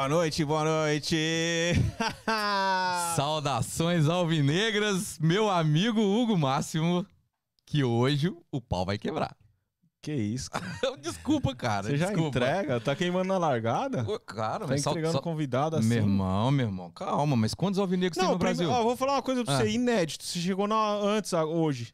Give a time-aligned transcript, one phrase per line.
[0.00, 1.14] Boa noite, boa noite.
[3.14, 7.04] Saudações alvinegras, meu amigo Hugo Máximo,
[7.66, 9.36] que hoje o pau vai quebrar.
[10.00, 10.64] Que isso, cara.
[11.02, 11.82] Desculpa, cara.
[11.88, 12.28] Você já desculpa.
[12.38, 12.80] entrega?
[12.80, 14.02] Tá queimando na largada?
[14.10, 15.20] Ô, Cara, Tá mas entregando só...
[15.20, 15.88] convidado assim?
[15.88, 18.64] Meu irmão, meu irmão, calma, mas quantos alvinegros tem no Brasil?
[18.68, 19.58] primeiro, ó, vou falar uma coisa pra Ah.
[19.58, 20.24] você, inédito.
[20.24, 21.92] Você chegou na, antes, hoje.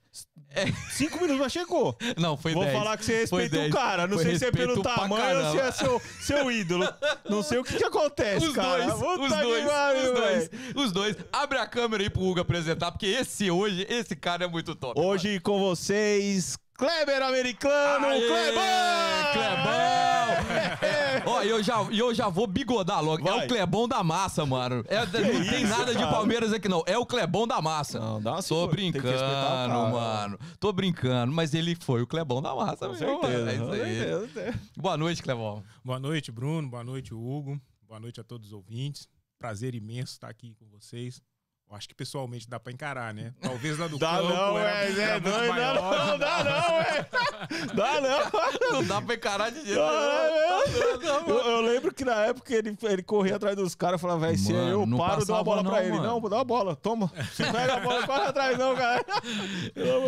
[0.90, 1.96] Cinco minutos já chegou.
[2.16, 2.76] Não, foi Vou 10.
[2.78, 3.72] falar que você respeita o 10.
[3.72, 4.06] cara.
[4.06, 6.88] Não Foi sei se é pelo tamanho ou se é seu, seu ídolo.
[7.28, 8.84] Não sei o que, que acontece, Os cara.
[8.86, 11.16] dois, os dois, os dois, os dois.
[11.32, 14.98] Abre a câmera aí pro Hugo apresentar, porque esse hoje, esse cara é muito top.
[15.00, 19.32] Hoje com vocês, Kleber Americano, Aê, Clebão!
[19.32, 19.86] Clebão!
[21.26, 23.26] Ó, e eu já, e eu já vou bigodar logo.
[23.26, 23.44] É Vai.
[23.44, 24.84] o Clebão da massa, mano.
[24.86, 25.10] É, não
[25.44, 26.10] tem isso, nada de cara?
[26.12, 26.82] Palmeiras aqui, não.
[26.86, 27.98] É o Clebão da massa.
[27.98, 29.68] Não, dá uma Tô brincando, cara.
[29.90, 30.38] mano.
[30.60, 33.22] Tô brincando, mas ele foi o Clebão da massa, Com mesmo, mano.
[33.22, 33.98] certeza, É isso com aí.
[34.30, 34.60] certeza.
[34.76, 35.64] Boa noite, Clebão.
[35.84, 36.68] Boa noite, Bruno.
[36.68, 37.60] Boa noite, Hugo.
[37.88, 39.08] Boa noite a todos os ouvintes.
[39.38, 41.20] Prazer imenso estar aqui com vocês.
[41.68, 43.34] Eu acho que pessoalmente dá pra encarar, né?
[43.40, 45.74] Talvez lá do Dá campo não, era, é, era é dá maior,
[46.06, 47.08] não, dá não, é.
[47.74, 48.72] Dá não.
[48.72, 51.28] Não dá pra encarar de jeito nenhum.
[51.28, 54.38] Eu, eu lembro que na época ele, ele corria atrás dos caras e falava, velho,
[54.38, 55.90] se eu não paro, dou uma bola pra não, ele.
[55.90, 56.02] mano.
[56.20, 57.10] Não, dá uma bola, toma.
[57.38, 59.04] Não pega a bola, corre atrás não, cara.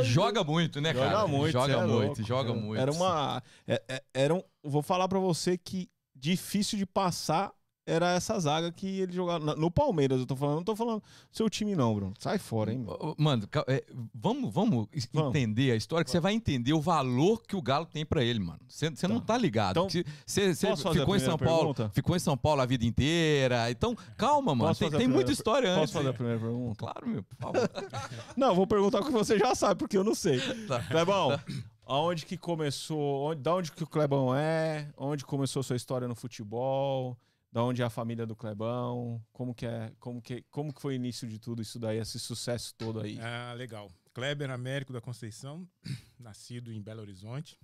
[0.05, 1.11] Joga muito, né, cara?
[1.11, 2.23] Joga muito, Joga é muito, louco.
[2.25, 2.81] joga Era- muito.
[2.81, 3.43] Era uma.
[3.67, 7.51] é- é- Era um, vou falar pra você que difícil de passar
[7.91, 9.55] era essa zaga que ele jogava.
[9.57, 10.57] No Palmeiras, eu tô falando.
[10.57, 12.15] Não tô falando seu time, não, Bruno.
[12.19, 12.85] Sai fora, hein,
[13.17, 13.49] mano.
[13.67, 13.85] É,
[14.15, 15.31] vamos, vamos Vamos.
[15.35, 18.39] entender a história, que você vai entender o valor que o Galo tem pra ele,
[18.41, 18.61] mano.
[18.69, 19.71] Você você não tá ligado.
[19.73, 21.91] Então, Você- Você posso ficou em São Paulo, pergunta?
[21.95, 23.71] ficou em São Paulo a vida inteira.
[23.71, 24.69] Então, calma, mano.
[24.71, 25.93] Posso Tem, tem primeira muita história Posso antes.
[25.95, 26.77] fazer a primeira pergunta?
[26.79, 27.71] Claro, meu, por favor.
[28.37, 30.41] Não, vou perguntar o que você já sabe, porque eu não sei.
[30.67, 30.81] Tá.
[30.85, 31.39] Clebão,
[31.87, 33.31] aonde que começou?
[33.31, 34.89] Onde, da onde que o Clebão é?
[34.97, 37.17] Onde começou sua história no futebol?
[37.51, 39.25] Da onde é a família do Clebão?
[39.33, 39.95] Como que é?
[39.99, 43.19] Como que, como que foi o início de tudo isso daí, esse sucesso todo aí?
[43.21, 43.91] Ah, legal.
[44.13, 45.67] Kleber Américo da Conceição,
[46.19, 47.59] nascido em Belo Horizonte,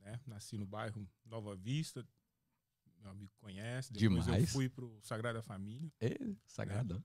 [0.00, 0.20] né?
[0.26, 2.06] Nasci no bairro Nova Vista.
[3.00, 3.92] Meu amigo conhece.
[3.92, 4.52] Depois eu Demais.
[4.52, 6.16] fui pro Sagrada Família, É,
[6.46, 7.02] sagrado.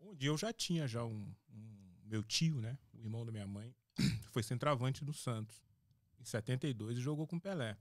[0.00, 2.76] onde eu já tinha já um, um- meu tio, né?
[2.92, 3.74] O irmão da minha mãe,
[4.32, 5.62] foi centroavante do Santos
[6.18, 7.76] em 72 e jogou com Pelé.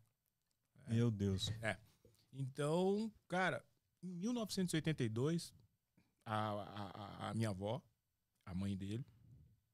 [0.88, 1.52] Meu Deus.
[2.32, 3.64] Então, cara,
[4.02, 5.54] em 1982,
[6.26, 7.82] a, a- a- minha avó,
[8.46, 9.06] a mãe dele,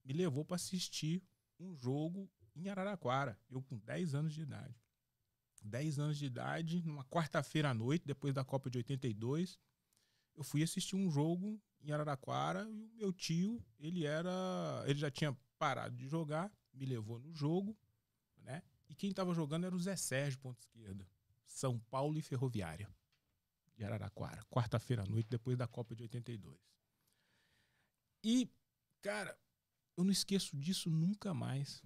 [0.03, 1.23] me levou para assistir
[1.59, 4.75] um jogo em Araraquara, eu com 10 anos de idade.
[5.63, 9.57] 10 anos de idade, numa quarta-feira à noite, depois da Copa de 82,
[10.35, 14.31] eu fui assistir um jogo em Araraquara e o meu tio, ele era,
[14.85, 17.77] ele já tinha parado de jogar, me levou no jogo,
[18.41, 18.61] né?
[18.89, 21.07] E quem estava jogando era o Zé Sérgio, ponta esquerda.
[21.45, 22.89] São Paulo e Ferroviária
[23.75, 26.57] de Araraquara, quarta-feira à noite, depois da Copa de 82.
[28.23, 28.49] E,
[29.01, 29.37] cara,
[29.97, 31.81] eu não esqueço disso nunca mais.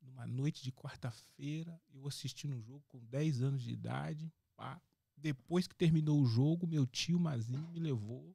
[0.00, 4.32] Numa noite de quarta-feira, eu assistindo um jogo com 10 anos de idade.
[4.56, 4.80] Pá.
[5.16, 8.34] Depois que terminou o jogo, meu tio Mazinho me levou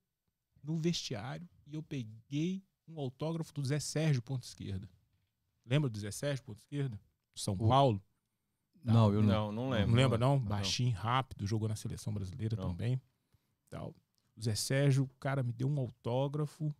[0.62, 4.88] no vestiário e eu peguei um autógrafo do Zé Sérgio, ponta esquerda.
[5.66, 7.00] Lembra do Zé Sérgio, ponta esquerda?
[7.36, 8.04] São Paulo.
[8.94, 9.28] Não, eu não.
[9.28, 9.88] Não, não lembro.
[9.90, 10.40] Não lembra, não?
[10.40, 12.70] Baixinho, rápido, jogou na seleção brasileira Não.
[12.70, 13.02] também.
[13.70, 13.96] Tal.
[14.36, 16.74] O Zé Sérgio, o cara me deu um autógrafo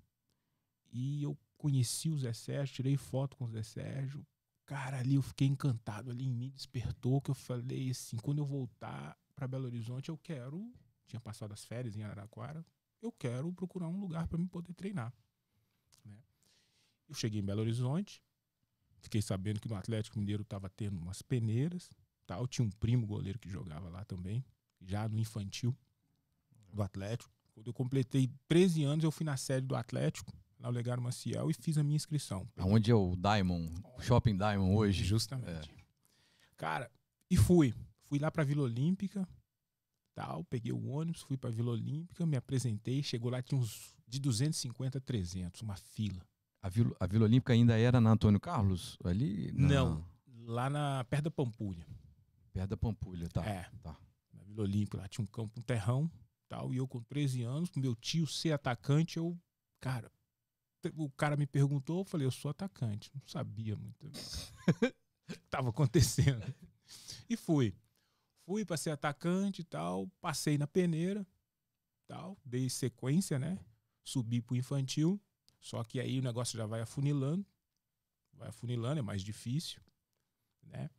[0.92, 4.26] e eu conheci o Zé Sérgio, tirei foto com o Zé Sérgio.
[4.66, 8.46] Cara, ali eu fiquei encantado, ali em mim despertou que eu falei assim, quando eu
[8.46, 10.72] voltar para Belo Horizonte, eu quero,
[11.06, 12.66] tinha passado as férias em Araraquara,
[13.02, 15.14] eu quero procurar um lugar para me poder treinar.
[16.04, 16.18] né?
[17.08, 18.22] Eu cheguei em Belo Horizonte,
[19.06, 21.90] fiquei sabendo que no Atlético Mineiro estava tendo umas peneiras,
[22.26, 22.48] tal.
[22.48, 24.44] Tinha um primo goleiro que jogava lá também,
[24.82, 25.76] já no infantil
[26.74, 27.32] do Atlético.
[27.54, 31.50] Quando eu completei 13 anos, eu fui na sede do Atlético, lá no Legário Maciel,
[31.50, 32.48] e fiz a minha inscrição.
[32.58, 35.04] Aonde é o Diamond, o Shopping Diamond hoje?
[35.04, 35.72] Justamente.
[36.58, 36.92] Cara,
[37.30, 37.74] e fui.
[38.04, 39.28] Fui lá pra Vila Olímpica,
[40.14, 44.20] tal, peguei o ônibus, fui pra Vila Olímpica, me apresentei, chegou lá, tinha uns de
[44.20, 46.26] 250 a 300, uma fila.
[46.66, 48.98] A Vila, a Vila Olímpica ainda era na Antônio Carlos?
[49.04, 49.52] Ali?
[49.52, 50.04] Não,
[50.48, 51.86] lá na, perto da Pampulha.
[52.52, 53.46] Perto da Pampulha, tá.
[53.46, 53.70] É.
[53.84, 53.96] tá.
[54.34, 56.10] na Vila Olímpica, lá tinha um campo, um terrão,
[56.50, 59.38] tal, e eu com 13 anos, com meu tio ser atacante, eu,
[59.80, 60.12] cara,
[60.96, 64.10] o cara me perguntou, eu falei, eu sou atacante, não sabia muito o
[65.30, 66.52] que tava acontecendo.
[67.30, 67.76] E fui.
[68.44, 71.28] Fui para ser atacante e tal, passei na peneira,
[72.08, 73.60] tal, dei sequência, né?
[74.04, 75.22] Subi pro infantil,
[75.60, 77.46] só que aí o negócio já vai afunilando,
[78.34, 79.82] vai afunilando, é mais difícil,
[80.64, 80.90] né?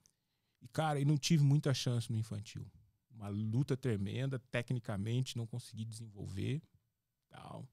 [0.60, 2.66] E cara, e não tive muita chance no infantil
[3.16, 6.62] uma luta tremenda, tecnicamente não consegui desenvolver,
[7.28, 7.66] tal,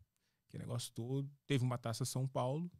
[0.48, 1.30] que negócio todo.
[1.46, 2.72] Teve uma taça São Paulo,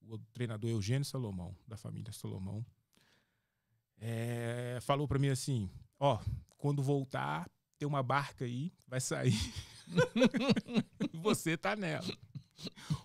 [0.00, 2.66] o treinador Eugênio Salomão, da família Salomão,
[3.98, 6.18] é, falou para mim assim, ó,
[6.58, 7.48] quando voltar,
[7.78, 9.38] tem uma barca aí, vai sair,
[11.14, 12.06] você tá nela.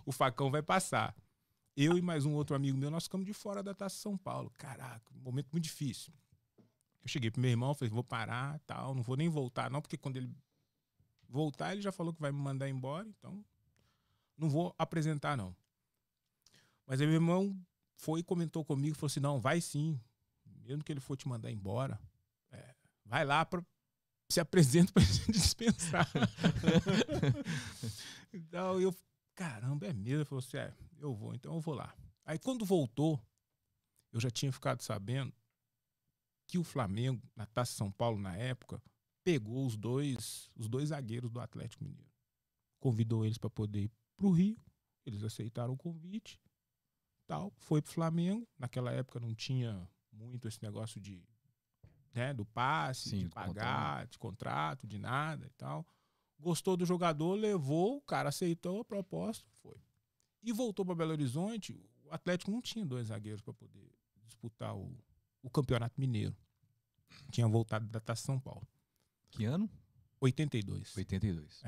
[0.08, 1.14] O facão vai passar.
[1.76, 4.50] Eu e mais um outro amigo meu, nós ficamos de fora da Taça São Paulo.
[4.56, 6.14] Caraca, um momento muito difícil.
[7.02, 9.98] Eu cheguei pro meu irmão, falei, vou parar, tal, não vou nem voltar, não, porque
[9.98, 10.34] quando ele
[11.28, 13.44] voltar, ele já falou que vai me mandar embora, então
[14.34, 15.54] não vou apresentar, não.
[16.86, 17.54] Mas aí meu irmão
[17.96, 20.00] foi e comentou comigo, falou assim, não, vai sim,
[20.64, 22.00] mesmo que ele for te mandar embora,
[22.50, 23.62] é, vai lá para
[24.30, 26.08] se apresenta pra gente dispensar.
[28.32, 28.94] então eu,
[29.38, 30.18] caramba, é mesmo?
[30.18, 31.94] Ele falou assim, é, eu vou, então eu vou lá.
[32.24, 33.22] Aí quando voltou,
[34.12, 35.32] eu já tinha ficado sabendo
[36.48, 38.82] que o Flamengo, na Taça São Paulo na época,
[39.22, 42.10] pegou os dois, os dois zagueiros do Atlético Mineiro.
[42.80, 44.58] Convidou eles para poder ir pro Rio,
[45.06, 46.40] eles aceitaram o convite,
[47.24, 48.48] tal, foi pro Flamengo.
[48.58, 51.22] Naquela época não tinha muito esse negócio de
[52.12, 54.10] né, do passe, Sim, de pagar, contrato.
[54.10, 55.86] de contrato, de nada e tal.
[56.40, 59.76] Gostou do jogador, levou, o cara aceitou a proposta, foi.
[60.42, 61.72] E voltou para Belo Horizonte.
[62.04, 63.90] O Atlético não tinha dois zagueiros para poder
[64.24, 64.96] disputar o,
[65.42, 66.34] o Campeonato Mineiro.
[67.32, 68.66] Tinha voltado da Taça São Paulo.
[69.30, 69.68] Que ano?
[70.20, 70.96] 82.
[70.96, 71.62] 82.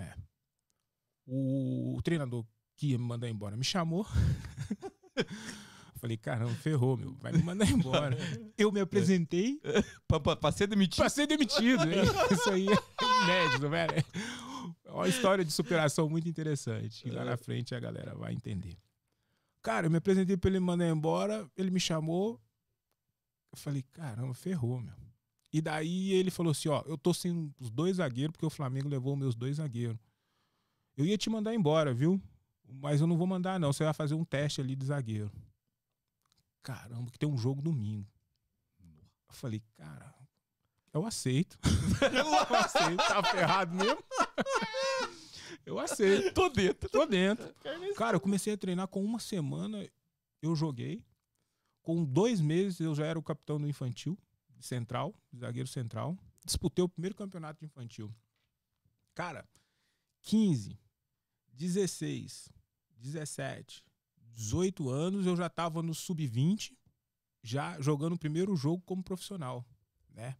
[1.26, 2.44] O, o treinador
[2.76, 4.06] que ia me mandar embora me chamou.
[6.00, 7.12] Falei, caramba, ferrou, meu.
[7.16, 8.16] Vai me mandar embora.
[8.56, 9.60] Eu me apresentei
[10.08, 10.96] Pra, pra- pra ser demitido.
[10.96, 11.82] pra ser demitido.
[11.90, 12.00] hein?
[12.32, 13.92] Isso aí é inédito, velho.
[14.90, 17.06] É uma história de superação muito interessante.
[17.06, 18.76] E lá na frente a galera vai entender.
[19.62, 21.48] Cara, eu me apresentei pra ele mandar embora.
[21.56, 22.40] Ele me chamou.
[23.52, 24.94] Eu falei, caramba, ferrou, meu.
[25.52, 28.88] E daí ele falou assim: ó, eu tô sem os dois zagueiros, porque o Flamengo
[28.88, 29.98] levou meus dois zagueiros.
[30.96, 32.20] Eu ia te mandar embora, viu?
[32.68, 33.72] Mas eu não vou mandar, não.
[33.72, 35.30] Você vai fazer um teste ali de zagueiro.
[36.62, 38.06] Caramba, que tem um jogo domingo.
[38.82, 40.12] Eu falei, cara,
[40.92, 41.58] eu aceito.
[42.12, 42.96] eu aceito.
[42.96, 44.02] Tá ferrado mesmo?
[45.64, 46.34] eu aceito.
[46.34, 46.88] Tô dentro.
[46.88, 47.54] Tô dentro.
[47.96, 49.88] Cara, eu comecei a treinar com uma semana,
[50.42, 51.04] eu joguei.
[51.82, 54.18] Com dois meses eu já era o capitão do infantil,
[54.60, 56.16] central, zagueiro central.
[56.44, 58.14] Disputei o primeiro campeonato de infantil.
[59.14, 59.48] Cara,
[60.22, 60.78] 15,
[61.52, 62.48] 16,
[62.96, 63.84] 17,
[64.32, 66.76] 18 anos eu já tava no sub-20,
[67.42, 69.64] já jogando o primeiro jogo como profissional,
[70.10, 70.36] né?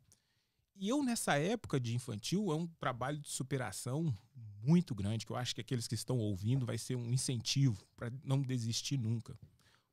[0.81, 4.17] E eu nessa época de infantil é um trabalho de superação
[4.62, 8.11] muito grande, que eu acho que aqueles que estão ouvindo vai ser um incentivo para
[8.25, 9.38] não desistir nunca.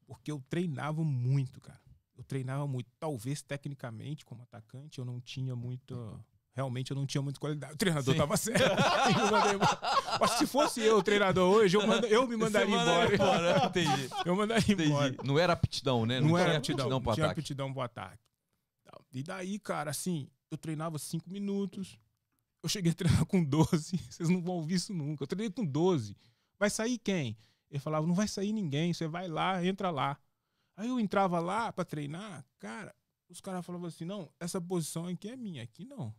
[0.05, 1.81] Porque eu treinava muito, cara.
[2.17, 2.89] Eu treinava muito.
[2.97, 5.93] Talvez tecnicamente, como atacante, eu não tinha muita.
[6.53, 7.73] Realmente eu não tinha muita qualidade.
[7.73, 8.17] O treinador Sim.
[8.19, 8.63] tava certo.
[9.11, 9.59] Embora.
[10.21, 13.65] Mas se fosse eu o treinador hoje, eu, manda- eu me mandaria manda embora.
[13.67, 14.09] Entendi.
[14.25, 15.09] Eu mandaria embora.
[15.09, 15.27] Entendi.
[15.27, 16.21] Não era aptidão, né?
[16.21, 17.39] Não, tinha era aptidão aptidão, pro não tinha ataque.
[17.41, 18.23] aptidão pro ataque.
[19.13, 21.97] E daí, cara, assim, eu treinava cinco minutos.
[22.63, 23.97] Eu cheguei a treinar com 12.
[24.09, 25.23] Vocês não vão ouvir isso nunca.
[25.23, 26.15] Eu treinei com 12.
[26.59, 27.37] Vai sair quem?
[27.69, 28.93] Ele falava, não vai sair ninguém.
[28.93, 30.17] Você vai lá, entra lá.
[30.75, 32.95] Aí eu entrava lá pra treinar, cara,
[33.27, 36.13] os caras falavam assim, não, essa posição aqui é minha, aqui não.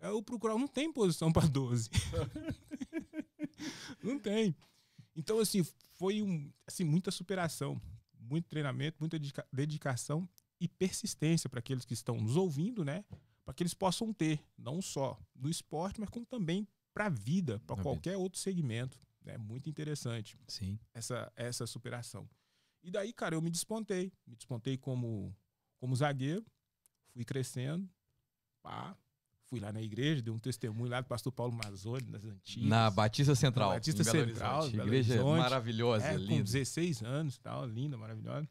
[0.00, 1.90] Eu procurava, não tem posição pra 12.
[4.02, 4.54] não tem.
[5.14, 5.64] Então, assim,
[5.94, 7.80] foi um, assim, muita superação,
[8.18, 10.28] muito treinamento, muita dedica- dedicação
[10.60, 13.04] e persistência para aqueles que estão nos ouvindo, né?
[13.46, 17.62] Para que eles possam ter, não só no esporte, mas como também para a vida,
[17.64, 18.98] para qualquer outro segmento.
[19.24, 20.78] É muito interessante Sim.
[20.92, 22.28] essa, essa superação.
[22.82, 24.12] E daí, cara, eu me despontei.
[24.26, 25.34] Me despontei como,
[25.78, 26.44] como zagueiro,
[27.12, 27.88] fui crescendo,
[28.62, 28.96] pá,
[29.44, 32.68] fui lá na igreja, dei um testemunho lá do pastor Paulo Mazzoni, nas antigas.
[32.68, 33.68] Na Batista Central.
[33.68, 34.86] Na Batista Central, Horizonte.
[34.86, 35.38] Igreja Horizonte.
[35.38, 36.44] maravilhosa, é, com linda.
[36.44, 38.48] 16 anos tal, linda, maravilhosa.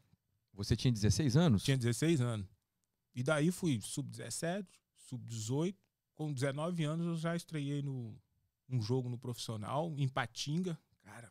[0.54, 1.62] Você tinha 16 anos?
[1.62, 2.46] Tinha 16 anos.
[3.14, 4.66] E daí fui sub-17,
[5.08, 5.74] sub-18.
[6.14, 8.16] Com 19 anos eu já estreiei no
[8.68, 10.78] um jogo no profissional, em Patinga.
[11.02, 11.30] Cara,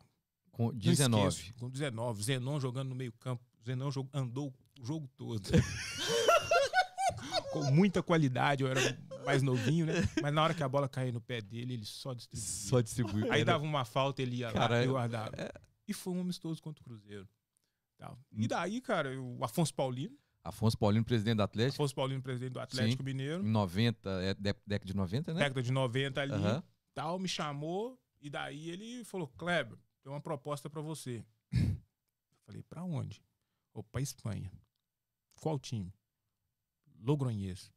[0.52, 1.28] Com não 19.
[1.28, 1.54] esqueço.
[1.58, 2.22] Com 19.
[2.22, 3.44] Zenon jogando no meio campo.
[3.64, 5.42] Zenon jog- andou o jogo todo.
[7.52, 8.62] com muita qualidade.
[8.62, 8.80] Eu era
[9.24, 9.94] mais novinho, né?
[10.22, 12.48] Mas na hora que a bola caía no pé dele, ele só distribuía.
[12.48, 13.32] Só distribuiu.
[13.32, 15.32] Aí dava uma falta, ele ia Cara, lá e é- guardava.
[15.36, 15.52] é-
[15.88, 17.28] E foi um amistoso contra o Cruzeiro.
[17.98, 18.18] Tal.
[18.32, 18.36] Hum.
[18.42, 20.16] E daí, cara, o Afonso Paulino,
[20.48, 24.54] Afonso Paulino, presidente do Atlético, Afonso Paulino, presidente do Atlético Mineiro, em 90, é, dé-
[24.66, 25.40] década de 90, né?
[25.40, 26.62] década de 90 ali, Aham.
[26.94, 31.24] tal, me chamou e daí ele falou, Kleber, tem uma proposta pra você.
[31.52, 31.76] Eu
[32.44, 33.22] falei, pra onde?
[33.74, 34.50] Ou pra Espanha.
[35.40, 35.92] Qual time?
[37.04, 37.72] Putz,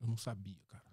[0.00, 0.84] Eu não sabia, cara.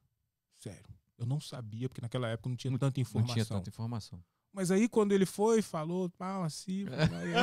[0.58, 0.94] Sério.
[1.18, 3.34] Eu não sabia, porque naquela época não tinha Não- tanta Não informação.
[3.34, 4.24] tinha tanta informação.
[4.52, 6.86] Mas aí quando ele foi, falou, pau, assim.
[6.88, 7.34] aí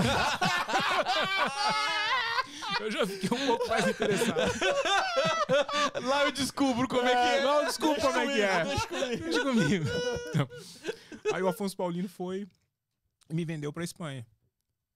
[2.80, 4.52] eu- eu já fiquei um pouco mais interessado.
[6.06, 7.42] Lá eu descubro como é que é.
[7.44, 8.64] Não, desculpa como é que é.
[8.64, 9.22] Deixa comigo.
[9.24, 9.84] Deixa comigo.
[10.28, 10.48] Então,
[11.34, 12.46] aí o Afonso Paulino foi
[13.30, 14.26] e me vendeu pra Espanha.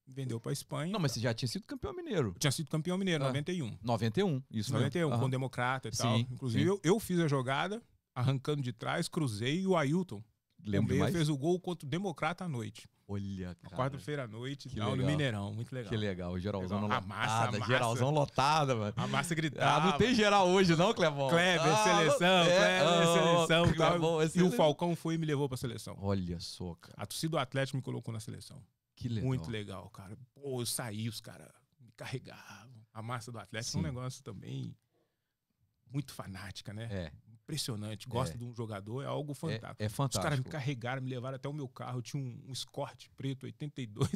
[0.07, 0.93] Me vendeu pra Espanha.
[0.93, 2.29] Não, mas você já tinha sido campeão mineiro.
[2.29, 3.29] Eu tinha sido campeão mineiro, Ah.
[3.29, 3.77] 91.
[3.83, 4.79] 91, isso mesmo.
[4.85, 5.25] 91, com Aham.
[5.25, 6.17] o Democrata e tal.
[6.17, 6.69] Sim, Inclusive, sim.
[6.69, 7.83] Eu, eu fiz a jogada,
[8.15, 10.23] arrancando de trás, cruzei e o Ailton,
[10.69, 11.15] o Lembro meia, mais?
[11.15, 12.89] fez o gol contra o Democrata à noite.
[13.09, 13.77] Olha, cara.
[13.77, 15.07] Quarta-feira à noite, que tal, no.
[15.07, 15.55] Mineirão.
[15.55, 15.89] Muito legal.
[15.91, 16.99] Que legal, o geralzão Legal.
[16.99, 17.05] lotada.
[17.05, 17.73] A massa, a massa.
[17.73, 18.93] Geralzão lotada, mano.
[18.97, 19.87] A massa Ah, gritava.
[19.93, 21.29] não tem geral hoje não, Clebão?
[21.29, 23.07] Kleber, Ah, seleção, é, Kleber, ah,
[23.47, 23.47] seleção.
[23.75, 23.91] tal.
[23.91, 24.51] Clebão, é E o.
[24.51, 25.97] Falcão foi e me levou pra seleção.
[26.01, 26.95] Olha só, cara.
[26.97, 28.61] A torcida do Atlético me colocou na seleção.
[28.97, 29.29] Que legal.
[29.29, 30.17] Muito legal, cara.
[30.35, 32.75] Pô, eu saí, os caras me carregavam.
[32.93, 34.75] A massa do Atlético é um negócio também
[35.93, 36.89] muito fanática, né?
[36.91, 37.13] É,
[37.47, 38.09] Impressionante.
[38.09, 38.39] Gosta É.
[38.39, 39.77] de um jogador, é algo fantástico.
[39.81, 40.51] é, é Os caras me fantástico.
[40.51, 41.99] carregaram, me levaram até o meu carro.
[41.99, 44.11] Eu tinha um, um Escort preto 82.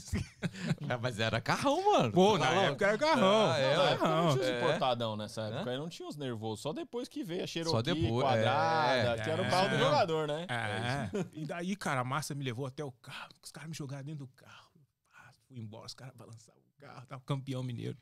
[0.89, 2.11] É, mas era carrão, mano.
[2.13, 2.67] Pô, na Tá louco?
[2.71, 3.51] época era carrão.
[3.53, 4.59] Ah, é, Não, na época não tinha os É.
[4.59, 5.71] importadão nessa época.
[5.71, 6.61] Aí não tinha os nervosos.
[6.61, 9.23] Só depois que veio a Cherokee depois, quadrada, é.
[9.25, 9.49] que era o É.
[9.51, 10.47] carro do jogador, né?
[10.49, 11.11] É.
[11.33, 13.31] E daí, cara, a massa me levou até o carro.
[13.43, 14.71] Os caras me jogaram dentro do carro.
[15.15, 17.07] Ah, fui embora, os caras balançavam o carro.
[17.07, 17.97] Tava campeão mineiro.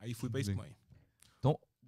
[0.00, 0.40] Aí fui pra.
[0.40, 0.76] Espanha.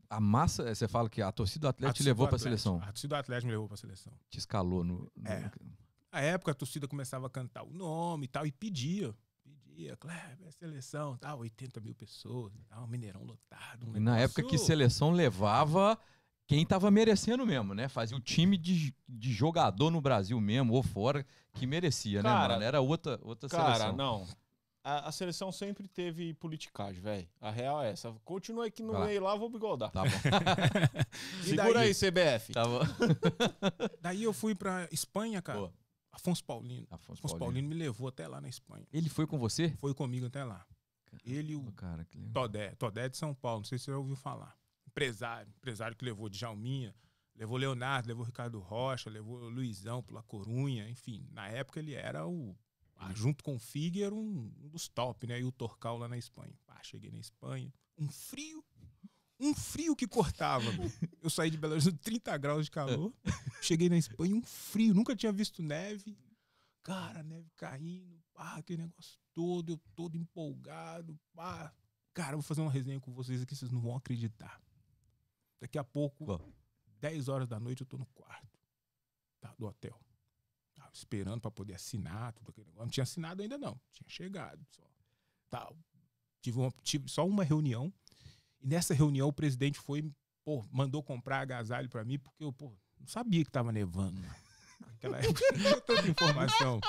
[0.08, 2.82] A massa, você fala que a torcida do A Atlético te levou pra Atlético- seleção.
[2.82, 4.12] A torcida do Atlético me levou pra seleção.
[4.30, 5.10] Te escalou no.
[5.16, 5.50] no- É.
[6.12, 9.14] Na época, a torcida começava a cantar o nome e tal, e pedia.
[9.44, 13.86] Pedia, Kleber, seleção, tal, 80 mil pessoas, tal, Mineirão lotado.
[13.90, 15.98] um E na época que seleção levava
[16.46, 17.86] quem tava merecendo mesmo, né?
[17.88, 22.54] Fazia o time de, de jogador no Brasil mesmo, ou fora, que merecia, né, Cara,
[22.54, 22.64] mano?
[22.64, 23.96] Era outra, outra Cara, seleção.
[23.96, 24.26] não.
[24.88, 27.28] A, a seleção sempre teve politicagem, velho.
[27.40, 28.12] A real é essa.
[28.24, 29.90] Continua aí que no Vai meio lá, vou bigodar.
[29.90, 30.08] Tá bom.
[31.42, 31.88] E Segura daí?
[31.88, 32.52] aí, CBF.
[32.52, 32.80] Tá bom.
[34.00, 35.58] Daí eu fui pra Espanha, cara.
[35.58, 35.72] Boa.
[36.12, 36.86] Afonso Paulino.
[36.88, 37.38] Afonso Afonso Paulino.
[37.38, 38.86] Paulino me levou até lá na Espanha.
[38.92, 39.70] Ele foi com você?
[39.78, 40.64] Foi comigo até lá.
[41.24, 42.32] Ele e o Cara, que legal.
[42.32, 42.74] Todé.
[42.76, 44.56] Todé de São Paulo, não sei se você já ouviu falar.
[44.86, 45.52] Empresário.
[45.56, 46.94] Empresário que levou Djalminha,
[47.34, 51.26] levou Leonardo, levou Ricardo Rocha, levou Luizão pela Corunha, enfim.
[51.32, 52.56] Na época ele era o.
[52.96, 55.40] ah, junto com o Figueiredo, um, um dos top, né?
[55.40, 56.54] E o Torcal lá na Espanha.
[56.66, 57.72] Pá, cheguei na Espanha.
[57.98, 58.64] Um frio.
[59.38, 60.64] Um frio que cortava.
[61.22, 63.12] Eu saí de Belo Horizonte, 30 graus de calor.
[63.60, 64.94] Cheguei na Espanha, um frio.
[64.94, 66.16] Nunca tinha visto neve.
[66.82, 68.22] Cara, neve caindo.
[68.32, 69.72] Pá, aquele negócio todo.
[69.72, 71.18] Eu todo empolgado.
[71.34, 71.72] Pá.
[72.14, 74.58] Cara, eu vou fazer uma resenha com vocês aqui, vocês não vão acreditar.
[75.60, 76.40] Daqui a pouco, Qual?
[77.00, 78.58] 10 horas da noite, eu tô no quarto
[79.38, 80.00] tá, do hotel.
[80.96, 82.84] Esperando pra poder assinar tudo aquele negócio.
[82.86, 83.78] Não tinha assinado ainda, não.
[83.92, 84.82] Tinha chegado só.
[85.50, 85.76] Tal.
[86.40, 87.92] Tive, uma, tive só uma reunião.
[88.60, 90.10] E nessa reunião o presidente foi,
[90.44, 94.18] pô, mandou comprar agasalho pra mim, porque eu, pô, não sabia que tava nevando.
[94.18, 94.36] né?
[94.80, 95.40] Naquela época
[95.86, 96.80] tanta informação.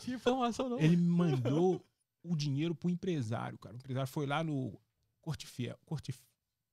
[0.00, 0.78] Que informação não.
[0.78, 1.84] Ele mandou
[2.22, 3.74] o dinheiro pro empresário, cara.
[3.74, 4.78] O empresário foi lá no
[5.20, 6.20] Cortefiel, Cortef,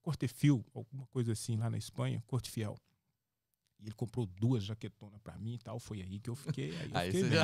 [0.02, 2.76] Cortefil, alguma coisa assim, lá na Espanha, Cortefiel.
[3.80, 5.80] E ele comprou duas jaquetonas pra mim e tal.
[5.80, 6.76] Foi aí que eu fiquei.
[6.78, 7.44] Aí eu, Aí fiquei já.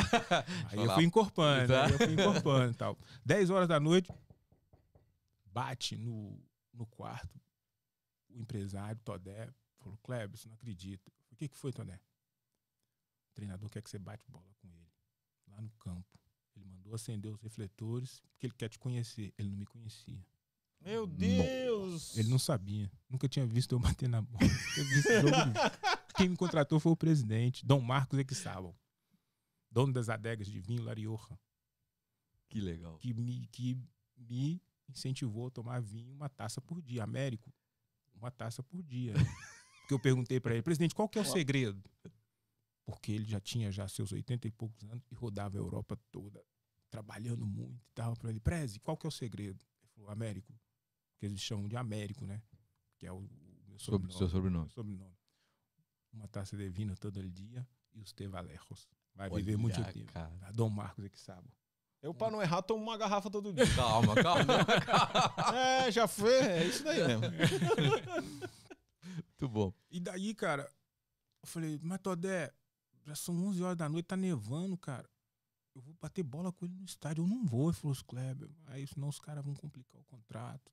[0.69, 1.85] Aí Foi eu fui encorpando, Tá.
[1.85, 2.97] aí eu fui encorpando e tal.
[3.25, 4.11] 10 horas da noite,
[5.45, 6.39] bate no,
[6.73, 7.39] no quarto
[8.33, 11.11] o empresário, Todé, falou, Kleber, você não acredita.
[11.31, 11.95] O que, que foi, Todé?
[13.29, 14.89] O treinador quer que você bate bola com ele,
[15.47, 16.07] lá no campo.
[16.55, 19.33] Ele mandou acender os refletores, porque ele quer te conhecer.
[19.38, 20.25] Ele não me conhecia.
[20.81, 22.17] Meu Deus!
[22.17, 22.91] Ele não sabia.
[23.09, 24.43] Nunca tinha visto eu bater na bola.
[24.43, 25.31] Nunca tinha visto jogo.
[26.15, 28.75] Quem me contratou foi o presidente, Dom Marcos Equissabal.
[29.69, 31.39] Dono das adegas de vinho La Rioja
[32.49, 32.97] Que legal.
[32.99, 33.77] que me, que
[34.17, 37.03] me incentivou a tomar vinho uma taça por dia.
[37.03, 37.53] Américo,
[38.13, 39.13] uma taça por dia.
[39.81, 41.81] Porque eu perguntei para ele, presidente, qual que é o segredo?
[42.85, 46.43] Porque ele já tinha já seus 80 e poucos anos e rodava a Europa toda,
[46.89, 48.15] trabalhando muito e tal.
[48.17, 49.63] Para ele, Preze, qual que é o segredo?
[49.81, 50.53] Ele falou, Américo,
[51.17, 52.41] que eles chamam de Américo, né?
[52.97, 54.13] Que é o, o meu Sobre sobrenome.
[54.17, 54.65] seu sobrenome.
[54.65, 55.15] meu sobrenome.
[56.13, 58.87] Uma taça de vinho todo dia e os tevalejos.
[59.15, 60.11] Vai Olha, viver muito tempo.
[60.11, 60.31] cara.
[60.39, 60.51] Tá?
[60.51, 61.47] Dom Marcos é que sabe.
[62.01, 63.63] Eu, pra não errar, tomo uma garrafa todo dia.
[63.75, 64.65] Calma, calma.
[64.65, 65.55] calma.
[65.85, 66.33] é, já foi.
[66.33, 67.21] É isso daí mesmo.
[69.03, 69.73] Muito bom.
[69.89, 70.63] E daí, cara,
[71.43, 72.51] eu falei, mas Todé,
[73.05, 75.07] já são 11 horas da noite, tá nevando, cara.
[75.75, 77.23] Eu vou bater bola com ele no estádio.
[77.23, 78.49] Eu não vou, ele falou, os Kleber.
[78.67, 80.71] Aí senão os caras vão complicar o contrato.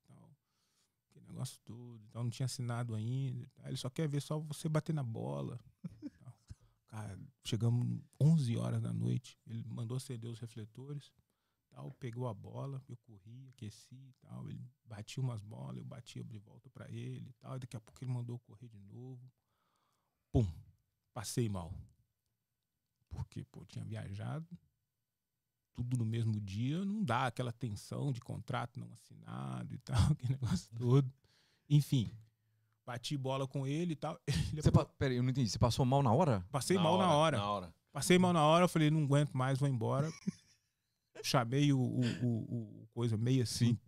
[1.19, 2.03] Aquele negócio todo.
[2.09, 3.51] Então não tinha assinado ainda.
[3.59, 5.59] Aí ele só quer ver só você bater na bola.
[6.19, 6.35] Tal.
[6.87, 9.39] Cara, chegamos 11 horas da noite.
[9.47, 11.13] Ele mandou acender os refletores.
[11.71, 14.49] Tal, pegou a bola, eu corri, aqueci tal.
[14.49, 17.57] Ele batia umas bolas, eu batia de volta pra ele tal.
[17.57, 19.31] E daqui a pouco ele mandou correr de novo.
[20.33, 20.47] Pum!
[21.19, 21.75] passei mal.
[23.09, 24.47] Porque, pô, tinha viajado,
[25.79, 30.33] tudo no mesmo dia, não dá aquela tensão de contrato não assinado e tal, aquele
[30.33, 31.13] negócio todo.
[31.71, 32.11] Enfim,
[32.85, 34.19] bati bola com ele e tal.
[34.27, 34.85] Ele Você pa...
[34.85, 35.49] Pera aí, eu não entendi.
[35.49, 36.45] Você passou mal na hora?
[36.51, 37.37] Passei mal na hora.
[37.37, 37.75] Na hora.
[37.93, 40.11] Passei mal na hora, eu falei, não aguento mais, vou embora.
[41.23, 43.79] Chamei o, o, o- o coisa meio assim,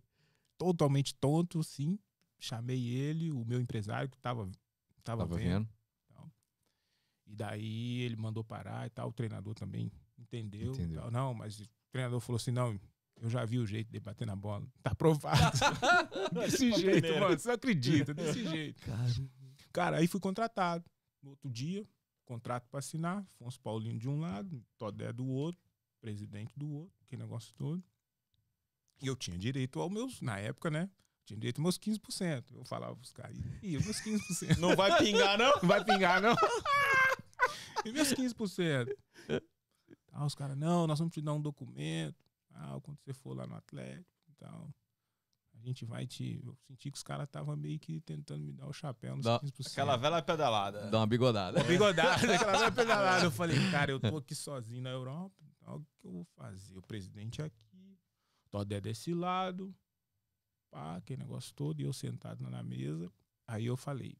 [0.57, 1.97] totalmente tonto, assim.
[2.39, 4.49] Chamei ele, o meu empresário, que tava,
[5.03, 5.67] tava, Tava vendo.
[5.67, 6.31] vendo.
[7.27, 9.09] E daí ele mandou parar e tal.
[9.09, 10.71] O treinador também entendeu.
[10.73, 11.01] e Entendeu.
[11.01, 11.11] tal.
[11.11, 12.79] Não, mas treinador falou assim: não,
[13.21, 14.65] eu já vi o jeito de bater na bola.
[14.81, 15.57] Tá provado.
[16.33, 17.19] desse jeito, peneira.
[17.19, 17.39] mano.
[17.39, 18.81] Você não acredita, desse jeito.
[19.71, 20.83] Cara, aí fui contratado.
[21.21, 21.87] No outro dia,
[22.25, 23.19] contrato pra assinar.
[23.19, 25.61] Afonso Paulinho de um lado, Todé do outro,
[25.99, 27.83] presidente do outro, que negócio todo.
[29.01, 30.89] E eu tinha direito aos meus, na época, né?
[31.25, 32.45] Tinha direito aos meus 15%.
[32.53, 34.57] Eu falava pros caras, ih, os meus 15%.
[34.57, 35.51] Não vai pingar, não?
[35.61, 36.35] Não vai pingar, não.
[37.85, 38.95] e meus 15%?
[40.11, 42.25] Ah, os caras, não, nós vamos te dar um documento.
[42.53, 44.73] Ah, quando você for lá no Atlético e tal.
[45.53, 46.41] A gente vai te.
[46.43, 49.39] Eu senti que os caras estavam meio que tentando me dar o chapéu nos Dá-
[49.39, 49.67] 15%.
[49.71, 50.89] Aquela velha pedalada.
[50.89, 51.63] Dá uma bigodada.
[51.63, 53.25] bigodada, aquela velha pedalada.
[53.25, 55.35] Eu falei, cara, eu tô aqui sozinho na Europa.
[55.57, 56.77] então, O que eu vou fazer?
[56.77, 57.97] O presidente aqui,
[58.49, 59.73] Todé desse lado,
[60.71, 63.11] pá, aquele negócio todo, e eu sentado na mesa.
[63.47, 64.17] Aí eu falei,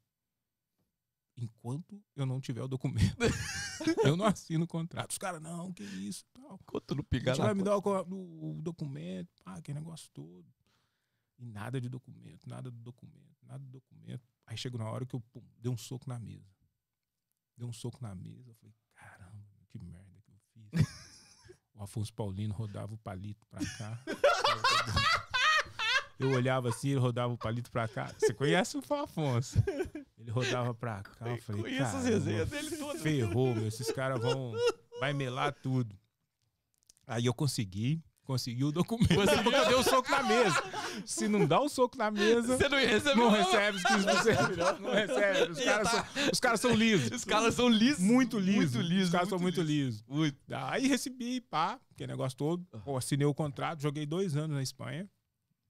[1.35, 3.15] enquanto eu não tiver o documento,
[4.05, 5.11] eu não assino o contrato.
[5.11, 6.59] Os caras, não, que isso, tal.
[6.65, 10.45] Quanto no gente vai me dar o, o- documento, pá, aquele negócio todo.
[11.37, 14.21] E nada de documento, nada do documento, nada do documento.
[14.45, 16.45] Aí chegou na hora que eu pum, dei um soco na mesa.
[17.57, 18.51] Dei um soco na mesa.
[18.51, 20.71] Eu falei, caramba, que merda que eu fiz.
[21.73, 24.03] o Afonso Paulino rodava o palito pra cá.
[26.21, 28.11] Eu olhava assim, ele rodava o palito pra cá.
[28.17, 29.61] Você conhece o Afonso?
[30.17, 31.29] Ele rodava pra cá.
[31.29, 33.01] Eu falei, Conheço as "Caramba, resenhas dele todas.
[33.01, 33.67] Ferrou, meu.
[33.67, 34.53] Esses caras vão.
[34.99, 35.95] Vai melar tudo.
[37.07, 38.01] Aí eu consegui.
[38.23, 39.09] Consegui o documento.
[39.43, 40.63] Porque eu dei um soco na mesa.
[41.05, 44.79] Se não dá um soco na mesa, Você não ia receber não recebe os 15%.
[44.79, 45.51] Não recebe.
[45.51, 47.11] Os caras são, os caras são lisos.
[47.11, 47.99] Os caras são lisos.
[47.99, 48.75] Muito lisos.
[48.75, 49.05] Muito lisos.
[49.07, 50.03] Os caras são muito lisos.
[50.07, 50.37] Muito.
[50.51, 52.63] Aí recebi, pá, que negócio todo.
[52.85, 55.09] Pô, assinei o contrato, joguei dois anos na Espanha.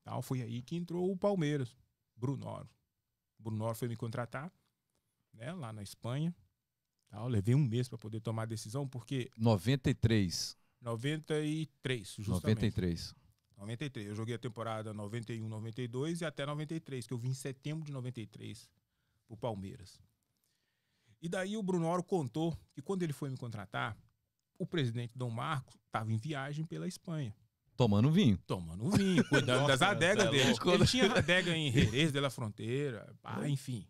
[0.04, 1.76] Tal, foi aí que entrou o Palmeiras,
[2.16, 2.70] Brunoro.
[3.38, 4.52] Brunoro foi me contratar,
[5.34, 6.36] né, lá na Espanha.
[7.10, 10.58] Tal, levei um mês para poder tomar a decisão, porque 93.
[10.82, 12.56] 93, justamente.
[12.56, 13.16] 93.
[13.58, 14.08] 93.
[14.08, 17.92] Eu joguei a temporada 91, 92 e até 93, que eu vim em setembro de
[17.92, 18.68] 93
[19.28, 20.00] pro Palmeiras.
[21.22, 23.96] E daí o Brunoro contou que quando ele foi me contratar,
[24.58, 27.36] o presidente Dom Marcos estava em viagem pela Espanha,
[27.82, 28.38] Tomando vinho.
[28.46, 30.56] tomando vinho, cuidando das adegas é dele.
[30.74, 33.88] Ele tinha adega em Jerez de la Fronteira, pá, enfim.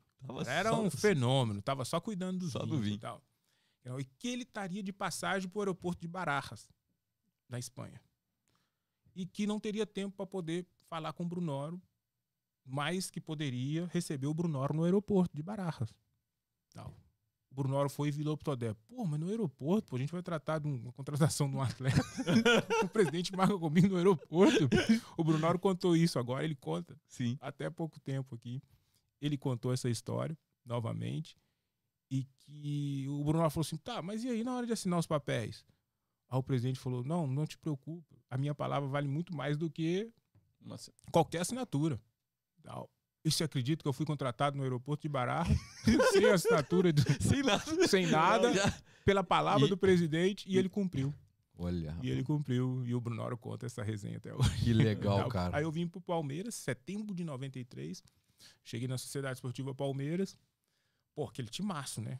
[0.48, 2.96] Era um fenômeno, tava só cuidando dos Só do vinhos vinho.
[2.96, 3.22] e tal.
[3.82, 6.70] Então, E que ele estaria de passagem para o aeroporto de Barajas,
[7.50, 8.00] na Espanha.
[9.14, 11.82] E que não teria tempo para poder falar com o Brunoro,
[12.64, 15.94] mas que poderia receber o Brunoro no aeroporto de Barajas.
[16.74, 16.96] Tal.
[17.52, 18.74] O Brunoro foi e virou pro Todé.
[18.88, 22.02] Pô, mas no aeroporto, pô, a gente vai tratar de uma contratação de um atleta.
[22.82, 24.70] o presidente marca comigo no aeroporto.
[25.18, 27.38] O Brunoro contou isso agora, ele conta Sim.
[27.42, 28.62] até pouco tempo aqui,
[29.22, 31.38] ele contou essa história novamente
[32.10, 35.08] e que o Bruno falou assim, tá, mas e aí na hora de assinar os
[35.08, 35.66] papéis?
[36.30, 39.70] Aí o presidente falou, não, não te preocupa, a minha palavra vale muito mais do
[39.70, 40.10] que
[40.62, 42.00] Mas- qualquer assinatura.
[42.64, 42.90] Tal.
[43.24, 45.46] E você acredita que eu fui contratado no aeroporto de Barra
[46.12, 47.88] sem assinatura, de- Sem nada.
[47.88, 51.14] sem nada, Já- pela palavra E- do presidente e ele cumpriu.
[51.58, 54.64] Olha, E ele cumpriu e o Brunoro conta essa resenha até hoje.
[54.64, 55.56] que legal, cara.
[55.58, 58.02] Aí eu vim pro Palmeiras, setembro de 93.
[58.64, 60.36] Cheguei na Sociedade Esportiva Palmeiras.
[61.14, 62.18] Pô, aquele timaço, né?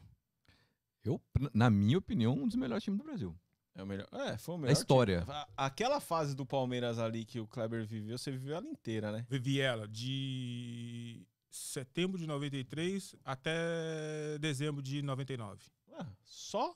[1.04, 1.20] Eu,
[1.52, 3.34] na minha opinião, um dos melhores times do Brasil.
[3.74, 4.06] É o melhor.
[4.12, 4.72] É, foi o Na melhor.
[4.72, 5.20] história.
[5.22, 5.32] time.
[5.32, 9.26] A- Aquela fase do Palmeiras ali que o Kleber viveu, você viveu ela inteira, né?
[9.30, 15.64] Vivi ela de setembro de 93 até dezembro de 99.
[15.98, 16.74] Ah, só.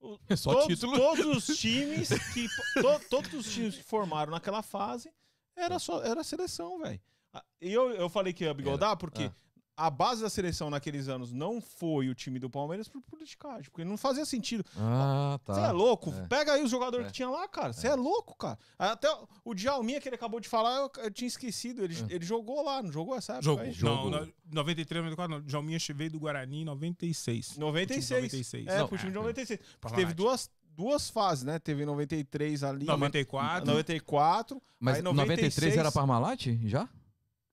[0.00, 0.96] o- É só todos, título.
[0.98, 2.48] todos os times que.
[2.74, 5.10] to- todos os times que formaram naquela fase
[5.56, 7.00] era só era a seleção, velho.
[7.32, 9.34] Ah, E eu, eu falei que ia bigodar porque Ah.
[9.76, 13.84] A base da seleção naqueles anos não foi o time do Palmeiras por politicagem, porque
[13.84, 14.64] não fazia sentido.
[14.76, 15.54] Ah, tá.
[15.54, 16.12] Você é louco?
[16.12, 16.26] É.
[16.28, 17.08] Pega aí os jogadores É.
[17.08, 17.72] que tinha lá, cara.
[17.72, 17.94] Você é.
[17.94, 18.58] louco, cara.
[18.78, 19.08] Até
[19.44, 21.82] o Djalminha que ele acabou de falar, eu, eu tinha esquecido.
[21.82, 22.14] Ele, É.
[22.14, 23.44] ele jogou lá, não jogou essa época?
[23.44, 23.64] Jogou.
[23.64, 23.76] aí?
[23.82, 25.48] Não, no- 93, 94, não.
[25.48, 27.56] Jalminha veio do Guarani em 96.
[27.58, 28.22] 96.
[28.22, 28.66] 96.
[28.66, 29.20] É, Não, pro time de é.
[29.20, 29.60] 96.
[29.80, 31.58] Porque teve duas, duas fases, né?
[31.58, 32.86] Teve em 93 ali.
[32.86, 33.66] 94.
[33.66, 34.62] 94.
[34.78, 35.94] Mas aí 93 era 96.
[35.94, 36.88] Parmalat já?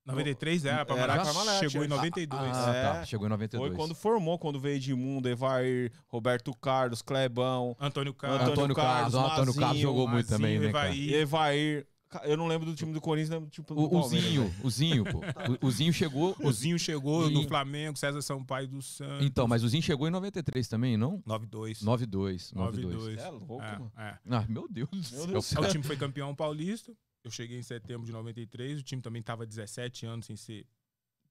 [0.04, 1.88] 93, é, Era Parmalat Parmalat, chegou em é.
[1.88, 2.56] 92.
[2.56, 2.82] Ah, É.
[2.82, 3.04] tá.
[3.04, 3.68] Chegou em 92.
[3.68, 9.14] Foi quando formou, quando veio Edmundo, Evair, Roberto Carlos, Clebão, Antônio Carlos, Antônio Carlos.
[9.14, 10.94] Carlos, Antônio Carlos jogou muito Mazinho, também, né, cara?
[10.96, 11.86] Evair.
[12.24, 14.54] Eu não lembro do time do Corinthians, lembro time do O, o Zinho, velho.
[14.62, 15.20] o Zinho, pô.
[15.62, 16.36] O, o Zinho chegou.
[16.40, 19.24] O Zinho chegou E- no Flamengo, César Sampaio do Santos.
[19.24, 21.22] Então, mas o Zinho chegou em 93 também, não?
[21.24, 21.80] 92.
[21.82, 22.52] 92.
[22.52, 22.94] 92.
[23.16, 23.18] 92.
[23.18, 23.92] É louco, É, mano.
[23.96, 24.18] é.
[24.30, 25.26] Ah, meu Deus Meu.
[25.26, 25.62] Deus do céu.
[25.62, 26.92] Aí o time foi campeão paulista.
[27.24, 28.80] Eu cheguei em setembro de 93.
[28.80, 30.66] O time também estava 17 anos sem ser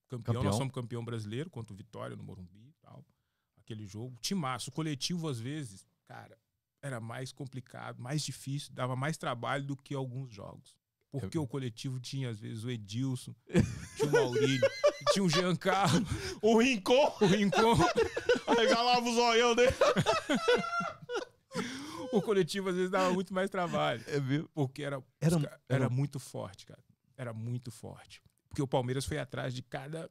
[0.08, 0.34] campeão.
[0.36, 0.44] Campeão.
[0.44, 3.06] Nós somos campeão brasileiro contra o Vitória no Morumbi e tal.
[3.58, 4.18] Aquele jogo.
[4.22, 4.70] Timaço.
[4.70, 6.38] O coletivo, às vezes, cara,
[6.82, 10.76] era mais complicado, mais difícil, dava mais trabalho do que alguns jogos.
[11.12, 13.36] Porque Eu- o coletivo tinha, às vezes, o Edilson,
[13.98, 14.62] tinha o Maurílio,
[15.14, 16.06] tinha o Giancarlo,
[16.42, 17.76] O Rincon o Rincon.
[18.58, 19.72] regalava o zoião dele.
[22.12, 24.04] O coletivo, às vezes, dava muito mais trabalho.
[24.08, 24.50] É mesmo?
[24.54, 26.84] Porque era, Era- era, era- muito forte, cara.
[27.18, 28.22] Era muito forte.
[28.50, 30.10] Porque o Palmeiras foi atrás de cada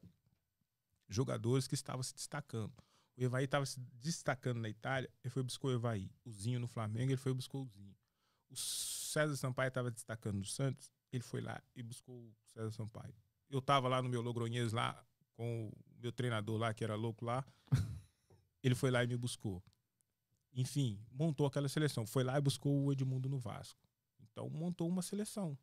[1.09, 2.73] jogador que estava se destacando.
[3.17, 6.09] O Evaí estava se destacando na Itália, ele foi buscar o Evaí.
[6.25, 7.95] O Zinho no Flamengo, ele foi buscar o Zinho.
[8.49, 13.13] O César Sampaio estava destacando no Santos, ele foi lá e buscou o César Sampaio.
[13.49, 15.03] Eu estava lá no meu Logronhês lá,
[15.35, 17.45] com o meu treinador lá, que era louco lá.
[18.63, 19.61] ele foi lá e me buscou.
[20.53, 22.05] Enfim, montou aquela seleção.
[22.05, 23.79] Foi lá e buscou o Edmundo no Vasco.
[24.19, 25.57] Então montou uma seleção.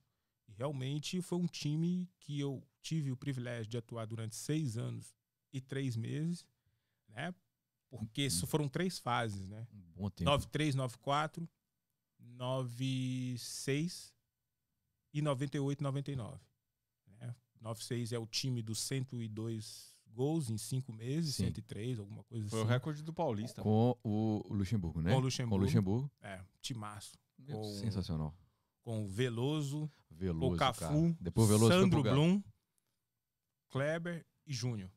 [0.47, 5.15] E realmente foi um time que eu tive o privilégio de atuar durante seis anos
[5.53, 6.47] e três meses,
[7.09, 7.35] né?
[7.91, 9.67] Porque isso foram três fases, né?
[9.73, 10.31] Um bom tempo.
[10.31, 11.49] 93, 94,
[12.19, 14.15] 96
[15.13, 16.39] e 98, 99.
[17.19, 17.35] Né?
[17.61, 21.45] 96 é o time dos 102 gols em cinco meses, Sim.
[21.45, 22.73] 103, alguma coisa Foi o assim.
[22.73, 23.63] recorde do Paulista.
[23.63, 25.13] Com o Luxemburgo, né?
[25.13, 25.57] Com o Luxemburgo.
[25.57, 26.11] Com o Luxemburgo.
[26.21, 27.17] É, timaço.
[27.39, 28.35] Meu, Com- Sensacional.
[28.83, 31.17] Com o Veloso, Veloso, o Cafu, cara.
[31.21, 32.43] Depois o Veloso Sandro foi Blum,
[33.71, 34.91] Kleber e Júnior.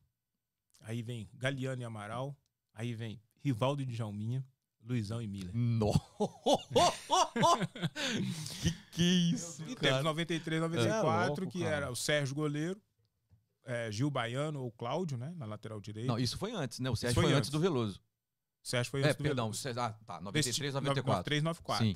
[0.79, 2.35] Aí vem Galeano e Amaral.
[2.73, 4.43] Aí vem Rivaldo e Djalminha,
[4.81, 5.51] Luizão e Miller.
[5.53, 5.91] No.
[8.61, 10.03] que que é isso, E teve cara?
[10.03, 11.75] 93, É 94, louco, que cara.
[11.75, 12.81] era o Sérgio Goleiro,
[13.63, 15.33] é, Gil Baiano ou Cláudio, né?
[15.35, 16.07] Na lateral direita.
[16.11, 16.89] Não, isso foi antes, né?
[16.89, 17.49] O Sérgio foi foi, antes.
[17.49, 17.99] do Veloso.
[18.63, 19.45] O Sérgio foi É, antes do perdão.
[19.45, 19.59] Veloso.
[19.61, 20.13] Sérgio- Ah, tá.
[20.15, 21.11] Desse 93, time, 94.
[21.11, 21.85] 93, 94.
[21.85, 21.95] Sim.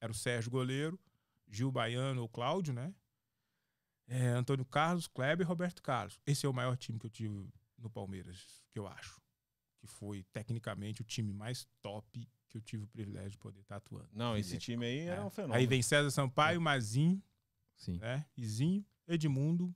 [0.00, 0.98] Era o Sérgio Goleiro,
[1.48, 2.92] Gil Baiano ou Cláudio, né?
[4.08, 6.18] É, Antônio Carlos, Kleber e Roberto Carlos.
[6.26, 9.20] Esse é o maior time que eu tive no Palmeiras, que eu acho.
[9.78, 13.76] Que foi, tecnicamente, o time mais top que eu tive o privilégio de poder estar
[13.76, 14.08] atuando.
[14.12, 15.24] Não, esse time aí era É.
[15.24, 15.58] um fenômeno.
[15.58, 17.22] Aí vem César Sampaio, Mazinho,
[17.76, 17.98] Sim.
[17.98, 18.26] né?
[18.36, 19.74] Izinho, Edmundo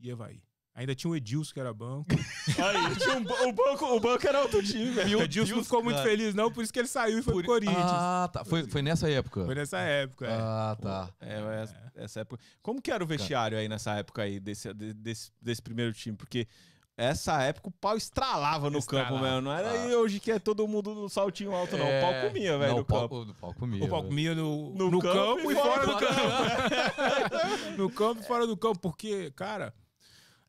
[0.00, 0.42] e Evaí.
[0.76, 2.06] Ainda tinha o Edilson, que era banco.
[2.58, 5.20] Aí, tinha um o, banco, o banco era outro time, velho.
[5.20, 6.08] o Edilson não ficou muito cara.
[6.08, 7.76] feliz, não, por isso que ele saiu e foi Por- pro Corinthians.
[7.78, 8.44] Ah, tá.
[8.44, 9.44] Foi, foi nessa época.
[9.44, 10.26] Foi nessa época.
[10.26, 10.32] é.
[10.36, 11.08] Ah, tá.
[11.20, 12.42] É, essa, essa época.
[12.60, 16.16] Como que era o vestiário aí nessa época aí, desse, de- desse, desse primeiro time?
[16.16, 16.48] Porque
[16.96, 19.10] essa época o pau estralava no Estralava.
[19.10, 19.40] campo mesmo.
[19.42, 19.72] Não era Ah.
[19.84, 21.86] aí hoje que é todo mundo no saltinho alto, não.
[21.86, 23.14] O pau É, comia, velho, no o pau- campo.
[23.14, 23.84] O, o pau comia.
[23.84, 24.08] O pau velho.
[24.10, 26.06] comia no, No no, campo campo, e e fora do fora.
[26.08, 27.70] campo.
[27.78, 28.78] no campo e fora do campo.
[28.80, 29.72] Porque, cara,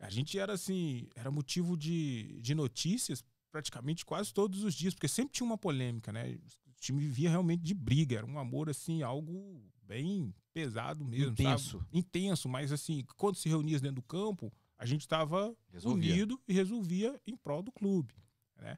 [0.05, 5.07] a gente era assim, era motivo de, de notícias praticamente quase todos os dias, porque
[5.07, 6.37] sempre tinha uma polêmica, né?
[6.67, 11.31] O time vivia realmente de briga, era um amor, assim, algo bem pesado mesmo.
[11.31, 11.79] Intenso.
[11.79, 11.89] sabe?
[11.93, 17.19] Intenso, mas assim, quando se reunia dentro do campo, a gente estava unido e resolvia
[17.25, 18.13] em prol do clube,
[18.57, 18.77] né?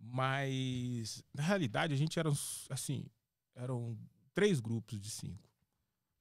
[0.00, 2.30] Mas, na realidade, a gente era,
[2.70, 3.06] assim,
[3.54, 3.98] eram
[4.34, 5.47] três grupos de cinco,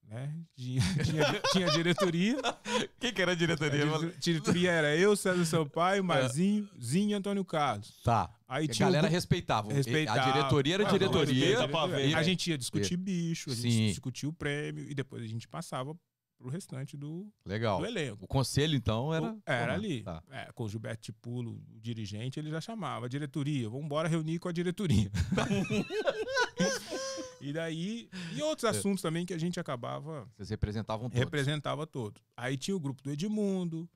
[0.07, 0.33] né?
[0.55, 2.37] Tinha, tinha, tinha a diretoria,
[2.99, 3.85] Quem que era a a diretoria?
[3.85, 7.99] dire- diretoria era eu, César Sampaio, Mazinho, Zinho e Antônio Carlos.
[8.03, 8.29] Tá.
[8.47, 9.73] Aí A tinha o galera grupo- respeitava.
[9.73, 10.21] respeitava.
[10.21, 11.33] A diretoria era Ah, diretoria.
[11.45, 12.15] respeita pra ver.
[12.15, 13.87] A gente ia discutir bicho, a gente Sim.
[13.87, 15.93] discutia o prêmio e depois a gente passava
[16.39, 17.79] pro restante do, Legal.
[17.79, 18.23] do elenco.
[18.23, 19.31] O conselho, então, era.
[19.33, 20.03] O- era ali.
[20.03, 20.21] Tá.
[20.31, 23.09] É, com o Gilberto Tipulo, o dirigente, ele já chamava.
[23.09, 25.11] Diretoria, vamos embora reunir com a diretoria.
[27.41, 31.19] e daí, e outros assuntos também que a gente acabava, Vocês representavam todos.
[31.19, 32.21] representava todos.
[32.36, 33.88] Aí tinha o grupo do Edmundo,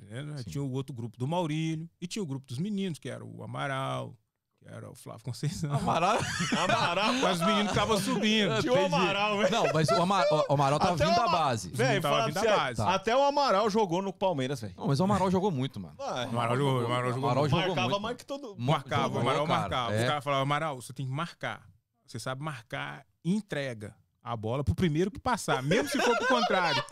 [0.00, 0.36] né?
[0.38, 0.50] Sim.
[0.50, 3.42] tinha o outro grupo do Maurílio, e tinha o grupo dos meninos, que era o
[3.42, 4.16] Amaral,
[4.60, 5.72] que era o Flávio Conceição.
[5.72, 6.18] Amaral.
[6.56, 7.12] Amaral.
[7.14, 8.60] Mas os meninos estavam subindo.
[8.60, 8.86] Tinha o.
[8.86, 9.50] Amaral, velho.
[9.52, 11.68] Não, mas o, Ama- o Amaral tava Até vindo o da base.
[11.70, 12.82] Velho, tava vindo da base.
[12.82, 14.74] até o Amaral jogou no Palmeiras, velho.
[14.76, 15.94] Não, mas o Amaral jogou muito, mano.
[16.00, 17.50] Ah, O Amaral jogou, o Amaral jogou Amaral muito.
[17.56, 18.02] jogou Marcava muito.
[18.02, 19.60] mais que todo Marcava, o Amaral cara.
[19.60, 19.94] marcava.
[19.94, 20.00] É.
[20.02, 21.64] Os caras falavam, Amaral, você tem que marcar.
[22.08, 26.26] Você sabe marcar e entrega a bola pro primeiro que passar, mesmo se for pro
[26.26, 26.82] contrário.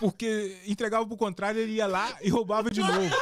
[0.00, 3.14] Porque entregava pro contrário, ele ia lá e roubava de novo.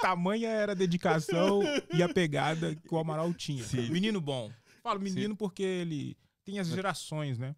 [0.00, 1.60] Tamanha era a dedicação
[1.92, 3.62] e a pegada que o Amaral tinha.
[3.90, 4.50] Menino bom.
[4.82, 7.54] Falo menino porque ele tem as gerações, né?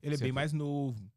[0.00, 1.10] Ele é bem mais novo.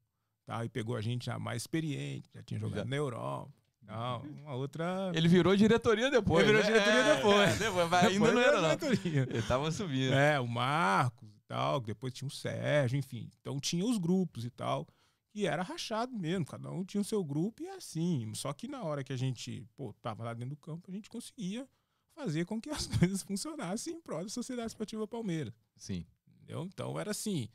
[0.44, 2.90] tal, e pegou a gente já mais experiente, já tinha jogado Já.
[2.90, 3.61] na Europa.
[3.98, 5.12] Uma outra.
[5.14, 6.48] Ele virou diretoria depois.
[6.48, 6.80] Ele virou né?
[6.80, 7.50] diretoria É, depois.
[7.50, 8.76] é, depois, mas ainda Depois não era, não.
[8.76, 9.28] diretoria.
[9.30, 10.14] Ele tava subindo.
[10.14, 13.30] É, o Marcos e tal, depois tinha o Sérgio, enfim.
[13.40, 14.88] Então tinha os grupos e tal.
[15.34, 18.32] E era rachado mesmo, cada um tinha o seu grupo e assim.
[18.36, 21.10] Só que na hora que a gente, pô, tava lá dentro do campo, a gente
[21.10, 21.68] conseguia
[22.14, 25.54] fazer com que as coisas funcionassem em prol da Sociedade Esportiva Palmeiras.
[25.78, 26.06] Sim.
[26.28, 26.64] Entendeu?
[26.66, 27.48] Então era assim.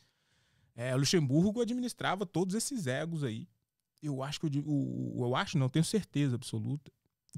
[0.74, 3.48] É, Luxemburgo administrava todos esses egos aí.
[4.02, 4.62] Eu acho que o,
[5.20, 6.90] o- eu acho, não tenho certeza absoluta,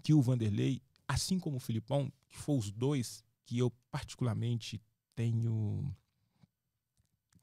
[0.02, 4.80] que o Vanderlei, assim como o Filipão, que foram os dois que eu particularmente
[5.14, 5.94] tenho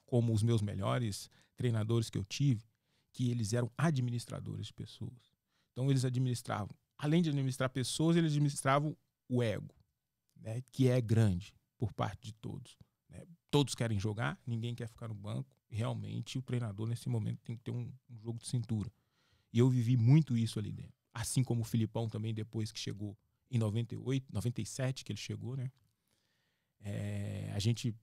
[0.06, 2.63] como os meus melhores treinadores que eu tive,
[3.12, 5.34] que eles eram administradores de pessoas.
[5.71, 8.95] Então eles administravam, além de administrar pessoas, eles administravam
[9.28, 9.73] o ego,
[10.36, 12.78] né, que é grande por parte de todos
[13.10, 13.25] né?
[13.49, 15.56] todos querem jogar, ninguém quer ficar no banco.
[15.67, 18.91] Realmente, o treinador, nesse momento, tem que ter um, um jogo de cintura.
[19.55, 20.93] E eu vivi muito isso ali dentro.
[21.13, 23.17] Assim como o Filipão também, depois que chegou
[23.49, 25.71] em 98, 97, que ele chegou, né?
[26.81, 27.95] É, a gente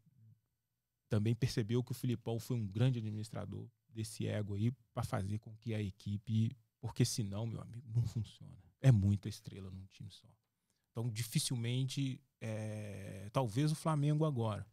[1.11, 5.55] também percebeu que o Filipão foi um grande administrador desse ego aí para fazer com
[5.57, 6.57] que a equipe.
[6.81, 8.57] Porque senão, meu amigo, não funciona.
[8.81, 10.27] É muita estrela num time só.
[10.91, 14.67] Então, dificilmente, é, talvez o Flamengo agora,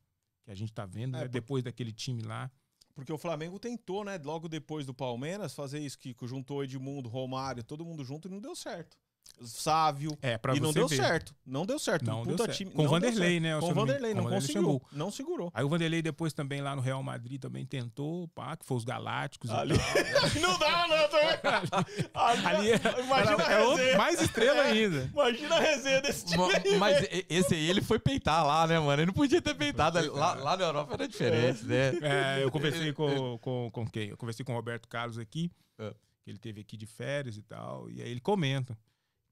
[0.46, 2.50] que a gente tá vendo, É, né, depois daquele time lá.
[2.94, 7.64] Porque o Flamengo tentou, né, logo depois do Palmeiras, fazer isso que juntou Edmundo, Romário,
[7.64, 8.98] todo mundo junto e não deu certo.
[9.42, 10.18] Sávio.
[10.22, 10.96] É, para e você não deu ver.
[10.98, 11.34] certo.
[11.46, 12.06] Não deu certo.
[12.06, 12.58] Não Um deu certo.
[12.58, 13.58] time- Com o não Vanderlei, né?
[13.58, 14.82] Com não Vanderlei, não conseguiu.
[14.92, 15.50] Não segurou.
[15.54, 18.84] Aí o Vanderlei depois também lá no Real Madrid também tentou, pá, que foi os
[18.84, 19.50] Galácticos.
[19.50, 19.76] e Ali.
[20.42, 21.30] não dá, não, também.
[22.14, 25.04] Ali, Ali é- imagina é outro- mais estrela ainda.
[25.14, 26.38] Imagina a resenha desse time.
[26.38, 29.02] Ma- aí, Mas esse aí ele foi peitar lá, né, mano?
[29.02, 30.00] Ele não podia ter peitado.
[30.14, 31.94] Lá, lá na Europa era diferente, né?
[32.02, 34.10] É, eu conversei com, com, com quem?
[34.10, 35.94] Eu conversei com o Roberto Carlos aqui, É.
[36.24, 38.78] que ele teve aqui de férias e tal, e aí ele comenta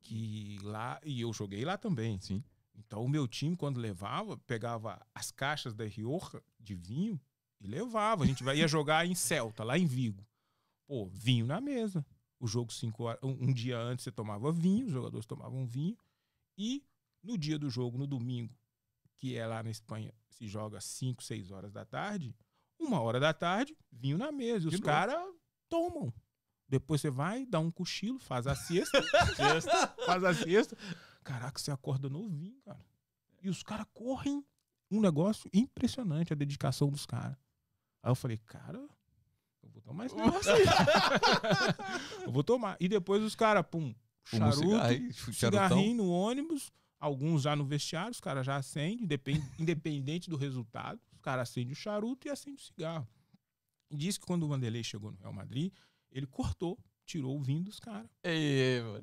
[0.08, 2.20] que lá, e eu joguei lá também.
[2.22, 2.42] Sim.
[2.74, 7.20] Então o meu time, quando levava, pegava as caixas da Rioja de vinho
[7.60, 8.24] e levava.
[8.24, 10.26] A gente vai, ia jogar em Celta, lá em Vigo.
[10.86, 12.06] Pô, vinho na mesa.
[12.40, 15.98] O jogo cinco horas, um, um dia antes você tomava vinho, os jogadores tomavam vinho.
[16.58, 16.84] E
[17.22, 18.56] no dia do jogo, no domingo,
[19.18, 22.36] que é lá na Espanha, se joga 5, 6 horas da tarde,
[22.80, 24.66] uma hora da tarde, vinho na mesa.
[24.66, 25.20] E os caras
[25.68, 26.14] tomam.
[26.70, 29.02] Depois você vai, dá um cochilo, faz a siesta,
[30.06, 30.78] faz a siesta.
[31.24, 32.86] Caraca, você acorda novinho, cara.
[33.42, 34.44] E os caras correm.
[34.90, 37.36] Um negócio impressionante, a dedicação dos caras.
[38.02, 38.78] Aí eu falei, cara,
[39.62, 40.64] eu vou tomar esse negócio aí.
[42.24, 42.78] eu vou tomar.
[42.80, 48.12] E depois os caras, pum, Fuma um charuto, cigarrinho, no ônibus, alguns já no vestiário,
[48.12, 52.56] os caras já acendem, independ- independente do resultado, os caras acendem o charuto e acendem
[52.56, 53.08] o cigarro.
[53.90, 55.74] E diz que quando o Vanderlei chegou no Real Madrid,
[56.18, 58.10] ele cortou, tirou o vinho dos caras.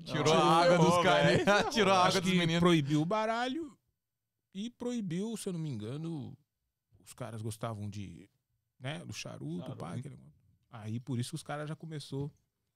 [0.04, 1.74] Tirou Não, a água dos caras.
[1.74, 2.60] Tirou a água dos meninos.
[2.60, 3.76] proibiu o baralho
[4.52, 6.36] e proibiu, se eu não me engano,
[7.04, 8.28] os caras gostavam de,
[8.78, 9.76] né, do charuto, Charuto.
[9.78, 10.18] pá, aquele.
[10.70, 12.32] Aí por isso que os caras já começou,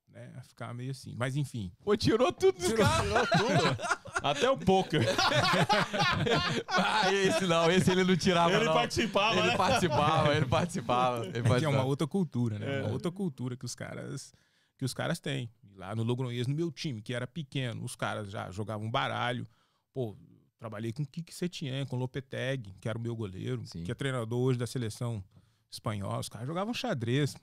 [0.08, 1.14] né, a ficar meio assim.
[1.16, 3.02] Mas enfim, Pô, tirou tudo dos caras.
[3.02, 4.07] Tirou tudo.
[4.22, 5.02] Até o poker.
[6.68, 8.72] Ah, esse não, esse ele não tirava, Ele não.
[8.74, 9.56] participava, Ele né?
[9.56, 11.26] participava, ele participava.
[11.26, 11.84] Ele é que é uma participava.
[11.84, 12.78] outra cultura, né?
[12.78, 12.82] É.
[12.82, 14.32] Uma outra cultura que os caras
[14.76, 15.50] que os caras têm.
[15.64, 19.46] E Lá no Logroñez, no meu time, que era pequeno, os caras já jogavam baralho.
[19.92, 20.16] Pô,
[20.58, 23.82] trabalhei com Kiki Setien, com Lopetegui, que era o meu goleiro, Sim.
[23.82, 25.22] que é treinador hoje da seleção
[25.70, 26.20] espanhola.
[26.20, 27.34] Os caras jogavam xadrez.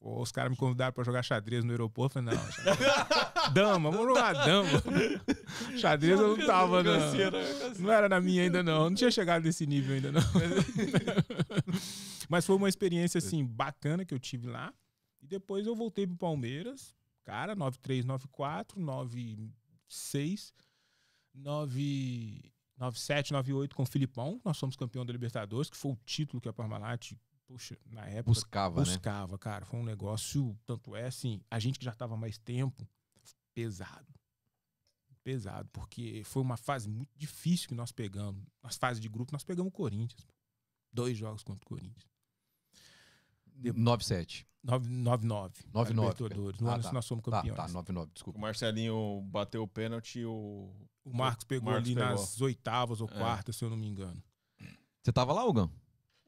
[0.00, 2.18] Pô, os caras me convidaram pra jogar xadrez no aeroporto.
[2.20, 4.82] Eu falei, não, xadrez- dama, vamos jogar dama.
[5.78, 6.98] xadrez eu não tava, não.
[7.78, 8.90] Não era na minha ainda, não.
[8.90, 10.22] Não tinha chegado nesse nível ainda, não.
[12.28, 14.72] Mas foi uma experiência, assim, bacana que eu tive lá.
[15.20, 16.94] E depois eu voltei pro Palmeiras.
[17.24, 20.52] Cara, 93, 94, 96,
[21.34, 24.40] 9, 97, 98 com o Filipão.
[24.44, 27.12] Nós fomos campeão da Libertadores, que foi o título que a Parmalat,
[27.46, 28.86] puxa, na época, Buscava, né?
[28.86, 29.64] buscava, cara.
[29.64, 32.88] Foi um negócio, tanto é assim, a gente que já estava mais tempo,
[33.62, 34.06] pesado.
[35.24, 38.42] Pesado, porque foi uma fase muito difícil que nós pegamos.
[38.62, 40.26] Nas fases de grupo, nós pegamos o Corinthians.
[40.92, 42.06] Dois jogos contra o Corinthians.
[43.60, 44.46] 9-7.
[44.64, 45.50] 9-9.
[45.72, 45.88] 9-9.
[45.88, 46.60] Libertadores.
[46.60, 46.92] No Ah, ano tá.
[46.92, 47.56] nós fomos Tá, campeões.
[47.56, 48.38] tá, 9-9, O desculpa.
[48.38, 50.70] Marcelinho bateu o pênalti e o.
[51.04, 52.10] O Marcos pegou Marcos ali pegou.
[52.10, 53.14] nas oitavas ou É.
[53.18, 54.22] quartas, se eu não me engano.
[55.02, 55.70] Você tava lá, Hugão?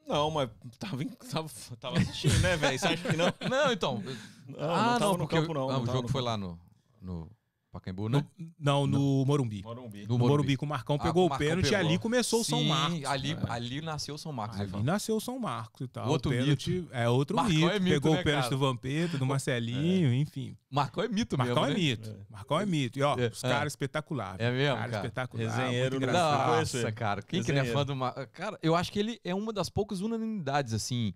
[0.09, 2.79] Não, mas tava, tava, tava assistindo, né, velho?
[2.79, 3.27] Você acha que não?
[3.49, 4.03] Não, então.
[4.47, 5.71] Não, ah, não tava não, no porque campo, não.
[5.71, 6.25] ah, não o jogo foi campo.
[6.25, 6.59] lá no,
[7.01, 7.31] no,
[7.73, 8.27] Pacaembu, né?
[8.37, 9.63] No, não, no Morumbi.
[9.63, 10.05] Morumbi.
[10.05, 11.87] No Morumbi, que o Marcão Ah, pegou o o Marcão pênalti e pegou.
[11.87, 13.05] ali começou o São Marcos.
[13.05, 13.39] Ali, É.
[13.49, 14.59] ali nasceu o São Marcos.
[14.59, 16.09] né, Ali nasceu o São Marcos e tal.
[16.09, 17.71] Outro o pênalti é outro Marcão mito.
[17.71, 18.57] é mito, Pegou né, o pênalti cara?
[18.57, 20.57] do Vampeta, do Marcelinho, enfim.
[20.69, 21.81] Marcão é mito Marcão mesmo, é né?
[21.81, 22.17] mito.
[22.29, 22.99] Marcão é mito.
[22.99, 23.29] E ó, É.
[23.29, 24.41] os caras espetaculares.
[24.41, 25.07] É mesmo, Cara cara?
[25.07, 25.45] espetacular.
[25.57, 27.23] Resenheiro Nossa, cara.
[27.23, 28.15] Quem que não é fã do Mar...
[28.33, 31.15] Cara, eu acho que ele é uma das poucas unanimidades, assim.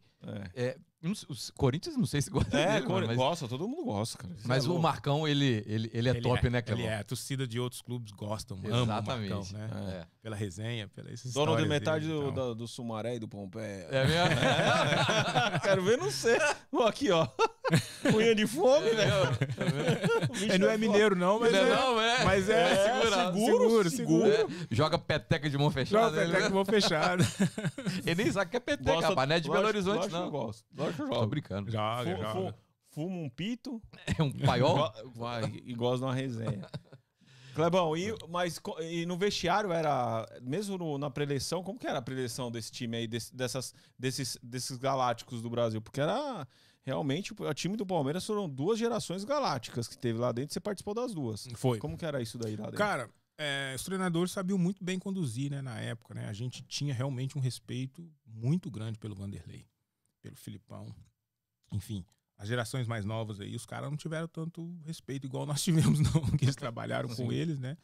[0.55, 0.79] É,
[1.15, 4.17] Sei- os Corinthians, não sei se gosta é dele, mano, mas, gosta, todo mundo gosta,
[4.19, 4.33] cara.
[4.39, 4.79] Isso mas é o.
[4.79, 6.87] Marcão, ele, ele, ele é Ele top, é, né, Ele Clebão?
[6.87, 6.99] é.
[7.01, 9.55] A torcida de outros clubes gostam, amam o Marcão, Exatamente.
[9.55, 9.71] né?
[10.03, 10.07] É.
[10.23, 13.87] Pela resenha, pela Dono de metade dele do, da- do Sumaré e do Pompeia.
[13.91, 14.37] É mesmo?
[15.63, 16.41] Quero ver não ser.
[16.73, 17.27] Ó, Aqui, ó.
[18.15, 19.13] Unha de fome, É velho.
[20.43, 21.69] Ele não é mineiro, não, mas Não, é.
[21.75, 22.25] não, é.
[22.25, 24.31] Mas é, É, segura, seguro, seguro, seguro.
[24.33, 24.55] seguro.
[24.71, 26.07] É, joga peteca de mão Joga fechada.
[26.09, 27.25] até ele, que vou fechado.
[28.05, 29.29] ele nem sabe que é peteca, rapaz.
[29.29, 30.31] Não é de Belo Horizonte, lógico que eu não.
[30.31, 30.65] gosto.
[30.77, 31.27] Lógico que eu Tô jogo.
[31.27, 31.71] brincando.
[31.71, 32.33] Joga, Fu- joga.
[32.53, 32.55] fu-
[32.91, 33.83] Fuma um pito
[34.19, 34.93] É um paiol?
[35.65, 36.65] e gosta de uma resenha.
[37.55, 42.03] Clebão, e, mas e no vestiário era, mesmo no- na preleção, como que era a
[42.03, 45.81] preleção desse time aí, desse- dessas, desses, desses galácticos do Brasil?
[45.81, 46.47] Porque era
[46.85, 50.95] realmente, o time do Palmeiras foram duas gerações galácticas que teve lá dentro, você participou
[50.95, 51.49] das duas.
[51.55, 51.79] Foi.
[51.79, 52.79] Como que era isso daí lá dentro?
[52.79, 56.29] Cara, é, os treinadores sabiam muito bem conduzir, né, na época, né?
[56.29, 59.67] A gente tinha realmente um respeito muito grande pelo Vanderlei,
[60.23, 60.95] pelo Filipão.
[61.73, 62.05] Enfim,
[62.37, 66.23] as gerações mais novas aí, os caras não tiveram tanto respeito igual nós tivemos, não,
[66.37, 67.77] que eles trabalharam com eles, né?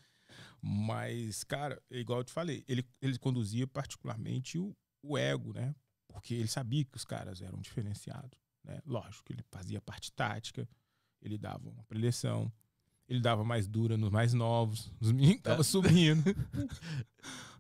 [0.63, 5.75] Mas, cara, é igual eu te falei, ele, ele conduzia particularmente o, o ego, né?
[6.07, 8.81] Porque ele sabia que os caras eram diferenciados, né?
[8.87, 10.69] Lógico, ele fazia parte tática,
[11.23, 12.51] ele dava uma preleção,
[13.09, 16.25] ele dava mais dura nos mais novos, os meninos que estavam subindo.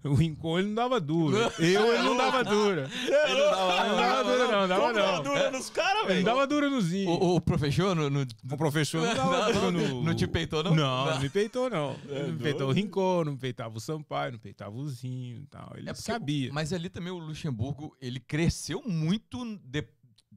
[0.02, 1.52] O Rincon ele não dava dura.
[1.58, 2.88] Eu ele não dava dura.
[2.90, 5.22] Ele não dava, Não dava dura, não, dava dava não.
[5.22, 6.16] dura nos caras, velho?
[6.20, 7.10] não dava dura no Zinho.
[7.10, 10.02] O, o professor no, no- O professor não dava dura no.
[10.02, 10.74] não te peitou, não?
[10.74, 11.94] Não, não me peitou, não.
[12.08, 15.42] É não me peitou o Rincon, não me peitava o Sampaio, não peitava o Zinho
[15.42, 15.70] e tal.
[15.76, 16.50] Ele É porque sabia.
[16.50, 19.86] Mas ali também o Luxemburgo, ele cresceu muito de-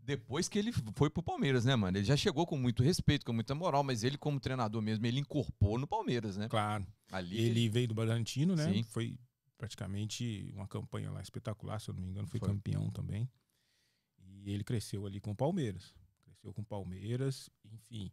[0.05, 1.97] depois que ele foi pro Palmeiras, né, mano?
[1.97, 5.19] Ele já chegou com muito respeito, com muita moral, mas ele, como treinador mesmo, ele
[5.19, 6.47] incorporou no Palmeiras, né?
[6.49, 6.85] Claro.
[7.11, 8.71] Ali Ele veio do Bragantino, né?
[8.71, 8.83] Sim.
[8.83, 9.17] Foi
[9.57, 12.49] praticamente uma campanha lá espetacular, se eu não me engano, foi, Foi.
[12.49, 13.29] campeão também.
[14.17, 15.95] E ele cresceu ali com o Palmeiras.
[16.25, 18.11] Cresceu com o Palmeiras, enfim.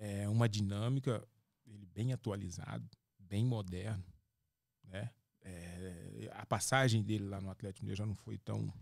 [0.00, 1.26] É uma dinâmica,
[1.66, 2.86] ele bem atualizado,
[3.18, 4.04] bem moderno,
[4.84, 5.10] né?
[5.40, 8.72] É, a passagem dele lá no Atlético Mineiro já não foi tão, ele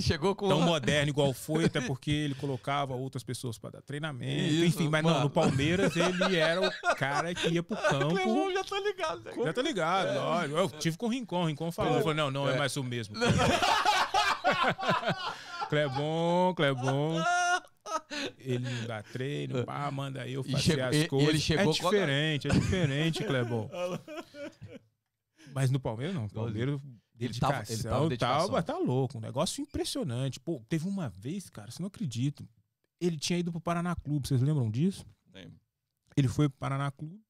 [0.00, 0.48] chegou com.
[0.48, 4.88] tão moderno igual foi, até porque ele colocava outras pessoas para dar treinamento, Isso, enfim.
[4.88, 5.24] Mas não, mano.
[5.24, 8.14] no Palmeiras ele era o cara que ia pro campo.
[8.14, 9.22] Clebão, já tô ligado.
[9.24, 9.32] né?
[9.44, 10.58] Já tá ligado, lógico.
[10.58, 13.14] Eu tive com o Rincon, o Rincon falou, falou, não, não é, mais o mesmo.
[15.68, 17.22] Clebon, Clebon.
[18.38, 21.50] Ele não dá treino, pá, manda eu fazer chegou- as coisas.
[21.50, 23.68] é diferente, é diferente, Clebon.
[25.52, 26.78] Mas no Palmeiras não, Palmeiras
[27.24, 28.38] Ele tava- ele tava dedicação.
[28.46, 30.40] tal, mas tá louco, um negócio impressionante.
[30.40, 32.48] Pô, teve uma vez, cara, você não acredita,
[33.00, 35.04] ele tinha ido pro Paraná Clube, vocês lembram disso?
[35.32, 35.60] Lembro.
[36.16, 37.22] Ele foi pro Paraná Clube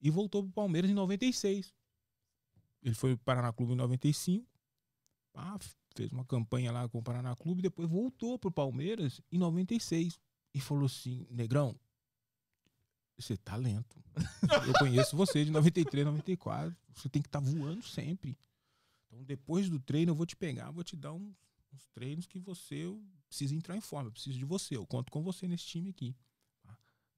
[0.00, 1.72] e voltou pro Palmeiras em 96.
[2.82, 4.46] Ele foi pro Paraná Clube em 95.
[5.32, 5.58] pá,
[5.94, 10.18] fez uma campanha lá com o Paraná Clube, depois voltou pro Palmeiras em 96
[10.54, 11.74] e falou assim: "Negrão,
[13.18, 13.96] você tá lento.
[14.66, 16.74] Eu conheço você de 93, 94.
[16.94, 18.36] Você tem que estar voando sempre.
[19.10, 21.34] Então, depois do treino, eu vou te pegar, vou te dar uns,
[21.74, 22.86] uns treinos que você
[23.28, 24.08] precisa entrar em forma.
[24.08, 24.76] Eu preciso de você.
[24.76, 26.14] Eu conto com você nesse time aqui.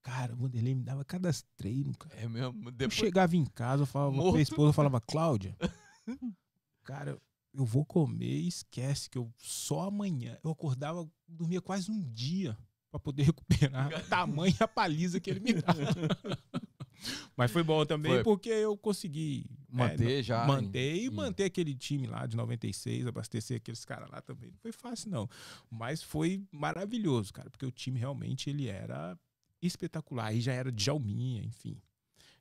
[0.03, 2.17] Cara, o Vanderlei me dava cada treino, cara.
[2.17, 2.69] É mesmo.
[2.69, 2.99] Eu Depois...
[2.99, 4.33] chegava em casa, eu falava Morto.
[4.33, 5.57] pra esposa, eu falava, Cláudia,
[6.83, 7.21] cara,
[7.55, 10.37] eu vou comer e esquece que eu só amanhã.
[10.43, 12.59] Eu acordava, dormia quase um dia
[12.91, 15.79] pra poder recuperar a tamanha paliza que ele me dava.
[17.37, 18.25] Mas foi bom também Foi.
[18.25, 20.47] porque eu consegui é, Manter já.
[20.47, 24.51] manter e em- manter aquele time lá de 96, abastecer aqueles caras lá também.
[24.51, 25.29] Não foi fácil, não.
[25.71, 29.19] Mas foi maravilhoso, cara, porque o time realmente ele era
[29.63, 30.27] espetacular.
[30.27, 31.81] Aí já era Djalminha, enfim.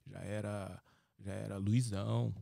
[0.06, 0.82] Já era,
[1.20, 2.34] já era Luizão.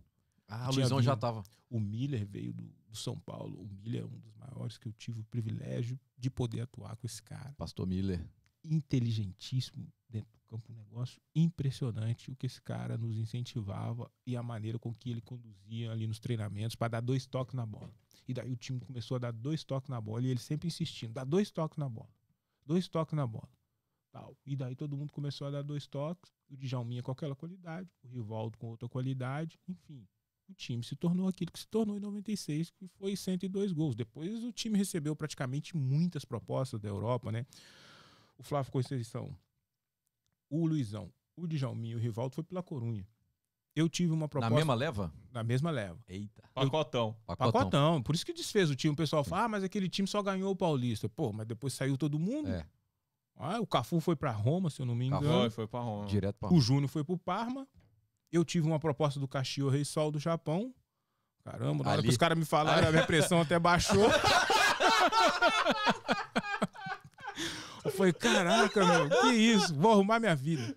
[0.47, 1.21] Ah, o Luizão já vindo.
[1.21, 1.43] tava.
[1.69, 3.59] O Miller veio do, do São Paulo.
[3.61, 7.05] O Miller é um dos maiores que eu tive o privilégio de poder atuar com
[7.05, 7.53] esse cara.
[7.57, 8.25] Pastor Miller.
[8.63, 9.87] Inteligentíssimo
[10.49, 15.11] campo, um negócio impressionante o que esse cara nos incentivava e a maneira com que
[15.11, 17.93] ele conduzia ali nos treinamentos para dar dois toques na bola.
[18.27, 21.13] E daí o time começou a dar dois toques na bola e ele sempre insistindo,
[21.13, 22.09] dá dois toques na bola,
[22.65, 23.49] dois toques na bola.
[24.11, 24.35] Tal.
[24.43, 28.07] E daí todo mundo começou a dar dois toques, o Djalminha com aquela qualidade, o
[28.07, 30.07] Rivaldo com outra qualidade, enfim.
[30.47, 33.95] O time se tornou aquilo que se tornou em 96, que foi 102 gols.
[33.95, 37.45] Depois o time recebeu praticamente muitas propostas da Europa, né?
[38.35, 39.37] O Flávio Conceição,
[40.49, 43.05] o Luizão, o Djalminha e o Rivaldo foi pela Corunha.
[43.75, 45.13] Eu tive uma Na proposta mesma leva?
[45.31, 45.97] na mesma leva.
[46.07, 46.43] Eita.
[46.53, 47.15] Pacotão.
[47.25, 47.51] Pacotão.
[47.51, 48.03] Pacotão.
[48.03, 48.93] Por isso que desfez o time.
[48.93, 51.07] O pessoal fala, ah, mas aquele time só ganhou o Paulista.
[51.07, 52.49] Pô, mas depois saiu todo mundo.
[52.49, 52.65] É.
[53.37, 55.39] Ah, o Cafu foi pra Roma, se eu não me Cafu engano.
[55.41, 56.05] Foi, foi pra Roma.
[56.07, 57.65] Direto pra O Júnior foi pro Parma.
[58.31, 60.73] Eu tive uma proposta do Caxias Rei Sol do Japão.
[61.43, 62.07] Caramba, na hora Ali.
[62.07, 64.09] que os caras me falaram, a minha pressão até baixou.
[67.85, 69.73] Eu falei, caraca, meu, que isso?
[69.75, 70.75] Vou arrumar minha vida.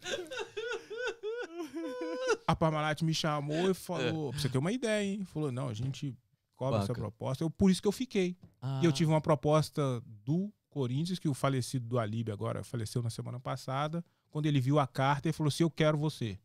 [2.47, 5.25] A Parmalat me chamou e falou, pra você ter uma ideia, hein?
[5.25, 6.15] Falou, não, a gente
[6.57, 7.01] cobra essa Banca.
[7.01, 7.45] proposta.
[7.45, 8.37] Eu, por isso que eu fiquei.
[8.81, 13.11] E eu tive uma proposta do Corinthians, que o falecido do Alibe agora faleceu na
[13.11, 14.05] semana passada.
[14.31, 16.39] Quando ele viu a carta, ele falou assim: Eu quero você.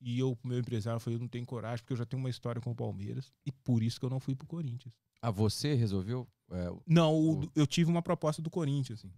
[0.00, 2.60] E eu, meu empresário, falei: Eu não tenho coragem, porque eu já tenho uma história
[2.60, 3.32] com o Palmeiras.
[3.46, 4.94] E por isso que eu não fui pro Corinthians.
[5.22, 6.28] Ah, você resolveu?
[6.50, 9.10] É, Não, o O- eu tive uma proposta do Corinthians, assim,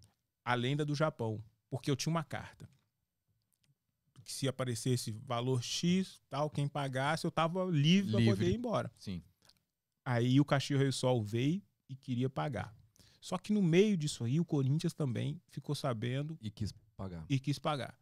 [0.45, 2.69] além da do Japão, porque eu tinha uma carta.
[4.25, 8.35] Que se aparecesse valor X, tal, quem pagasse, eu tava livre, para Livre.
[8.37, 8.93] poder ir embora.
[8.99, 9.23] sim.
[10.05, 12.75] Aí o Caxias Rei Sol veio e queria pagar.
[13.21, 17.25] Só que no meio disso aí, o Corinthians também ficou sabendo E quis pagar.
[17.29, 17.97] e quis pagar.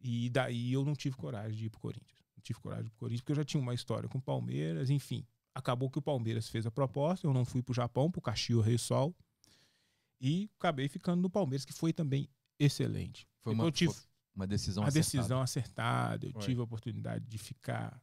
[0.00, 2.22] E daí eu não tive coragem de ir pro Corinthians.
[2.36, 4.22] Não tive coragem de ir pro Corinthians, porque eu já tinha uma história com o
[4.22, 5.26] Palmeiras, enfim.
[5.54, 8.78] Acabou que o Palmeiras fez a proposta, eu não fui pro Japão, pro Caxias Rei
[8.78, 9.14] Sol.
[10.20, 13.28] E acabei ficando no Palmeiras, que foi também excelente.
[13.40, 13.94] Foi uma, eu tive
[14.34, 15.04] uma decisão a acertada.
[15.04, 16.42] decisão acertada, eu Foi.
[16.42, 18.00] tive a oportunidade de ficar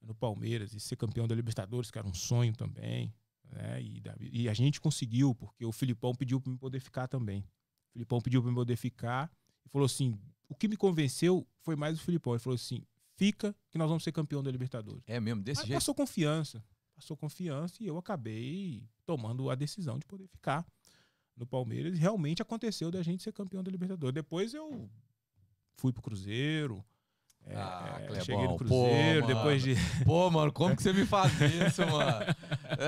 [0.00, 3.12] no Palmeiras e ser campeão da Libertadores, que era um sonho também.
[3.50, 3.82] Né?
[3.82, 7.40] E, e a gente conseguiu, porque o Filipão pediu para me poder ficar também.
[7.40, 9.30] O Filipão pediu para me poder ficar
[9.64, 12.32] e falou assim: o que me convenceu foi mais o Filipão.
[12.32, 12.84] Ele falou assim:
[13.16, 15.02] fica, que nós vamos ser campeão da Libertadores.
[15.06, 15.74] É mesmo, desse jeito.
[15.74, 16.64] passou confiança.
[16.94, 20.66] Passou confiança e eu acabei tomando a decisão de poder ficar
[21.36, 21.96] no Palmeiras.
[21.96, 24.14] E realmente aconteceu da gente ser campeão da Libertadores.
[24.14, 24.88] Depois eu
[25.76, 26.84] fui pro Cruzeiro.
[27.46, 29.34] é, Ah, é, Clebão, cheguei no pô, Cruzeiro, mano.
[29.34, 29.74] depois de.
[30.04, 32.26] Pô, mano, como que você me faz isso, mano?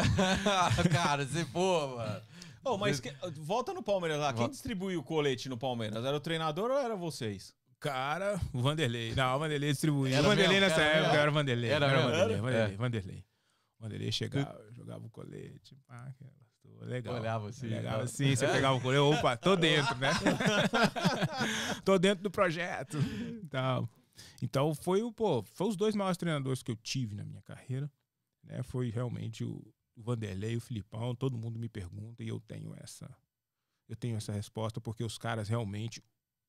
[0.92, 2.22] Cara, você, pô, mano.
[2.64, 4.32] Ô, mas que- volta no Palmeiras lá.
[4.32, 6.04] Quem distribuiu o colete no Palmeiras?
[6.04, 7.54] Era o treinador ou era vocês?
[7.78, 9.14] Cara, o Vanderlei.
[9.14, 10.16] Não, o Vanderlei distribuía.
[10.16, 10.68] Era O Vanderlei mesmo?
[10.70, 11.20] nessa Era época mesmo?
[11.20, 11.70] era o Vanderlei.
[11.70, 12.02] Era o mesmo?
[12.02, 12.42] Vanderlei, Era?
[12.42, 12.76] Vanderlei, É.
[12.78, 13.24] Vanderlei.
[13.78, 15.76] O Vanderlei chegava, jogava o colete.
[15.86, 16.43] Pá, aquela coisa,
[16.80, 17.14] legal.
[17.14, 18.04] Olhava assim, Legal tá?
[18.04, 19.18] assim, você pegava o colete.
[19.18, 20.10] Opa, tô dentro, né?
[21.84, 22.98] tô dentro do projeto.
[23.42, 23.88] Então,
[24.42, 27.90] então foi, o, pô, foi os dois maiores treinadores que eu tive na minha carreira.
[28.42, 28.62] Né?
[28.62, 29.62] Foi realmente o,
[29.96, 31.14] o Vanderlei e o Filipão.
[31.14, 33.08] Todo mundo me pergunta e eu tenho essa.
[33.88, 36.02] Eu tenho essa resposta porque os caras realmente.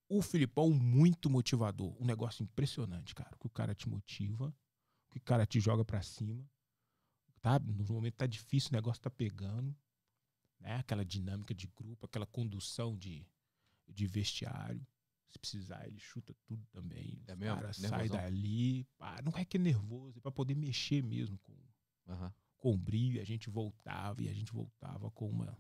[0.07, 1.95] O Filipão, muito motivador.
[1.99, 3.36] Um negócio impressionante, cara.
[3.39, 4.53] Que o cara te motiva,
[5.09, 6.45] que o cara te joga pra cima.
[7.41, 7.59] Tá?
[7.59, 9.76] No momento tá difícil, o negócio tá pegando.
[10.66, 10.78] Né?
[10.78, 13.26] Aquela dinâmica de grupo, aquela condução de,
[13.88, 14.86] de vestiário.
[15.30, 17.22] Se precisar, ele chuta tudo também.
[17.28, 17.55] É mesmo?
[17.55, 18.18] cara sai Nervosão?
[18.18, 18.84] dali.
[18.97, 21.55] Pá, não é que é nervoso, é pra poder mexer mesmo com,
[22.07, 22.34] Aham.
[22.57, 25.55] com o brilho, e a gente voltava e a gente voltava com uma,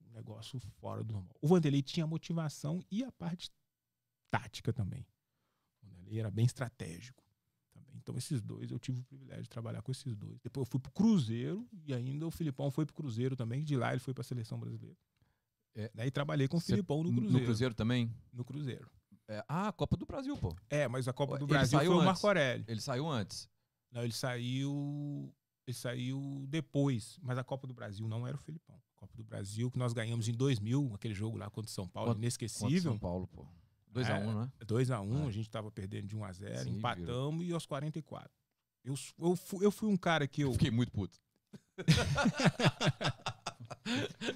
[0.00, 1.36] um negócio fora do normal.
[1.40, 3.50] O Vanderlei tinha motivação e a parte
[4.30, 5.06] tática também.
[5.82, 7.22] O Vanderlei era bem estratégico.
[8.06, 10.38] Então esses dois, eu tive o privilégio de trabalhar com esses dois.
[10.40, 13.90] Depois eu fui pro Cruzeiro e ainda o Filipão foi pro Cruzeiro também, de lá
[13.90, 14.96] ele foi pra seleção brasileira.
[15.74, 15.90] É.
[15.92, 17.44] Daí trabalhei com o Cê- Filipão no No Cruzeiro.
[17.46, 18.14] Cruzeiro também?
[18.32, 18.88] No Cruzeiro.
[19.26, 20.54] É, ah, Copa do Brasil, pô.
[20.70, 22.06] É, mas a Copa do Ele Brasil saiu foi o antes.
[22.12, 22.64] Marco Aurélio.
[22.68, 23.48] Ele saiu antes.
[23.90, 25.34] Não, ele saiu.
[25.66, 27.18] Ele saiu depois.
[27.20, 28.76] Mas a Copa do Brasil não era o Felipão.
[28.96, 31.88] A Copa do Brasil, que nós ganhamos em 2000, aquele jogo lá contra o São
[31.88, 32.92] Paulo, Contra- Contra inesquecível.
[32.92, 33.44] São Paulo, pô.
[33.96, 34.18] 2x1, É.
[34.24, 34.48] um, né?
[34.64, 35.28] 2x1, É.
[35.28, 38.28] a gente tava perdendo de 1x0, Sim, empatamos e aos 44.
[38.84, 40.52] Eu, eu, fui, eu fui um cara que eu.
[40.52, 41.18] Fiquei muito puto.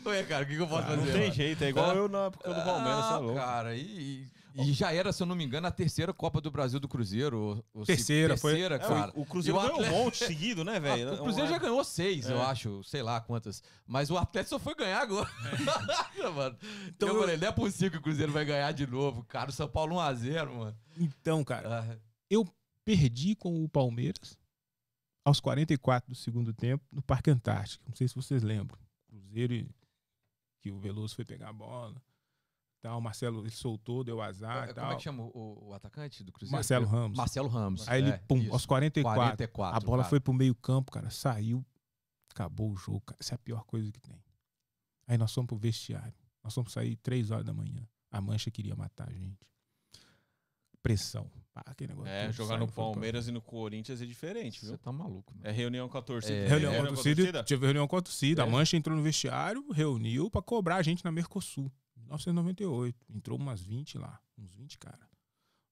[0.07, 1.13] Ué, cara, o que, que eu posso Ah, Não fazer?
[1.13, 1.35] tem mano?
[1.35, 3.35] jeito, é igual eu na época do Palmeiras, você é Ah, louco.
[3.37, 6.78] cara, e, e- já era, se eu não me engano, a terceira Copa do Brasil
[6.80, 7.38] do Cruzeiro.
[7.38, 9.12] ou- ou se- Terceira, foi- terceira, É, cara.
[9.14, 11.11] o, o Cruzeiro o ganhou um Atlético- monte seguido, né, velho?
[11.11, 12.44] Ah, o Cruzeiro já ganhou seis, eu É.
[12.46, 13.62] acho, sei lá quantas.
[13.86, 15.30] Mas o Atlético só foi ganhar agora.
[16.34, 16.57] mano.
[16.88, 19.24] Então eu eu- falei, não é possível que o Cruzeiro vai ganhar de novo.
[19.24, 20.76] Cara, o São Paulo 1x0, mano.
[20.98, 22.44] Então, cara, Ah,
[22.84, 24.36] perdi com o Palmeiras
[25.24, 27.84] aos 44 do segundo tempo no Parque Antártico.
[27.88, 28.78] Não sei se vocês lembram.
[29.09, 29.70] Cruzeiro e-
[30.61, 31.94] que o Veloso foi pegar a bola.
[32.81, 34.97] Tal, o Marcelo ele soltou, deu azar como é tal.
[34.97, 36.53] que chama o, o atacante do Cruzeiro?
[36.57, 37.16] Marcelo Ramos.
[37.18, 37.87] Marcelo Ramos.
[37.89, 38.53] Aí ele, é, pum, isso.
[38.53, 39.20] aos 44.
[39.22, 40.09] 44, a bola cara.
[40.09, 41.11] foi pro meio campo, cara.
[41.11, 41.64] Saiu.
[42.31, 43.18] Acabou o jogo, cara.
[43.20, 44.18] Essa é a pior coisa que tem.
[45.07, 46.14] Aí nós fomos pro vestiário.
[46.43, 47.87] Nós fomos sair três horas da manhã.
[48.11, 49.47] A mancha queria matar a gente.
[50.83, 51.31] Pressão.
[51.53, 54.78] Pá, aquele negócio É, jogar no Palmeiras e no Corinthians é diferente, Você viu?
[54.78, 55.47] tá maluco, mano.
[55.47, 56.33] É reunião com a torcida.
[56.35, 57.45] É, Reunião com a com torcida.
[57.45, 58.43] Tive reunião com a torcida.
[58.45, 58.51] A É.
[58.51, 61.70] Mancha entrou no vestiário, reuniu pra cobrar a gente na Mercosul.
[62.01, 62.96] 1998.
[63.14, 64.20] Entrou umas 20 lá.
[64.38, 65.09] Uns 20 cara.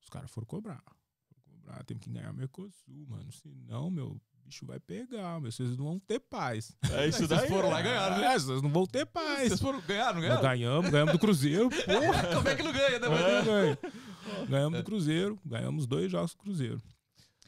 [0.01, 0.83] Os caras foram cobrar.
[1.29, 3.31] Foram cobrar, tem que ganhar Mercosul, mano.
[3.33, 5.51] Senão, meu, o bicho vai pegar, meu.
[5.53, 6.73] Vocês não vão ter paz.
[6.91, 7.49] É isso Vocês daí.
[7.49, 8.27] foram lá e ganharam, né?
[8.35, 9.49] É, vocês não vão ter paz.
[9.49, 10.43] Vocês foram ganhar, não Nós ganharam?
[10.43, 11.69] ganhamos, ganhamos do Cruzeiro.
[11.85, 13.07] Porra, Como é que não ganha, né?
[13.07, 13.79] é ganha?
[14.49, 16.83] Ganhamos do Cruzeiro, ganhamos dois jogos do Cruzeiro.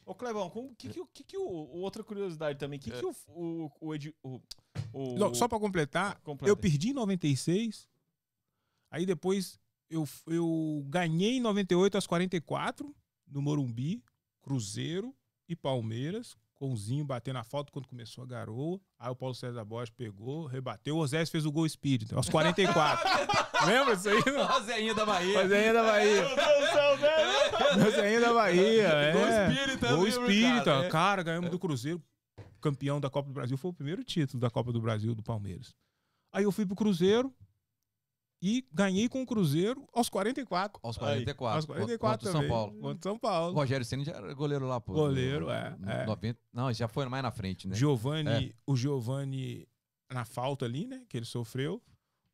[0.06, 3.04] Ô, Clebão, como, que, que, o- que, que o, o- outra curiosidade também, que que
[3.04, 4.40] o, o, o, Edi- o,
[4.92, 6.50] o- Não, só pra completar, Completa.
[6.50, 7.86] eu perdi em 96.
[8.91, 12.95] Aí depois eu, eu ganhei em 98 às 44
[13.28, 14.03] no Morumbi,
[14.43, 15.14] Cruzeiro
[15.49, 16.36] e Palmeiras.
[16.57, 18.78] Com o Zinho batendo a falta quando começou a garoa.
[18.99, 20.95] Aí o Paulo César Borges pegou, rebateu.
[20.97, 23.09] O Osés fez o gol espírita, aos 44.
[23.66, 24.22] Lembra isso aí?
[24.26, 24.43] não?
[24.47, 25.43] A Zeinha da Bahia.
[25.43, 26.22] Oséinha da Bahia.
[26.22, 27.88] Meu Deus do céu, velho!
[27.88, 28.88] Oséinha da Bahia.
[28.88, 29.12] É.
[29.12, 29.22] Gol
[29.55, 30.64] espírita, Gol lembro, espírita.
[30.64, 31.24] cara, Cara, é.
[31.24, 32.03] ganhamos do Cruzeiro.
[32.61, 33.57] Campeão da Copa do Brasil.
[33.57, 35.74] Foi o primeiro título da Copa do Brasil do Palmeiras.
[36.30, 37.34] Aí eu fui pro Cruzeiro
[38.43, 40.80] e ganhei com o Cruzeiro aos 44.
[40.82, 41.57] Aos Aí, 44.
[41.57, 42.49] aos 44 contra também.
[42.49, 42.80] São Paulo.
[42.80, 43.55] Contra São O Paulo.
[43.55, 44.93] Rogério Senna já era goleiro lá, pô.
[44.95, 46.07] Goleiro, é, é.
[46.07, 47.74] 90 Não, já foi mais na frente, né?
[47.74, 49.66] Giovani, o Giovani
[50.11, 51.82] na falta ali, né, que ele sofreu.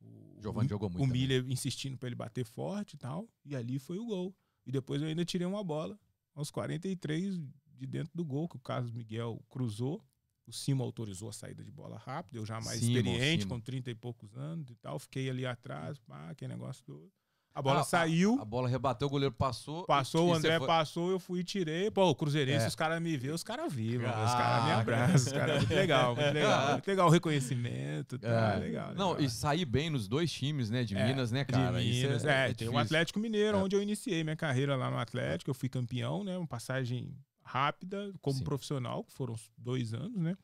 [0.01, 1.23] O, Giovani jogou muito O também.
[1.23, 4.35] Miller insistindo pra ele bater forte e tal, e ali foi o gol.
[4.65, 5.99] E depois eu ainda tirei uma bola
[6.35, 7.41] aos 43
[7.75, 10.03] de dentro do gol que o Carlos Miguel cruzou.
[10.47, 13.57] O Simo autorizou a saída de bola rápida, eu já mais Simon, experiente, Simon.
[13.57, 17.11] com 30 e poucos anos e tal, fiquei ali atrás, pá, aquele negócio todo.
[17.53, 19.87] A bola Ah, saiu, A bola rebateu, o goleiro passou.
[19.87, 21.91] Passou, o André foi- passou, eu fui e tirei.
[21.91, 22.69] Pô, o Cruzeirense, É.
[22.69, 25.57] os caras me vê, os caras vivem, os caras me abraçam, os caras.
[25.61, 26.73] Muito legal, muito legal.
[26.73, 28.55] Muito legal o reconhecimento, tá?
[28.55, 28.59] É.
[28.59, 28.95] legal.
[28.95, 29.25] Não, legal.
[29.25, 30.85] e sair bem nos dois times, né?
[30.85, 31.83] De É, Minas, né, De cara?
[31.83, 32.73] Isso Minas, é, tem difícil.
[32.75, 33.61] o Atlético Mineiro, É.
[33.63, 35.51] onde eu iniciei minha carreira lá no Atlético.
[35.51, 36.37] Eu fui campeão, né?
[36.37, 37.17] Uma passagem
[37.47, 38.45] rápida como Sim.
[38.45, 40.37] profissional, que foram dois anos, né?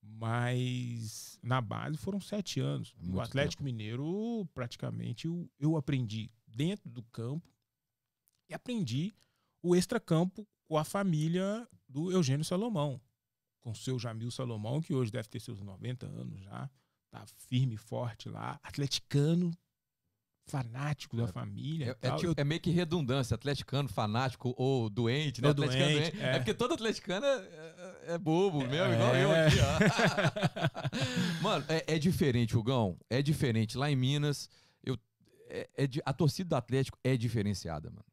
[0.00, 2.94] Mas na base foram sete anos.
[2.94, 7.52] o Muito Atlético Mineiro, praticamente, eu, eu aprendi dentro do campo
[8.48, 9.12] e aprendi
[9.60, 13.00] o extracampo com a família do Eugênio Salomão.
[13.60, 16.70] Com o seu Jamil Salomão, que hoje deve ter seus 90 anos já.
[17.10, 18.60] Tá firme e forte lá.
[18.62, 19.50] Atleticano,
[20.48, 21.96] fanático da É, família.
[22.02, 25.48] É, é tipo- Eu- é meio que redundância, atleticano, fanático ou doente, né?
[25.48, 26.20] Ou doente, doente.
[26.20, 26.30] é.
[26.30, 26.38] É.
[26.38, 28.94] porque todo atleticano é, é- é bobo mesmo, É.
[28.94, 31.42] igual eu aqui, ó.
[31.42, 32.96] Mano, é, é diferente, Hugão.
[33.08, 33.76] É diferente.
[33.76, 34.48] Lá em Minas,
[34.84, 34.96] eu,
[35.48, 38.04] é, é di- a torcida do Atlético é diferenciada, mano.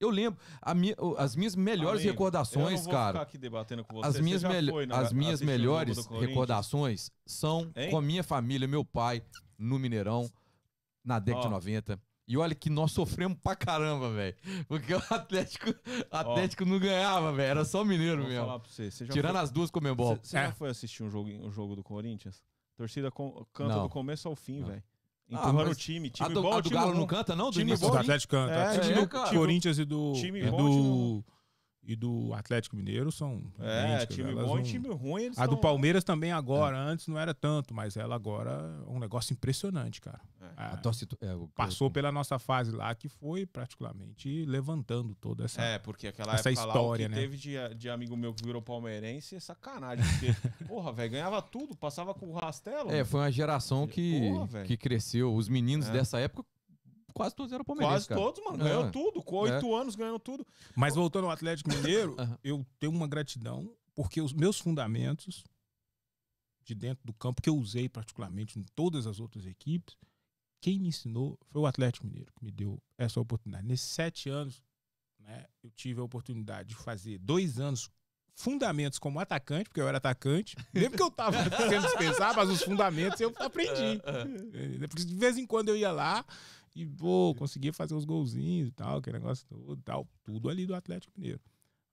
[0.00, 0.36] Eu lembro,
[0.74, 3.12] minha- as minhas melhores Amigo, eu recordações, não vou cara.
[3.12, 4.08] ficar aqui debatendo com você.
[4.08, 7.88] As Você minhas, melho- foi na- as minhas melhores recordações são Hein?
[7.90, 9.22] com a minha família, meu pai,
[9.56, 10.28] no Mineirão,
[11.04, 11.48] na década Ó.
[11.48, 12.00] de 90.
[12.28, 14.36] E olha que nós sofremos pra caramba, velho.
[14.68, 17.50] Porque o Atlético, o Atlético não ganhava, velho.
[17.50, 18.46] Era só mineiro Vou mesmo.
[18.46, 18.90] falar pra você.
[18.90, 20.16] Você já Tirando foi, as duas Comembol.
[20.16, 20.46] Você, você É.
[20.46, 22.40] já foi assistir um jogo, um jogo do Corinthians?
[22.76, 23.82] Torcida com- canta Não.
[23.82, 24.82] do começo ao fim, velho.
[25.30, 26.08] Ah, Empurrando mas o time.
[26.08, 27.46] A Time do, bom, a do time Galo não canta, não?
[27.46, 28.00] Do Time início do ao fim?
[28.00, 28.52] Atlético canta.
[28.54, 29.30] É, o time é, do cara.
[29.30, 31.24] Corinthians e do, Time bom, do,
[31.84, 35.22] e do Atlético Mineiro são É, time bom e não- time ruim.
[35.24, 38.50] Eles A do Palmeiras também agora, antes não era tanto, mas ela agora
[38.86, 40.20] é um negócio impressionante, cara.
[40.40, 40.62] É.
[40.64, 45.60] A torcida, é, o- passou pela nossa fase lá que foi particularmente levantando toda essa.
[45.60, 47.16] É, porque aquela Essa época história, lá, o que né?
[47.16, 50.04] teve de, de amigo meu que virou palmeirense é sacanagem.
[50.04, 50.26] Porque,
[50.68, 52.90] porra, velho, ganhava tudo, passava com o rastelo.
[52.92, 55.34] É, foi uma geração que, Porra, que cresceu.
[55.34, 55.92] Os meninos É.
[55.92, 56.44] dessa época,
[57.12, 58.20] quase todos eram palmeirenses, Quase cara.
[58.20, 58.64] todos, mano.
[58.64, 58.68] É.
[58.68, 59.22] Ganhou tudo.
[59.22, 60.46] Com oito anos ganhando tudo.
[60.74, 65.44] Mas voltando ao Atlético Mineiro, eu tenho uma gratidão, porque os meus fundamentos
[66.64, 69.96] de dentro do campo, que eu usei particularmente em todas as outras equipes,
[70.60, 73.66] quem me ensinou foi o Atlético Mineiro, que me deu essa oportunidade.
[73.66, 74.62] Nesses sete anos,
[75.18, 77.90] né, eu tive a oportunidade de fazer dois anos
[78.34, 81.36] fundamentos como atacante, porque eu era atacante, mesmo que eu estava
[81.68, 84.00] sendo dispensado, mas os fundamentos eu aprendi.
[84.82, 86.24] É, Porque de vez em quando eu ia lá
[86.74, 90.08] e, pô, conseguia fazer os golzinhos e tal, aquele negócio todo tal.
[90.24, 91.40] Tudo ali do Atlético Mineiro.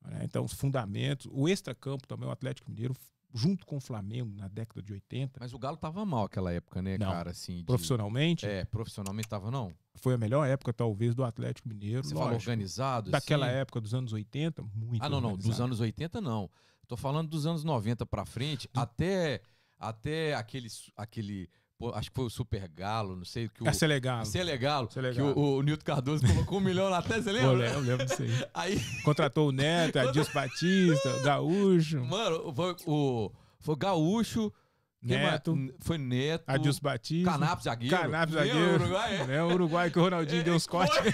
[0.02, 0.22] né?
[0.24, 2.96] Então, os fundamentos, o extracampo também, o Atlético Mineiro,
[3.34, 6.82] junto com o Flamengo na década de 80, Mas o Galo tava mal aquela época,
[6.82, 7.12] né, Não.
[7.12, 7.32] cara?
[7.32, 9.72] Assim, de- profissionalmente, É, profissionalmente tava, não.
[9.96, 12.04] foi a melhor época, talvez, do Atlético Mineiro.
[12.04, 12.36] Você lógico.
[12.36, 13.56] organizado, Daquela assim?
[13.58, 15.30] época dos anos 80, muito Ah, não, não.
[15.36, 15.64] Dos organizado.
[15.66, 16.50] anos 80, não.
[16.88, 19.42] Tô falando dos anos 90 pra frente, até,
[19.78, 21.50] até aquele, aquele
[21.80, 23.68] pô, acho que foi o Super Galo, não sei, que o...
[23.68, 24.26] É Selegalo.
[24.26, 25.34] Selegalo, Selegalo.
[25.34, 27.54] que o, o Nilton Cardoso colocou um milhão na testa, você Eu lembra?
[27.54, 28.46] lembro, eu lembro disso aí.
[28.54, 33.32] Aí, Contratou o Neto, Adilson Batista, o Gaúcho, mano, foi o...
[33.62, 34.54] Foi o Gaúcho,
[35.02, 37.32] Neto, foi Neto, Adilson Batista.
[37.32, 37.96] Canapes zagueiro.
[37.98, 38.84] Canapes Lembra, zagueiro.
[38.84, 39.28] Uruguai, é?
[39.28, 40.72] Né, o Uruguai que o Ronaldinho É, deu uns foi.
[40.88, 41.14] cortes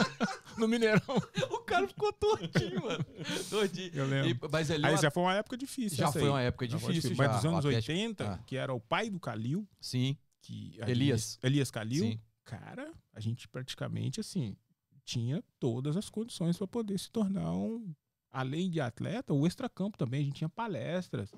[0.56, 1.00] no Mineirão.
[1.66, 3.04] O cara ficou todinho, mano.
[3.50, 3.90] Todinho.
[3.94, 4.46] Eu lembro.
[4.46, 5.98] E- mas ali Aí o já foi uma época difícil.
[5.98, 6.28] Já foi aí.
[6.28, 8.38] uma época Já difícil, Mas já, dos o anos Atlético- 80, Ah.
[8.46, 11.38] que era o pai do Calil, Sim, que Elias.
[11.42, 12.20] Elias Calil, sim.
[12.44, 14.56] cara, a gente praticamente assim
[15.04, 17.92] tinha todas as condições para poder se tornar um,
[18.30, 20.20] além de atleta, o extracampo também.
[20.20, 21.30] A gente tinha palestras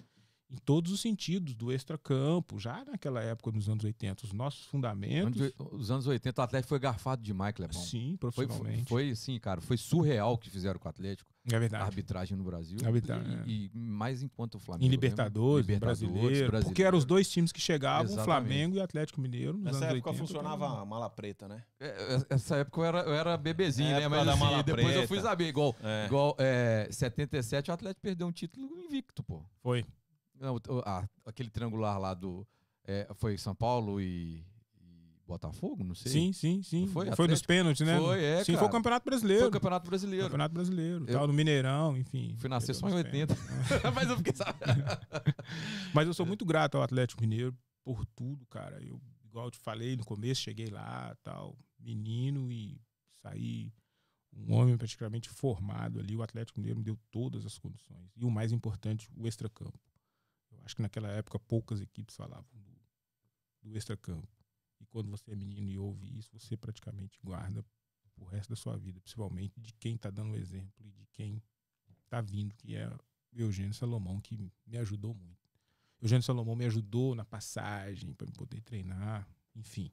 [0.51, 4.25] em todos os sentidos do extracampo, já naquela época, nos anos 80.
[4.25, 5.53] Os nossos fundamentos.
[5.73, 7.79] Os anos 80, o Atlético foi garfado demais, Clebão.
[7.81, 8.89] Sim, Foi, profissionalmente.
[8.89, 9.61] foi, sim, cara.
[9.61, 11.31] Foi surreal o que fizeram com o Atlético.
[11.51, 11.83] é A verdade.
[11.85, 12.79] arbitragem no Brasil.
[12.85, 13.43] Arbitragem, é.
[13.47, 14.85] e, e mais enquanto o Flamengo.
[14.85, 14.91] Em né?
[14.93, 16.65] Libertadores, Libertadores, brasileiro, brasileiro.
[16.67, 18.25] Porque eram os dois times que chegavam, Exatamente.
[18.25, 19.59] Flamengo e Atlético Mineiro.
[19.59, 21.63] Nessa época 80, funcionava a mala preta, né?
[21.79, 24.09] É, é, Essa época eu era, eu era bebezinho, É, né?
[24.09, 25.09] Mas assim, mala depois eu preta.
[25.09, 25.49] fui saber.
[25.49, 26.07] Igual, É.
[26.07, 29.43] igual é, 77, o Atlético perdeu um título invicto, pô.
[29.63, 29.85] Foi.
[30.41, 32.47] Não, o- ah, aquele triangular lá do.
[32.85, 34.45] é, foi São Paulo e,
[34.81, 35.83] e Botafogo?
[35.85, 36.11] Não sei.
[36.13, 36.87] Sim, sim, sim.
[36.87, 37.29] Foi Foi, Atlético?
[37.29, 37.99] dos pênaltis, né?
[37.99, 38.67] Foi, é, Sim, foi cara.
[38.67, 39.47] o Campeonato Foi Brasileiro.
[39.47, 40.25] o Campeonato Brasileiro.
[40.27, 41.05] Campeonato Brasileiro.
[41.09, 42.35] Eu- Tal, no Mineirão, enfim.
[42.39, 43.37] Fui nascer só em Perdeu nos 80.
[43.37, 43.83] pênaltis.
[43.95, 44.85] Mas eu fiquei sabendo.
[45.95, 48.83] Mas eu sou muito grato ao Atlético Mineiro por tudo, cara.
[48.83, 52.81] Eu, igual eu te falei no começo, cheguei lá, tal, menino e
[53.23, 53.73] saí
[54.33, 56.15] um homem praticamente formado ali.
[56.17, 58.11] O Atlético Mineiro me deu todas as condições.
[58.17, 59.79] E o mais importante, o extracampo.
[60.69, 64.29] Acho que naquela época poucas equipes falavam do, do extracampo.
[64.79, 67.65] E quando você é menino e ouve isso, você praticamente guarda
[68.19, 71.43] o resto da sua vida, principalmente de quem está dando o exemplo e de quem
[72.05, 72.87] está vindo, que é
[73.33, 75.49] Eugênio Salomão, que me ajudou muito.
[76.03, 79.91] Eugênio Salomão me ajudou na passagem para poder treinar, enfim.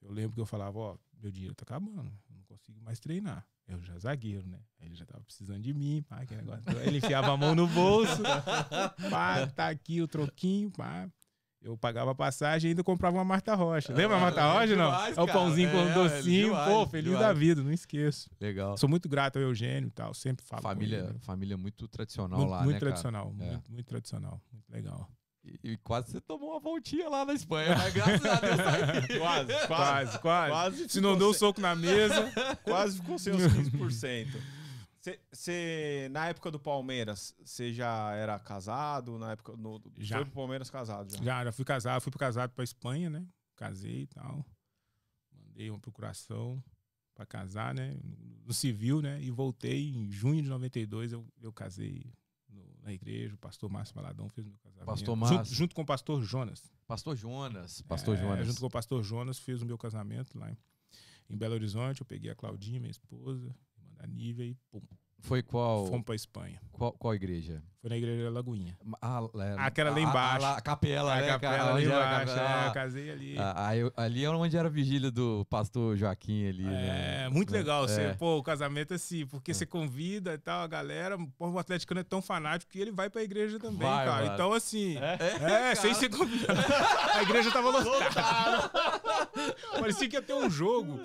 [0.00, 3.46] Eu lembro que eu falava, ó, meu dinheiro tá acabando, não consigo mais treinar.
[3.66, 4.58] Eu já zagueiro, né?
[4.80, 6.62] Ele já tava precisando de mim, pá, que negócio.
[6.66, 8.22] Aí Ele enfiava a mão no bolso,
[9.10, 11.08] pá, tá aqui o troquinho, pá.
[11.64, 13.92] Eu pagava a passagem e ainda comprava uma Marta Rocha.
[13.94, 14.86] Lembra a Marta é Rocha, não?
[14.90, 15.38] demais, é o cara.
[15.38, 17.26] pãozinho com É, docinho, demais, pô, feliz demais.
[17.28, 18.28] da vida, não esqueço.
[18.40, 18.76] Legal.
[18.76, 21.14] Sou muito grato ao Eugênio e tal, sempre falo Família, ele, né?
[21.20, 22.90] família muito tradicional Muito, lá, muito né, cara?
[22.90, 23.50] tradicional, É.
[23.52, 25.08] muito, muito tradicional, muito legal.
[25.44, 29.18] E, e quase você tomou uma voltinha lá na Espanha, mas graças a Deus tá.
[29.18, 30.18] Quase, quase.
[30.18, 30.88] Quase, quase.
[30.88, 32.30] Se não deu um soco na mesa,
[32.64, 34.28] Quase ficou sem os 15%.
[35.32, 39.18] Você, na época do Palmeiras, você já era casado?
[39.18, 40.16] Na época, no, Já.
[40.16, 41.22] Foi pro Palmeiras casado já.
[41.22, 43.26] já, já fui casado, fui pro casado pra Espanha, né?
[43.56, 44.46] Casei e tal.
[45.32, 46.62] Mandei uma procuração
[47.14, 47.96] pra casar, né?
[48.00, 48.16] No,
[48.46, 49.20] no civil, né?
[49.20, 52.12] E voltei em junho de 92, eu, eu casei
[52.82, 53.34] na igreja.
[53.34, 54.86] O pastor Márcio Baladão fez meu casamento.
[54.86, 55.54] Pastor Junto- Márcio.
[55.54, 56.72] Junto, com o pastor Jonas.
[56.86, 57.82] Pastor Jonas.
[57.82, 58.46] Pastor É, Jonas.
[58.46, 60.56] Junto com o pastor Jonas, fez o meu casamento lá em,
[61.30, 62.00] em Belo Horizonte.
[62.00, 64.80] Eu peguei a Claudinha, minha esposa, irmã da Nívia, e pum,
[65.22, 66.60] Foi qual, fomos pra Espanha.
[66.72, 67.62] qual, qual igreja?
[67.80, 68.78] Foi na igreja da Lagoinha.
[69.00, 70.46] Ah, é, Aquela lá a- a- embaixo.
[70.46, 71.26] A, a capela, a né?
[71.26, 71.70] capela cara?
[71.74, 72.64] ali a embaixo, capela?
[72.64, 73.34] é, eu casei ali.
[73.38, 77.24] ah, aí eu- ali era onde era a vigília do pastor Joaquim ali, né?
[77.24, 77.58] É, muito Né?
[77.58, 77.88] legal.
[77.88, 78.14] Você, É.
[78.14, 81.18] pô, o casamento assim, porque você convida e tal, a galera.
[81.36, 84.22] Pô, o atleticano é tão fanático que ele vai pra igreja também, Vai, cara.
[84.22, 84.34] mano.
[84.34, 84.96] Então, assim.
[84.98, 86.60] É, É, sem ser convidado.
[87.16, 88.70] A igreja tava lotada.
[89.78, 91.00] Parecia que ia ter um jogo.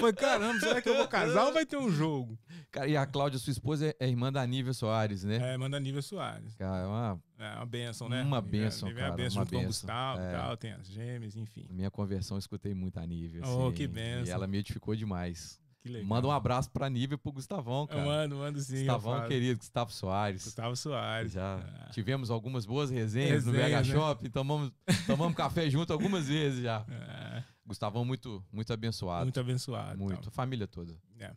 [0.00, 2.38] Foi, caramba, será que eu vou casar ou vai ter um jogo?
[2.70, 5.54] Cara, e a Cláudia, sua esposa, é- irmã da Nívia Soares, né?
[5.54, 6.54] É, manda Nívia Soares.
[6.56, 8.22] Cara, é uma É uma benção, né?
[8.22, 9.66] Uma bênção, Nívia É uma cara, benção junto com o.
[9.66, 10.32] Gustavo e É.
[10.32, 11.66] tal, tem as gêmeas, enfim.
[11.70, 14.26] minha conversão, eu escutei muito a Nívia, Oh, assim, que bênção.
[14.26, 15.60] E ela me edificou demais.
[15.82, 16.08] Que legal.
[16.08, 18.04] Manda um abraço pra Nívia e pro Gustavão, Eu cara.
[18.04, 18.76] mando, mando sim.
[18.86, 20.42] eu Gustavão, querido, Gustavo Soares.
[20.44, 21.32] Gustavo Soares.
[21.32, 21.90] Já É.
[21.90, 23.94] tivemos algumas boas resenhas, no Resenhas, Mega né?
[23.94, 24.72] Shopping, tomamos,
[25.06, 26.84] tomamos café junto algumas vezes já.
[27.44, 29.24] É, Gustavão muito, muito abençoado.
[29.24, 29.98] muito abençoado.
[29.98, 30.28] Muito.
[30.28, 30.94] A família toda.
[31.18, 31.32] É.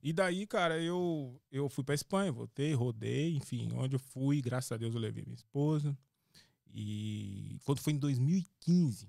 [0.00, 4.70] E daí, cara, eu, eu fui pra Espanha, voltei, rodei, enfim, onde eu fui, graças
[4.70, 5.96] a Deus eu levei minha esposa.
[6.72, 9.08] E quando foi em 2015,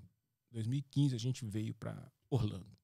[0.52, 2.78] 2015 a gente veio pra Orlando.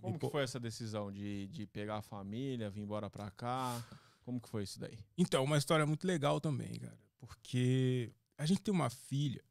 [0.00, 3.82] Como que foi essa decisão de, de pegar a família, vir embora pra cá?
[4.24, 4.98] Como que foi isso daí?
[5.16, 9.42] Então, uma história muito legal também, cara, porque a gente tem uma filha,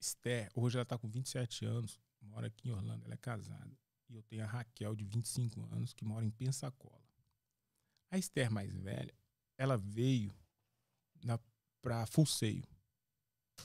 [0.00, 3.76] Esther, hoje ela tá com 27 anos, mora aqui em Orlando, ela é casada.
[4.08, 7.02] E eu tenho a Raquel, de 25 anos, que mora em Pensacola.
[8.10, 9.14] A Esther mais velha,
[9.58, 10.32] ela veio
[11.24, 11.38] na,
[11.82, 12.64] pra Fulseio.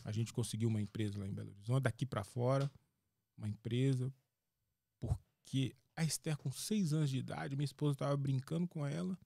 [0.03, 2.71] A gente conseguiu uma empresa lá em Belo Horizonte, daqui pra fora,
[3.37, 4.11] uma empresa,
[4.99, 9.17] porque a Esther, com seis anos de idade, minha esposa estava brincando com ela,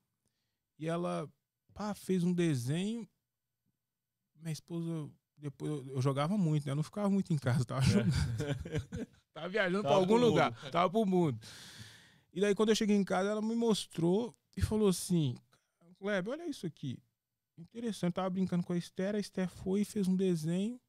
[0.78, 1.32] e ela
[1.74, 3.07] pá, fez um desenho.
[4.36, 6.72] Minha esposa, depois eu, eu jogava muito, né?
[6.72, 8.11] Eu não ficava muito em casa, tava jogando.
[9.36, 11.39] tava viajando pra Tava algum lugar, tava pro mundo.
[12.33, 15.36] E daí, quando eu cheguei em casa, ela me mostrou e falou assim:
[15.99, 16.97] Kleber, olha isso aqui.
[17.57, 20.79] Interessante, eu tava brincando com a Esther, a Esther foi e fez um desenho.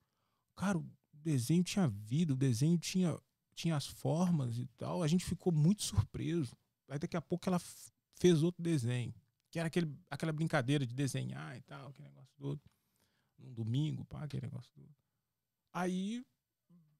[0.57, 3.19] Cara, o desenho tinha vida, o desenho tinha,
[3.55, 5.03] tinha as formas e tal.
[5.03, 6.57] A gente ficou muito surpreso.
[6.89, 7.61] Aí daqui a pouco ela
[8.19, 9.15] fez outro desenho,
[9.51, 12.61] que era aquele, aquela brincadeira de desenhar e tal, aquele negócio todo.
[13.39, 14.95] Num domingo, pá, aquele negócio todo.
[15.73, 16.25] Aí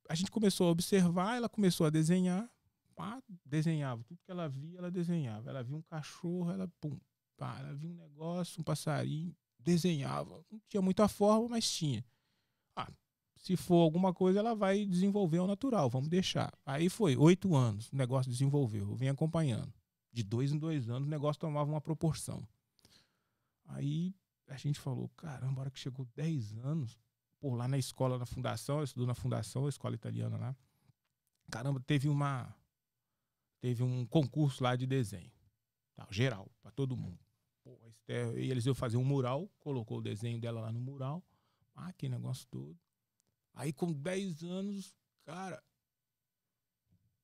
[0.09, 2.49] a gente começou a observar, ela começou a desenhar,
[2.95, 4.03] pá, desenhava.
[4.05, 5.51] Tudo que ela via, ela desenhava.
[5.51, 6.99] Ela via um cachorro, ela pum,
[7.37, 10.45] pá, ela via um negócio, um passarinho, desenhava.
[10.51, 12.05] Não tinha muita forma, mas tinha.
[12.75, 12.91] Ah,
[13.37, 16.53] se for alguma coisa, ela vai desenvolver ao natural, vamos deixar.
[16.65, 19.73] Aí foi, oito anos, o negócio desenvolveu, eu vim acompanhando.
[20.13, 22.47] De dois em dois anos, o negócio tomava uma proporção.
[23.67, 24.15] Aí
[24.49, 26.97] a gente falou, caramba, a hora que chegou 10 anos,
[27.47, 30.57] por lá na escola, na fundação, eu estudou na fundação, escola italiana lá.
[31.49, 32.53] Caramba, teve uma.
[33.61, 35.31] Teve um concurso lá de desenho.
[35.95, 37.21] Tal, geral, para todo mundo.
[37.63, 37.79] Pô,
[38.09, 41.23] e eles iam fazer um mural, colocou o desenho dela lá no mural.
[41.73, 42.77] Ah, que negócio todo.
[43.55, 44.93] Aí com 10 anos,
[45.23, 45.63] cara,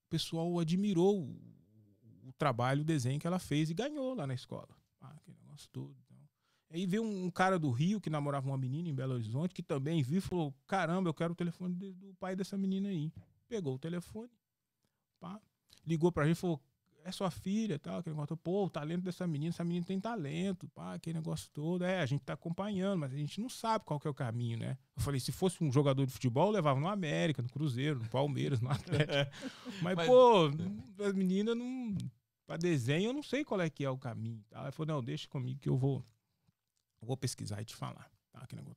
[0.07, 4.35] o pessoal admirou o, o trabalho, o desenho que ela fez e ganhou lá na
[4.35, 4.69] escola.
[5.01, 5.97] Ah, que negócio todo.
[6.73, 10.03] Aí veio um, cara do Rio que namorava uma menina em Belo Horizonte, que também
[10.03, 13.13] viu e falou: Caramba, eu quero o telefone do pai dessa menina aí.
[13.47, 14.31] Pegou o telefone,
[15.21, 15.39] pá,
[15.87, 16.59] ligou pra gente e falou:
[17.05, 18.39] É sua filha, tal, aquele negócio.
[18.39, 21.85] Pô, o talento dessa menina, essa menina tem talento, pá, aquele negócio todo.
[21.85, 24.59] É, a gente tá acompanhando, mas a gente não sabe qual que é o caminho,
[24.59, 24.79] né?
[24.97, 28.09] Eu falei: se fosse um jogador de futebol, eu levava no América, no Cruzeiro, no
[28.09, 29.13] Palmeiras, no Atlético.
[29.83, 30.47] mas, Mas- pô,
[31.05, 31.95] a menina não.
[32.47, 34.43] Pra desenho, eu não sei qual é que é o caminho.
[34.49, 34.61] Tá?
[34.61, 36.03] Ela falou: Não, deixa comigo que eu vou.
[37.03, 38.11] Vou pesquisar e te falar.
[38.31, 38.47] Tá?
[38.47, 38.77] Que negócio.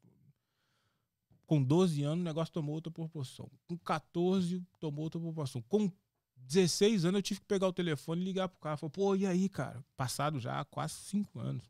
[1.45, 3.49] Com 12 anos, o negócio tomou outra proporção.
[3.67, 5.61] Com 14, tomou outra proporção.
[5.61, 5.91] Com
[6.35, 8.77] 16 anos, eu tive que pegar o telefone e ligar pro cara.
[8.77, 9.83] Falei, pô, e aí, cara?
[9.95, 11.63] Passado já quase 5 anos.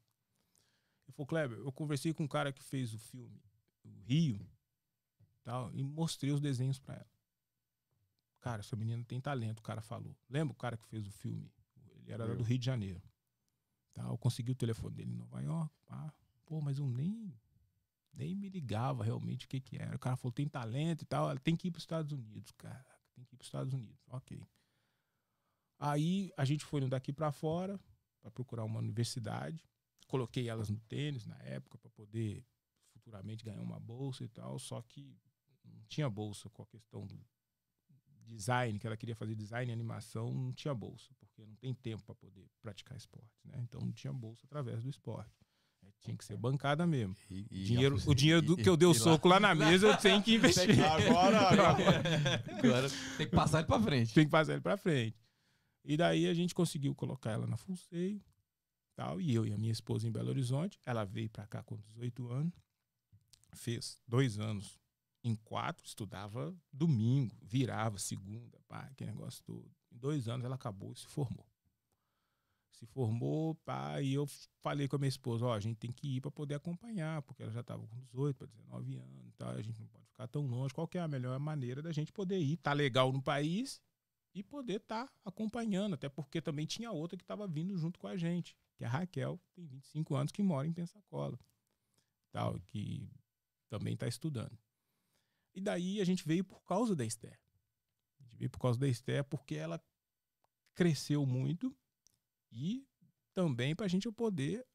[1.06, 3.40] Ele falou, Kleber, eu conversei com um cara que fez o filme
[3.84, 4.40] o Rio
[5.44, 7.16] tal, e mostrei os desenhos pra ela.
[8.42, 10.16] Cara, essa menina tem talento, o cara falou.
[10.30, 11.52] Lembra o cara que fez o filme?
[12.02, 12.36] Ele era Eu.
[12.36, 13.02] do Rio de Janeiro.
[13.96, 15.74] Eu consegui o telefone dele em Nova York.
[15.86, 16.14] Pá.
[16.46, 17.34] Pô, mas eu nem
[18.14, 19.96] nem me ligava realmente o que que era.
[19.96, 22.86] O cara falou, tem talento e tal, tem que ir para os Estados Unidos, cara.
[23.14, 24.02] Tem que ir para os Estados Unidos.
[24.08, 24.42] Ok.
[25.78, 27.80] Aí a gente foi daqui para fora
[28.22, 29.68] para procurar uma universidade.
[30.08, 32.46] Coloquei elas no tênis na época para poder
[32.94, 35.18] futuramente ganhar uma bolsa e tal, só que
[35.64, 37.20] não tinha bolsa com a questão do
[38.26, 42.04] design, que ela queria fazer design e animação, não tinha bolsa, porque não tem tempo
[42.04, 43.60] para poder praticar esporte, né?
[43.62, 45.45] Então não tinha bolsa através do esporte.
[46.02, 47.16] Tinha que ser bancada mesmo.
[47.32, 49.28] E- e- dinheiro, e- o dinheiro do e- que eu dei o e lá- soco
[49.28, 50.80] lá na mesa, eu tenho que investir.
[50.86, 52.44] Agora, agora.
[52.64, 54.14] Agora tem que passar ele pra frente.
[54.14, 55.18] Tem que passar ele pra frente.
[55.84, 58.22] E daí a gente conseguiu colocar ela na Fulseio,
[58.96, 60.80] tal, e eu e a minha esposa em Belo Horizonte.
[60.86, 62.54] Ela veio pra cá com 18 anos,
[63.54, 64.80] fez dois anos
[65.24, 69.68] em quatro, estudava domingo, virava segunda, pá, que negócio todo.
[69.92, 71.46] Em dois anos ela acabou e se formou.
[72.76, 74.28] Se formou, pá, e eu
[74.60, 77.42] falei com a minha esposa, ó, a gente tem que ir para poder acompanhar, porque
[77.42, 79.50] ela já estava com 18 para 19 anos, tá?
[79.52, 80.74] a gente não pode ficar tão longe.
[80.74, 83.82] Qual que é a melhor maneira da gente poder ir, tá legal no país
[84.34, 88.18] e poder estar acompanhando, até porque também tinha outra que estava vindo junto com a
[88.18, 91.40] gente, que é a Raquel, que tem 25 anos, que mora em Pensacola,
[92.34, 93.10] tal, que
[93.70, 94.58] também está estudando.
[95.54, 97.40] E daí a gente veio por causa da Esther.
[98.20, 99.82] A gente veio por causa da Esther porque ela
[100.74, 101.74] cresceu muito
[102.56, 102.88] e
[103.34, 104.66] também para a gente poder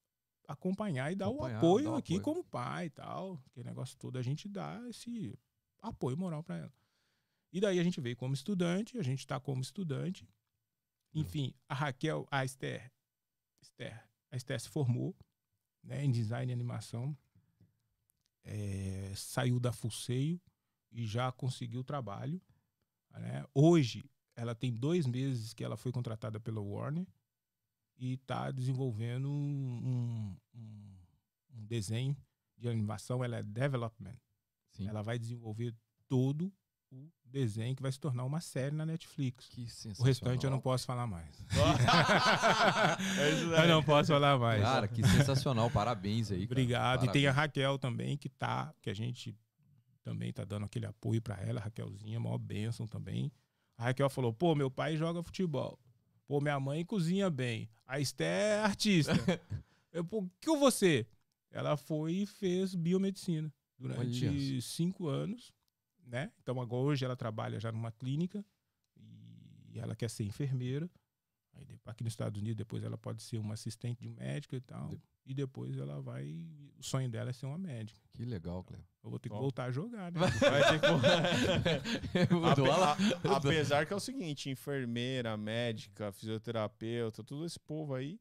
[0.47, 2.23] acompanhar e dar Acompanhar, o apoio dar o aqui apoio.
[2.23, 5.37] como pai e tal, que negócio todo a gente dá esse
[5.81, 6.75] apoio moral para ela.
[7.53, 10.29] E daí a gente veio como estudante, a gente está como estudante.
[11.15, 12.93] Enfim, a Raquel, a Esther,
[13.63, 15.17] Esther, a Esther se formou
[15.83, 17.17] né, em design e animação,
[18.45, 20.41] é, saiu da Fulseio
[20.93, 22.41] e já conseguiu trabalho.
[23.11, 23.45] né?
[23.55, 24.05] Hoje,
[24.37, 27.07] ela tem dois meses que ela foi contratada pela Warner
[28.01, 30.97] e está desenvolvendo um, um-
[31.55, 32.17] um desenho
[32.57, 33.23] de animação.
[33.23, 34.17] Ela é development.
[34.73, 34.89] Sim.
[34.89, 35.75] Ela vai desenvolver
[36.09, 36.53] todo
[36.91, 39.49] o desenho que vai se tornar uma série na Netflix.
[39.49, 40.07] Que O sensacional.
[40.07, 41.45] restante eu não posso falar mais.
[43.55, 44.63] É Eu não posso falar mais.
[44.63, 45.71] Cara, que sensacional.
[45.71, 46.45] Parabéns aí.
[46.45, 47.05] Obrigado.
[47.05, 47.37] E tem a Parabéns.
[47.37, 49.37] Raquel também, que tá, que a gente
[50.03, 53.33] também tá dando aquele apoio pra ela, a Raquelzinha, maior bênção também.
[53.77, 55.79] A Raquel falou: pô, meu pai joga futebol.
[56.31, 57.69] Pô, minha mãe cozinha bem.
[57.85, 59.11] A Esté é artista.
[59.93, 61.05] Eu, pô, que você?
[61.51, 65.53] Ela foi e fez biomedicina durante Olha cinco anos,
[66.07, 66.31] né?
[66.41, 68.45] Então agora hoje ela trabalha já numa clínica
[69.73, 70.89] e ela quer ser enfermeira.
[71.53, 74.61] Aí aqui nos Estados Unidos depois ela pode ser uma assistente de um médico e
[74.61, 74.93] tal.
[75.31, 76.45] E depois ela vai.
[76.77, 78.01] O sonho dela é ser uma médica.
[78.11, 78.85] Que legal, Cleber.
[79.05, 79.43] Eu vou ter que Top.
[79.43, 80.19] voltar a jogar, né?
[80.41, 82.35] Vai ter que...
[82.35, 88.19] Mudou Ape- a- apesar que é o seguinte, enfermeira, médica, fisioterapeuta, todo esse povo aí,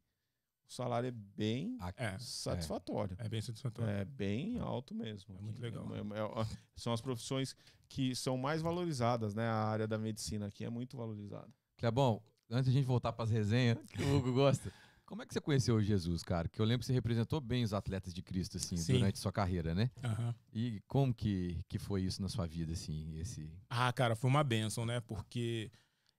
[0.70, 3.16] o salário é bem Ah, É, satisfatório.
[3.20, 3.92] é bem satisfatório.
[3.92, 5.36] É bem alto mesmo.
[5.38, 5.88] É muito legal.
[5.96, 6.00] É-
[6.42, 7.56] é- são as profissões
[7.88, 9.48] que são mais valorizadas, né?
[9.48, 11.50] A área da medicina aqui é muito valorizada.
[11.78, 14.72] Clebão, antes de a gente voltar para as resenhas, que o Hugo gosta,
[15.10, 16.48] como é que você conheceu Jesus, cara?
[16.48, 18.94] Que eu lembro que você representou bem os atletas de Cristo, assim, Sim.
[18.94, 19.90] durante sua carreira, né?
[20.04, 20.36] Aham.
[20.54, 23.52] E como que, que foi isso na sua vida, assim, esse...
[23.68, 25.02] Ah, cara, foi uma benção, né?
[25.02, 25.72] Porque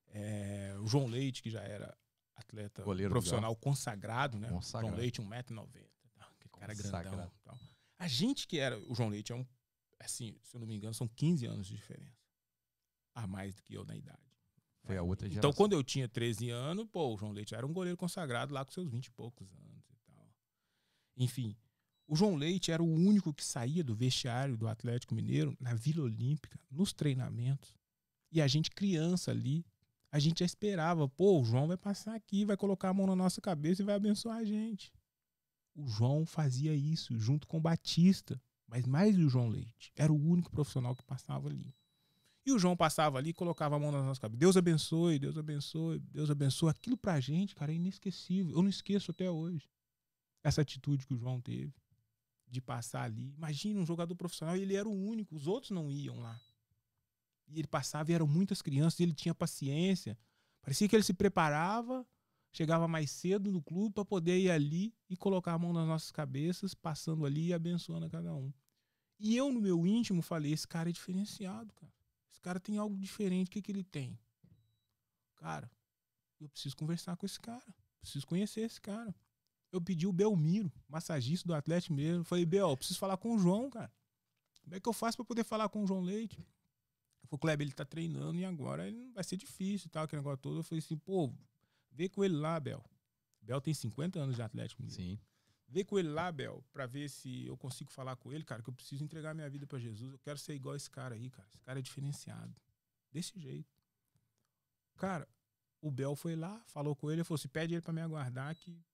[0.09, 1.97] é, o João Leite, que já era
[2.35, 4.49] atleta Goleiro profissional consagrado, né?
[4.49, 4.89] Consagrado.
[4.89, 5.87] João Leite, 1,90m.
[6.19, 7.17] Aquele cara Consagrado.
[7.17, 7.33] grandão.
[7.45, 7.59] Tal.
[7.97, 8.77] A gente que era.
[8.91, 9.47] O João Leite é um.
[10.01, 12.19] Assim, se eu não me engano, são 15 anos de diferença.
[13.15, 14.30] A mais do que eu na idade.
[14.83, 15.51] Foi a outra geração.
[15.51, 18.65] Então, quando eu tinha 13 anos, pô, o João Leite era um goleiro consagrado lá
[18.65, 20.29] com seus 20 e poucos anos e tal.
[21.17, 21.57] Enfim,
[22.07, 26.05] o João Leite era o único que saía do vestiário do Atlético Mineiro na Vila
[26.05, 27.79] Olímpica, nos treinamentos.
[28.33, 29.65] E a gente, criança ali,
[30.11, 33.15] a gente já esperava, pô, o João vai passar aqui, vai colocar a mão na
[33.15, 34.93] nossa cabeça e vai abençoar a gente.
[35.75, 39.93] O João fazia isso junto com o Batista, mas mais o João Leite.
[39.95, 41.73] Era o único profissional que passava ali.
[42.51, 44.39] E o João passava ali colocava a mão na nossa cabeça.
[44.39, 46.69] Deus abençoe, Deus abençoe, Deus abençoe.
[46.69, 48.57] Aquilo pra gente, cara, é inesquecível.
[48.57, 49.71] Eu não esqueço até hoje.
[50.43, 51.73] Essa atitude que o João teve
[52.49, 53.33] de passar ali.
[53.37, 56.41] Imagina um jogador profissional, ele era o único, os outros não iam lá.
[57.47, 60.19] E ele passava e eram muitas crianças, e ele tinha paciência.
[60.61, 62.05] Parecia que ele se preparava,
[62.51, 66.11] chegava mais cedo no clube para poder ir ali e colocar a mão nas nossas
[66.11, 68.53] cabeças, passando ali e abençoando a cada um.
[69.21, 72.00] E eu, no meu íntimo, falei: esse cara é diferenciado, cara.
[72.41, 73.49] Esse cara tem algo diferente.
[73.49, 74.19] O que, que ele tem?
[75.37, 75.71] Cara,
[76.41, 77.75] eu preciso conversar com esse cara.
[78.01, 79.15] Preciso conhecer esse cara.
[79.71, 82.25] Eu pedi o Belmiro, massagista do Atlético mesmo.
[82.25, 83.93] Falei, Bel, preciso falar com o João, cara.
[84.63, 86.39] Como é que eu faço para poder falar com o João Leite?
[86.39, 90.21] Ele falou, Kleber, ele tá treinando e agora ele vai ser difícil e tal, aquele
[90.21, 90.61] negócio todo.
[90.61, 91.31] Eu falei assim, pô,
[91.93, 92.83] vê com ele lá, Bel.
[93.43, 95.13] Bel tem 50 anos de Atlético Mineiro.
[95.13, 95.19] Sim.
[95.71, 98.69] Vê com ele lá, Bel, pra ver se eu consigo falar com ele, cara, que
[98.69, 100.13] eu preciso entregar minha vida pra Jesus.
[100.13, 101.49] Eu quero ser igual esse cara aí, cara.
[101.49, 102.55] Esse cara é diferenciado.
[103.13, 103.73] Desse jeito.
[104.97, 105.29] Cara,
[105.81, 108.85] o Bel foi lá, falou com ele, falou assim: pede ele pra me aguardar que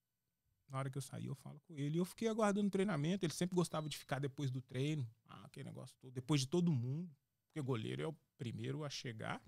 [0.69, 1.97] na hora que eu sair eu falo com ele.
[1.97, 3.25] E eu fiquei aguardando o treinamento.
[3.25, 5.09] Ele sempre gostava de ficar depois do treino.
[5.25, 6.13] Ah, aquele negócio todo.
[6.13, 7.09] Depois de todo mundo.
[7.47, 9.41] Porque goleiro é o primeiro a chegar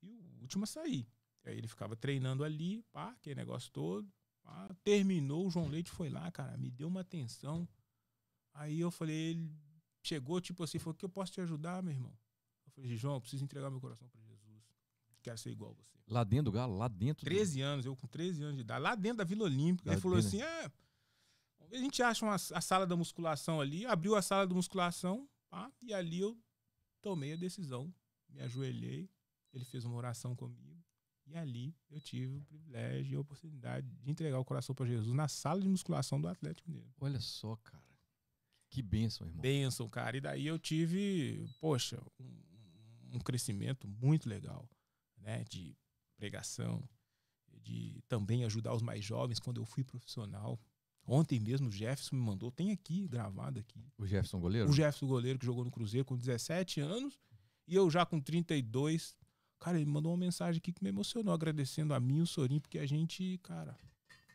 [0.00, 1.08] e o último a sair.
[1.44, 4.08] Aí ele ficava treinando ali, pá, aquele negócio todo.
[4.42, 4.74] Pá.
[4.84, 7.68] terminou, o João Leite foi lá, cara, me deu uma atenção.
[8.54, 9.50] Aí eu falei, ele
[10.02, 12.12] chegou, tipo assim, falou, que eu posso te ajudar, meu irmão?
[12.66, 14.62] Eu falei, João, eu preciso entregar meu coração para Jesus.
[15.22, 15.92] Quero ser igual a você.
[16.08, 17.24] Lá dentro do Galo, lá dentro.
[17.24, 19.88] do- 13 anos, eu com 13 anos de idade, lá dentro da Vila Olímpica.
[19.90, 20.70] Ele falou assim: é,
[21.70, 25.70] a gente acha uma, a sala da musculação ali, abriu a sala da musculação, pá,
[25.80, 26.36] e ali eu
[27.00, 27.92] tomei a decisão,
[28.28, 29.08] me ajoelhei,
[29.52, 30.71] ele fez uma oração comigo,
[31.32, 35.14] e ali eu tive o privilégio e a oportunidade de entregar o coração para Jesus
[35.14, 36.92] na sala de musculação do Atlético Mineiro.
[37.00, 37.82] Olha só, cara.
[38.68, 39.40] Que bênção, irmão.
[39.40, 40.16] Bênção, cara.
[40.16, 44.68] E daí eu tive, poxa, um, um crescimento muito legal,
[45.16, 45.44] né?
[45.48, 45.74] De
[46.16, 46.86] pregação,
[47.62, 50.60] de também ajudar os mais jovens quando eu fui profissional.
[51.06, 53.84] Ontem mesmo o Jefferson me mandou, tem aqui, gravado aqui.
[53.98, 54.68] O Jefferson goleiro?
[54.68, 57.18] O Jefferson goleiro que jogou no Cruzeiro com 17 anos
[57.66, 59.16] e eu já com 32.
[59.62, 62.58] Cara, ele mandou uma mensagem aqui que me emocionou, agradecendo a mim e o Sorim,
[62.58, 63.78] porque a gente, cara,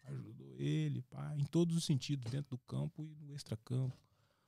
[0.05, 3.93] ajudou ele, pá, em todos os sentidos, dentro do campo e no extracampo.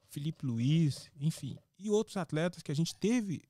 [0.07, 1.57] Felipe Luiz, enfim.
[1.77, 3.43] E outros atletas que a gente teve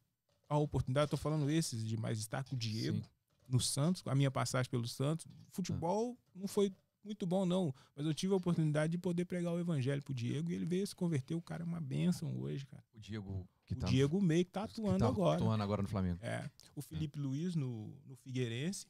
[0.49, 3.03] a oportunidade, tô falando esses de mais destaque, o Diego, Sim.
[3.47, 5.27] no Santos, a minha passagem pelo Santos.
[5.51, 6.73] Futebol não foi
[7.03, 7.71] muito bom, não.
[7.95, 10.85] Mas eu tive a oportunidade de poder pregar o evangelho pro Diego e ele veio
[10.85, 11.35] se converter.
[11.35, 12.83] O cara é uma bênção hoje, cara.
[12.95, 15.39] O Diego que o tá Diego Meio que tá que atuando tá agora.
[15.39, 16.19] atuando agora no Flamengo.
[16.23, 16.49] É.
[16.75, 18.87] O Felipe Luiz no, no Figueirense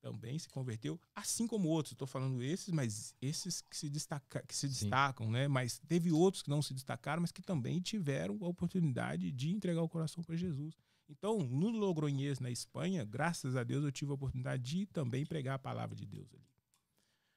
[0.00, 1.92] também se converteu, assim como outros.
[1.92, 4.84] Estou falando esses, mas esses que se, destaca, que se Sim.
[4.86, 5.46] destacam, né?
[5.46, 9.82] Mas teve outros que não se destacaram, mas que também tiveram a oportunidade de entregar
[9.82, 10.74] o coração para Jesus.
[11.08, 15.56] Então, no Logroñés, na Espanha, graças a Deus, eu tive a oportunidade de também pregar
[15.56, 16.48] a palavra de Deus ali.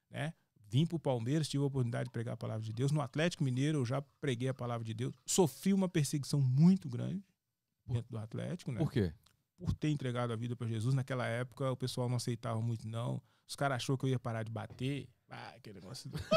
[0.09, 0.33] Né?
[0.73, 2.91] Vim para o Palmeiras, tive a oportunidade de pregar a palavra de Deus.
[2.91, 5.13] No Atlético Mineiro, eu já preguei a palavra de Deus.
[5.23, 7.23] Sofri uma perseguição muito grande
[7.85, 8.79] dentro do Atlético, né?
[8.79, 9.13] Por quê?
[9.55, 10.95] por ter entregado a vida para Jesus.
[10.95, 13.21] Naquela época, o pessoal não aceitava muito, não.
[13.47, 15.07] Os caras achou que eu ia parar de bater.
[15.29, 16.09] Ah, aquele negócio.
[16.09, 16.17] do-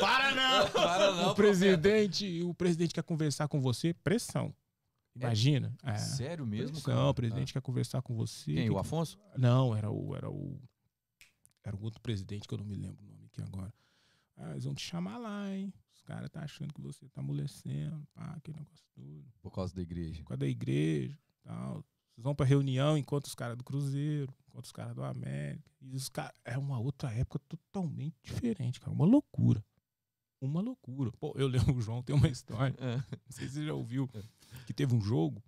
[0.00, 0.68] Para não!
[0.70, 4.54] Para não, o presidente, o presidente quer conversar com você, pressão.
[5.16, 5.74] Imagina.
[5.82, 5.96] É.
[5.98, 7.08] Sério mesmo, Pressão, cara?
[7.08, 8.52] o presidente quer conversar com você.
[8.54, 8.64] Quem?
[8.64, 9.18] Que- O Afonso?
[9.36, 10.60] Não, era o, era o.
[11.64, 13.72] Era o outro presidente que eu não me lembro o nome aqui agora.
[14.36, 15.72] Ah, eles vão te chamar lá, hein?
[15.94, 19.82] Os caras tá achando que você tá amolecendo, pá, aquele negócio tudo Por causa da
[19.82, 20.22] igreja.
[20.22, 21.84] por causa da igreja tal.
[22.14, 25.70] Vocês vão pra reunião enquanto os caras do Cruzeiro, enquanto os caras do América.
[25.80, 26.34] E os caras.
[26.44, 28.92] É uma outra época totalmente diferente, cara.
[28.92, 29.64] Uma loucura.
[30.40, 31.12] Uma loucura.
[31.12, 32.76] Pô, eu lembro, o João tem uma história.
[32.80, 32.96] É.
[32.96, 34.08] Não sei se você já ouviu.
[34.66, 35.42] Que teve um jogo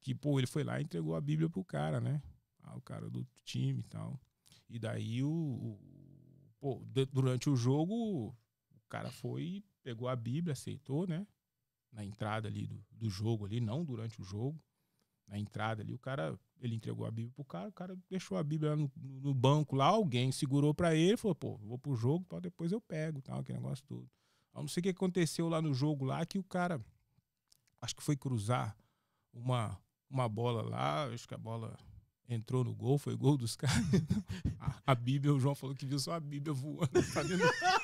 [0.00, 2.20] que, pô, ele foi lá e entregou a Bíblia pro cara, né?
[2.62, 4.20] Ah, o cara do time e tal.
[4.74, 5.30] E daí o.
[5.30, 5.78] o
[6.58, 8.34] pô, durante o jogo,
[8.72, 11.24] o cara foi, pegou a Bíblia, aceitou, né?
[11.92, 14.60] Na entrada ali do, do jogo ali, não durante o jogo.
[15.28, 18.42] Na entrada ali, o cara, ele entregou a Bíblia pro cara, o cara deixou a
[18.42, 22.40] Bíblia no, no banco lá, alguém segurou pra ele, falou, pô, vou pro jogo, tal,
[22.40, 24.10] depois eu pego, tal, aquele negócio todo.
[24.52, 26.84] Eu não sei o que aconteceu lá no jogo lá, que o cara,
[27.80, 28.76] acho que foi cruzar
[29.32, 31.78] uma, uma bola lá, acho que a bola
[32.28, 33.76] entrou no gol, foi gol dos caras.
[34.58, 36.90] A, a Bíblia, o João falou que viu só a Bíblia voando.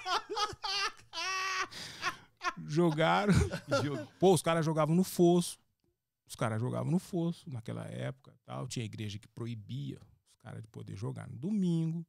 [2.66, 3.34] Jogaram.
[4.18, 5.58] Pô, os caras jogavam no fosso.
[6.26, 8.34] Os caras jogavam no fosso naquela época.
[8.44, 8.68] tal.
[8.68, 12.06] Tinha igreja que proibia os caras de poder jogar no domingo.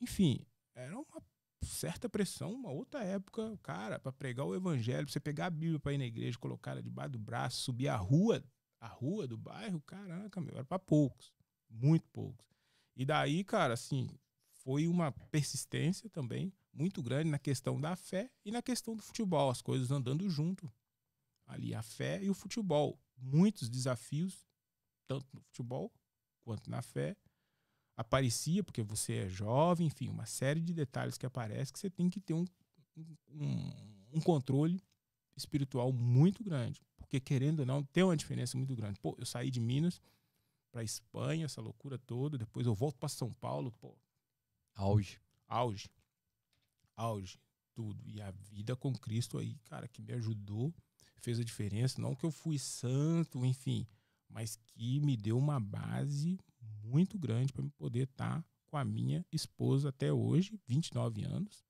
[0.00, 1.22] Enfim, era uma
[1.62, 5.78] certa pressão, uma outra época, cara, para pregar o evangelho, pra você pegar a Bíblia
[5.78, 8.42] para ir na igreja, colocar ela debaixo do braço, subir a rua,
[8.80, 11.32] a rua do bairro, caraca, meu, era para poucos,
[11.72, 12.46] muito poucos.
[12.94, 14.10] E daí, cara, assim,
[14.62, 19.50] foi uma persistência também muito grande na questão da fé e na questão do futebol,
[19.50, 20.70] as coisas andando junto.
[21.46, 24.46] Ali a fé e o futebol, muitos desafios,
[25.06, 25.92] tanto no futebol
[26.42, 27.16] quanto na fé.
[27.96, 32.08] Aparecia porque você é jovem, enfim, uma série de detalhes que aparecem que você tem
[32.08, 32.44] que ter um,
[33.28, 33.70] um,
[34.14, 34.80] um controle
[35.36, 36.80] espiritual muito grande.
[36.96, 38.98] Porque, querendo ou não, tem uma diferença muito grande.
[39.00, 40.00] Pô, eu saí de Minas
[40.72, 43.94] para Espanha, essa loucura toda, depois eu volto para São Paulo, pô,
[44.74, 45.20] Auge.
[45.46, 45.90] auge.
[46.96, 47.38] Auge.
[47.74, 48.02] Tudo.
[48.08, 50.74] E a vida com Cristo aí, cara, que me ajudou,
[51.18, 52.00] fez a diferença.
[52.00, 53.86] Não que eu fui santo, enfim,
[54.28, 56.38] mas que me deu uma base
[56.82, 61.64] muito grande para poder estar com a minha esposa até hoje, 29 anos,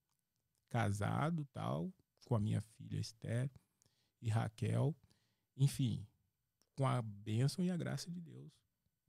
[0.71, 1.93] casado tal,
[2.25, 3.51] com a minha filha Esther
[4.21, 4.97] e Raquel,
[5.57, 6.07] enfim,
[6.77, 8.62] com a bênção e a graça de Deus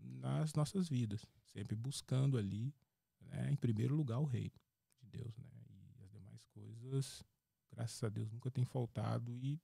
[0.04, 2.74] nas nossas vidas, sempre buscando ali
[3.22, 4.54] né, em primeiro lugar o reino
[5.02, 5.46] de Deus, né?
[5.98, 7.24] E as demais coisas,
[7.72, 9.60] graças a Deus, nunca tem faltado e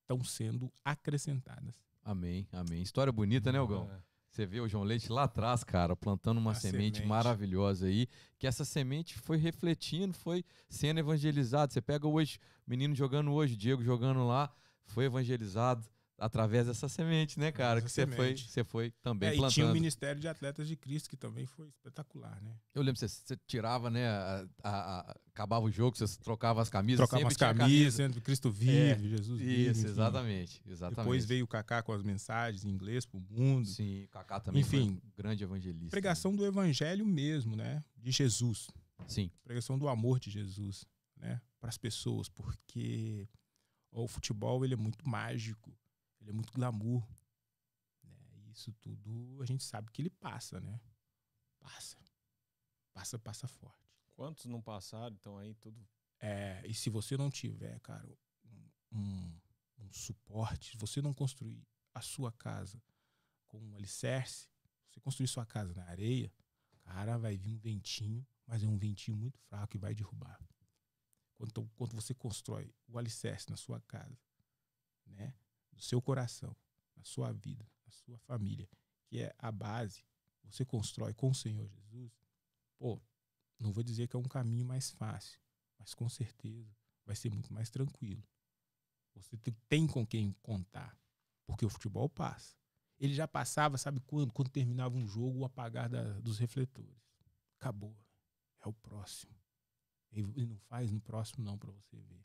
[0.00, 1.82] estão sendo acrescentadas.
[2.02, 2.82] Amém, amém.
[2.82, 3.90] História bonita, né, Algão?
[3.90, 4.08] É.
[4.30, 7.08] Você vê o João Leite lá atrás, cara, plantando uma semente, semente.
[7.08, 8.06] maravilhosa aí,
[8.38, 11.72] que essa semente foi refletindo, foi sendo evangelizado.
[11.72, 14.52] Você pega hoje, o menino jogando hoje, Diego jogando lá,
[14.84, 15.84] foi evangelizado
[16.18, 17.78] através dessa semente, né, cara?
[17.78, 19.72] Essa Que você foi, você foi também É, e tinha o plantando.
[19.74, 22.56] Ministério de Atletas de Cristo, que também foi espetacular, né?
[22.74, 26.68] Eu lembro, você, você tirava, né, a- a- a- acabava o jogo, você trocava as
[26.68, 28.20] camisas, Trocava as camisas, camisa.
[28.20, 29.70] Cristo vive, Jesus vive.
[29.70, 29.90] Isso, enfim.
[29.90, 30.96] exatamente, exatamente.
[30.98, 33.66] Depois veio o Kaká com as mensagens em inglês pro mundo.
[33.68, 35.90] Sim, o Kaká também Enfim, um grande evangelista.
[35.90, 37.82] Pregação do evangelho mesmo, né?
[37.96, 38.66] De Jesus.
[39.06, 40.84] Sim, pregação do amor de Jesus,
[41.16, 43.28] né, para as pessoas, porque
[43.92, 45.72] o futebol ele é muito mágico,
[46.28, 47.02] ele é muito glamour,
[48.04, 48.18] né?
[48.46, 50.78] E isso tudo a gente sabe que ele passa, né?
[51.58, 51.98] Passa,
[52.92, 53.88] passa, passa forte.
[54.12, 55.14] Quantos não passaram?
[55.14, 55.88] Então aí tudo.
[56.20, 58.06] É, e se você não tiver, cara,
[58.44, 59.40] um, um,
[59.78, 62.82] um suporte, se você não construir a sua casa
[63.46, 64.48] com um alicerce,
[64.90, 66.30] você construir sua casa na areia,
[66.82, 70.38] cara, vai vir um ventinho, mas é um ventinho muito fraco e vai derrubar.
[71.36, 74.18] Quando, quando você constrói o alicerce na sua casa,
[75.06, 75.32] né,
[75.78, 76.54] no seu coração,
[76.96, 78.68] na sua vida, na sua família,
[79.06, 80.04] que é a base,
[80.42, 82.12] você constrói com o Senhor Jesus,
[82.76, 83.00] pô,
[83.60, 85.40] não vou dizer que é um caminho mais fácil,
[85.78, 86.76] mas com certeza
[87.06, 88.22] vai ser muito mais tranquilo.
[89.14, 90.98] Você te- tem com quem contar,
[91.46, 92.56] porque o futebol passa.
[92.98, 94.32] Ele já passava, sabe quando?
[94.32, 97.00] Quando terminava um jogo, o apagar da- dos refletores.
[97.60, 97.96] Acabou.
[98.60, 99.32] É o próximo.
[100.10, 102.24] Ele não faz no próximo não para você ver.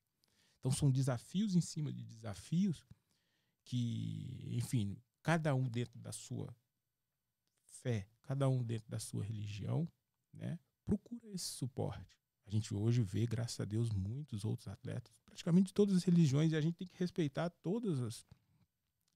[0.60, 2.84] Então são desafios em cima de desafios
[3.64, 6.56] que, enfim, cada um dentro da sua
[7.64, 9.88] fé, cada um dentro da sua religião,
[10.34, 12.18] né, procura esse suporte.
[12.46, 16.52] A gente hoje vê, graças a Deus, muitos outros atletas, praticamente de todas as religiões,
[16.52, 18.26] e a gente tem que respeitar todas as,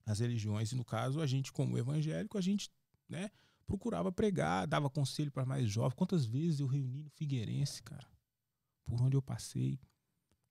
[0.06, 0.72] as religiões.
[0.72, 2.72] E no caso, a gente, como evangélico, a gente
[3.08, 3.30] né,
[3.66, 5.96] procurava pregar, dava conselho para mais jovens.
[5.96, 8.08] Quantas vezes eu reuni no Figueirense, cara,
[8.86, 9.78] por onde eu passei,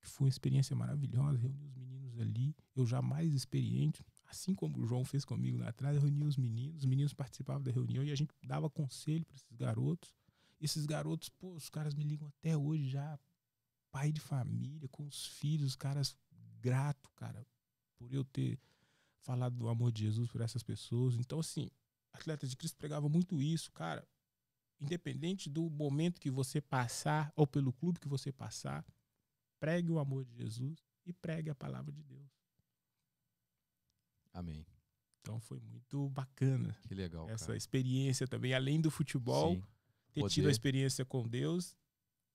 [0.01, 1.86] que foi uma experiência maravilhosa, reuni os meninos
[2.21, 6.25] ali, eu já mais experiente, assim como o João fez comigo lá atrás, eu reuni
[6.25, 10.15] os meninos, os meninos participavam da reunião e a gente dava conselho para esses garotos.
[10.61, 13.19] Esses garotos, pô, os caras me ligam até hoje já,
[13.91, 16.17] pai de família, com os filhos, os caras
[16.61, 17.47] grato, cara,
[17.97, 18.59] por eu ter
[19.21, 21.17] falado do amor de Jesus por essas pessoas.
[21.17, 21.69] Então, assim,
[22.13, 24.07] atletas de Cristo pregava muito isso, cara.
[24.81, 28.85] Independente do momento que você passar ou pelo clube que você passar,
[29.59, 32.29] pregue o amor de Jesus e pregue a palavra de Deus.
[34.33, 34.67] amém.
[35.21, 37.57] Então foi muito bacana Que legal, essa cara.
[37.59, 39.63] experiência também, além do futebol, Sim,
[40.13, 40.49] ter tido poder.
[40.49, 41.75] a experiência com Deus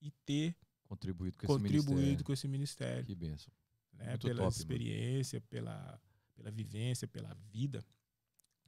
[0.01, 2.25] e ter contribuído com esse contribuído ministério.
[2.25, 3.53] com esse ministério, Que benção.
[3.93, 4.17] né?
[4.17, 4.49] Pela top, mano.
[4.49, 6.01] experiência, pela,
[6.35, 7.85] pela vivência, pela vida,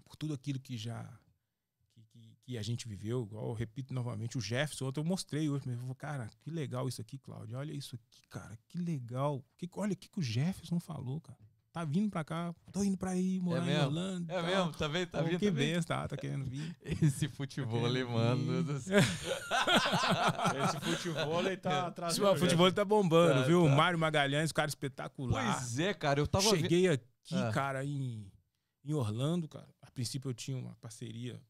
[0.05, 1.19] por tudo aquilo que já
[2.45, 3.23] que, a gente viveu.
[3.23, 6.49] Igual eu repito novamente, o Jefferson, ontem eu mostrei hoje, mesmo, eu falei, cara, que
[6.51, 7.57] legal isso aqui, Cláudio.
[7.57, 9.43] Olha isso aqui, cara, que legal.
[9.57, 11.39] Que, olha o que, que o Jefferson falou, cara.
[11.71, 13.85] Tá vindo pra cá, tô indo pra aí, morar em mesmo?
[13.85, 14.29] Orlando.
[14.29, 14.45] e É tal.
[14.45, 14.71] mesmo?
[14.73, 15.07] Tá vendo?
[15.09, 15.39] Tá Pô, vendo?
[15.39, 15.51] que tá
[16.01, 16.77] tá, tá querendo vir.
[16.85, 17.87] Esse futebol
[18.63, 18.99] do céu.
[20.63, 23.63] Esse futebol ele tá atrás O futebol tá bombando, Tá, viu?
[23.65, 23.75] tá.
[23.75, 25.55] Mário Magalhães, cara espetacular.
[25.57, 26.19] Pois é, cara.
[26.19, 26.47] Eu tava.
[26.49, 27.51] Cheguei aqui, Ah.
[27.51, 28.31] cara, em,
[28.85, 29.67] em Orlando, cara.
[29.81, 31.41] A princípio eu tinha uma parceria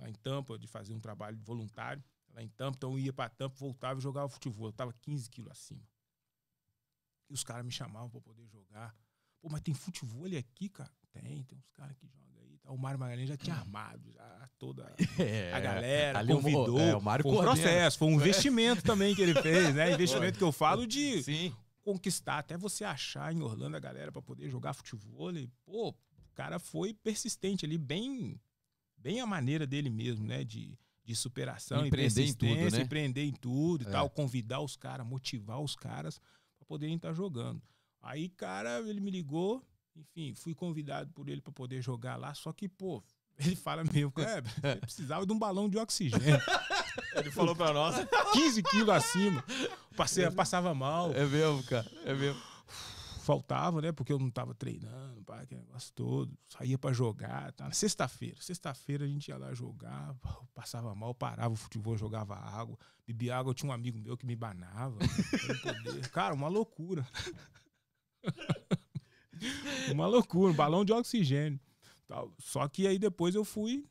[0.00, 2.02] lá em Tampa de fazer um trabalho voluntário
[2.34, 2.76] lá em Tampa.
[2.76, 4.66] Então eu ia pra Tampa, voltava e jogava futebol.
[4.68, 5.82] Eu tava 15 quilos acima.
[7.28, 8.94] E os caras me chamavam pra poder jogar.
[9.40, 10.90] Pô, mas tem futebol aqui, cara?
[11.12, 12.58] Tem, tem uns caras que jogam aí.
[12.58, 12.70] tá?
[12.70, 16.78] O Mário Magalhães já tinha armado já toda É, a galera, ali o- convidou.
[16.80, 17.62] é, o Mário foi um coordena.
[17.62, 19.92] processo, foi um investimento também que ele fez, né?
[19.92, 21.56] Investimento que eu falo de Sim.
[21.82, 25.32] conquistar, até você achar em Orlando a galera pra poder jogar futebol.
[25.34, 25.94] E, pô, o
[26.34, 28.38] cara foi persistente ali, bem,
[29.00, 30.44] bem a maneira dele mesmo, né?
[30.44, 32.80] De, de superação, Empreender em tudo, né?
[32.82, 33.90] empreender em tudo e É.
[33.90, 36.18] tal, convidar os caras, motivar os caras
[36.58, 37.60] pra poderem estar jogando.
[38.02, 39.62] Aí, cara, ele me ligou,
[39.96, 43.02] enfim, fui convidado por ele pra poder jogar lá, só que, pô,
[43.38, 44.12] ele fala mesmo,
[44.62, 46.20] é, precisava de um balão de oxigênio.
[47.14, 47.96] Ele falou pra nós.
[48.32, 49.44] 15 quilos acima.
[50.34, 51.12] Passava mal.
[51.12, 51.90] É mesmo, cara.
[52.04, 52.40] É mesmo.
[53.30, 53.92] Faltava, né?
[53.92, 56.36] Porque eu não tava treinando, pá, aquele negócio todo.
[56.48, 57.52] Saía pra jogar.
[57.52, 57.70] Tá?
[57.70, 58.36] Sexta-feira.
[58.40, 60.16] Sexta-feira a gente ia lá jogar,
[60.52, 62.76] passava mal, parava o futebol, jogava água.
[63.06, 64.98] Bebia água, eu tinha um amigo meu que me banava.
[65.62, 67.06] poder- Cara, uma loucura.
[69.92, 71.60] uma loucura, um balão de oxigênio.
[72.08, 72.32] Tal.
[72.38, 73.86] Só que aí depois eu fui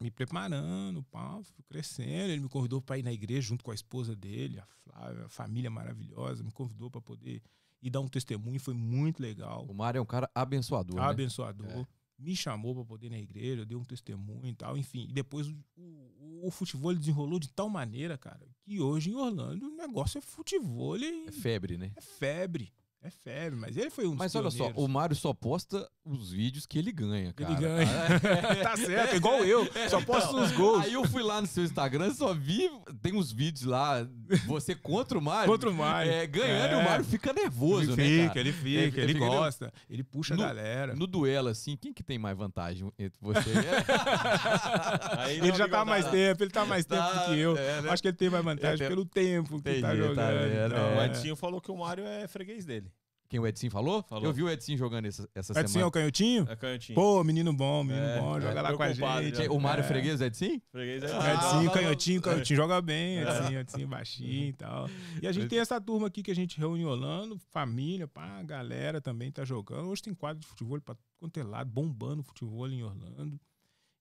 [0.00, 2.32] me preparando, pá, fui crescendo.
[2.32, 5.28] Ele me convidou para ir na igreja junto com a esposa dele, a Flávia, a
[5.28, 7.40] família maravilhosa, me convidou para poder
[7.82, 9.64] ir dar um testemunho, foi muito legal.
[9.68, 10.96] O Mário é um cara abençoador.
[10.96, 11.02] né?
[11.02, 11.66] abençoador.
[11.66, 11.86] É.
[12.18, 15.06] Me chamou para poder ir na igreja, eu dei um testemunho e tal, enfim.
[15.08, 19.66] E depois o, o, o futebol desenrolou de tal maneira, cara, que hoje em Orlando
[19.68, 21.92] o negócio é futebol, ele É febre, né?
[21.96, 22.70] é febre.
[23.02, 24.84] É febre, mas ele foi um dos Mas olha só, pioneiros.
[24.84, 27.50] o Mário só posta os vídeos que ele ganha, cara.
[27.52, 27.86] Ele ganha.
[28.62, 29.66] tá certo, igual eu.
[29.88, 30.84] Só posto os gols.
[30.84, 32.70] Aí eu fui lá no seu Instagram, só vi,
[33.00, 34.06] tem uns vídeos lá,
[34.46, 35.50] você contra o Mário.
[35.50, 36.12] Contra o Mário.
[36.12, 36.78] É, ganhando, É.
[36.78, 38.40] e o Mário fica nervoso, ele né, fica, cara?
[38.40, 40.94] ele fica, Ele- ele, ele fica gosta, ele puxa No- a galera.
[40.94, 43.48] No duelo, assim, quem que tem mais vantagem entre você?
[45.18, 46.16] Aí ele não já tá mais nada.
[46.16, 47.56] tempo, ele tá mais tempo Tá, do que eu.
[47.56, 47.90] é, né?
[47.90, 50.16] Acho que ele tem mais vantagem É, pelo tempo que tá Entendi, tá jogando.
[50.16, 50.96] vendo, então, é.
[50.96, 51.06] O é.
[51.06, 52.89] Edinho falou que o Mário é freguês dele.
[53.30, 54.02] Quem o Edson falou?
[54.02, 54.24] Falou.
[54.24, 55.86] Eu vi o Edson jogando essa, essa Edson é semana.
[55.86, 56.46] o canhotinho?
[56.50, 56.96] É canhotinho.
[56.96, 59.36] Pô, menino bom, menino É, bom, joga é, lá com a gente.
[59.44, 59.52] já.
[59.52, 59.86] O Mário É.
[59.86, 60.60] Freguês, o Edson?
[60.72, 61.12] Freguês é.
[61.16, 61.70] Ah, É.
[61.70, 64.90] canhotinho, canhotinho, joga bem, Edinho, Edinho baixinho e tal.
[65.22, 68.40] E a gente tem essa turma aqui que a gente reúne em Orlando, família, pá,
[68.40, 69.86] a galera também tá jogando.
[69.88, 73.40] Hoje tem quadro de futebol pra quanto é lado, bombando futebol em Orlando.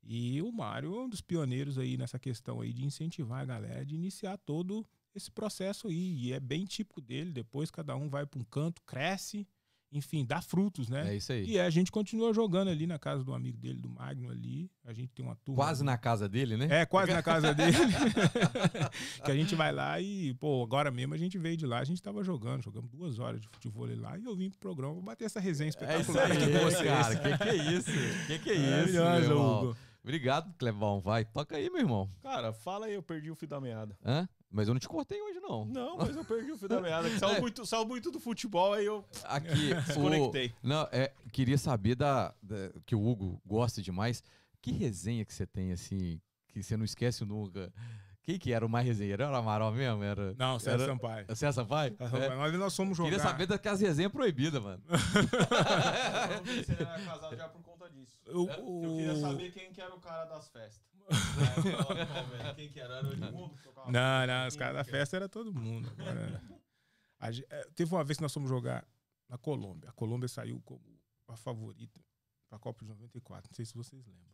[0.03, 3.85] E o Mário é um dos pioneiros aí nessa questão aí de incentivar a galera,
[3.85, 4.83] de iniciar todo
[5.19, 6.15] esse processo aí.
[6.15, 9.47] E é bem típico dele, depois cada um vai para um canto, cresce,
[9.91, 11.13] enfim, dá frutos, né?
[11.13, 11.45] É isso aí.
[11.45, 14.69] E a gente continua jogando ali na casa do amigo dele, do Magno ali.
[14.85, 15.63] A gente tem uma turma.
[15.63, 16.67] Quase na casa dele, né?
[16.69, 17.75] É, quase na casa dele.
[19.25, 21.83] que a gente vai lá e, pô, agora mesmo a gente veio de lá, a
[21.83, 25.25] gente tava jogando, jogamos duas horas de futebol lá e eu vim pro programa bater
[25.25, 26.83] essa resenha É isso espetacular aqui com aí, vocês.
[26.83, 27.15] cara.
[27.15, 27.91] Que que é isso?
[28.27, 29.63] Que que é isso, meu irmão?
[29.63, 29.77] Hugo.
[30.09, 30.99] Obrigado, Clebão.
[30.99, 32.09] Vai, toca aí, meu irmão.
[32.23, 33.95] Cara, fala aí, eu perdi o fio da meada.
[34.03, 34.27] Hã?
[34.49, 35.65] Mas eu não te cortei hoje, não.
[35.65, 37.07] Não, mas eu perdi o fio da meada.
[37.19, 37.39] Saiu, É.
[37.39, 39.81] muito, saiu muito do futebol, aí eu Aqui, o...
[39.83, 40.51] desconectei.
[40.63, 44.23] Não, é, queria saber da, da- que o Hugo gosta demais.
[44.61, 47.71] Que resenha que você tem, assim, que você não esquece nunca?
[48.23, 49.21] Quem que era o mais resenheiro?
[49.23, 50.03] Era o Amaral mesmo?
[50.03, 51.35] Era Não, César Era- Sampaio.
[51.35, 51.95] César Pai?
[51.99, 52.35] É.
[52.35, 53.09] Mas nós fomos jogar.
[53.11, 54.81] Queria saber daquelas resenhas proibidas, mano.
[56.43, 57.61] Que você era casado já por
[57.93, 58.19] disso.
[58.27, 60.87] O- Eu queria saber quem que era o cara das festas.
[62.55, 62.97] quem que era?
[62.97, 63.55] Era o Edmundo?
[63.87, 65.89] Não, não, os caras da festa era todo mundo.
[65.89, 66.41] Agora,
[67.19, 68.87] a é, teve uma vez que nós fomos jogar
[69.27, 69.89] na Colômbia.
[69.89, 71.99] A Colômbia saiu como a favorita
[72.47, 73.49] para a Copa de 94.
[73.51, 74.33] Não sei se vocês lembram.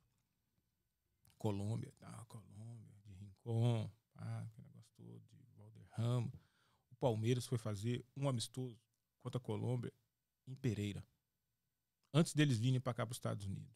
[1.38, 2.26] Colômbia, tá?
[2.27, 6.32] Colômbia, de Rincon, ah, aquele negócio todo, de Valderrama.
[6.90, 8.80] O Palmeiras foi fazer um amistoso
[9.22, 9.91] contra a Colômbia
[10.48, 11.03] em Pereira.
[12.15, 13.75] Antes deles virem para cá para os Estados Unidos.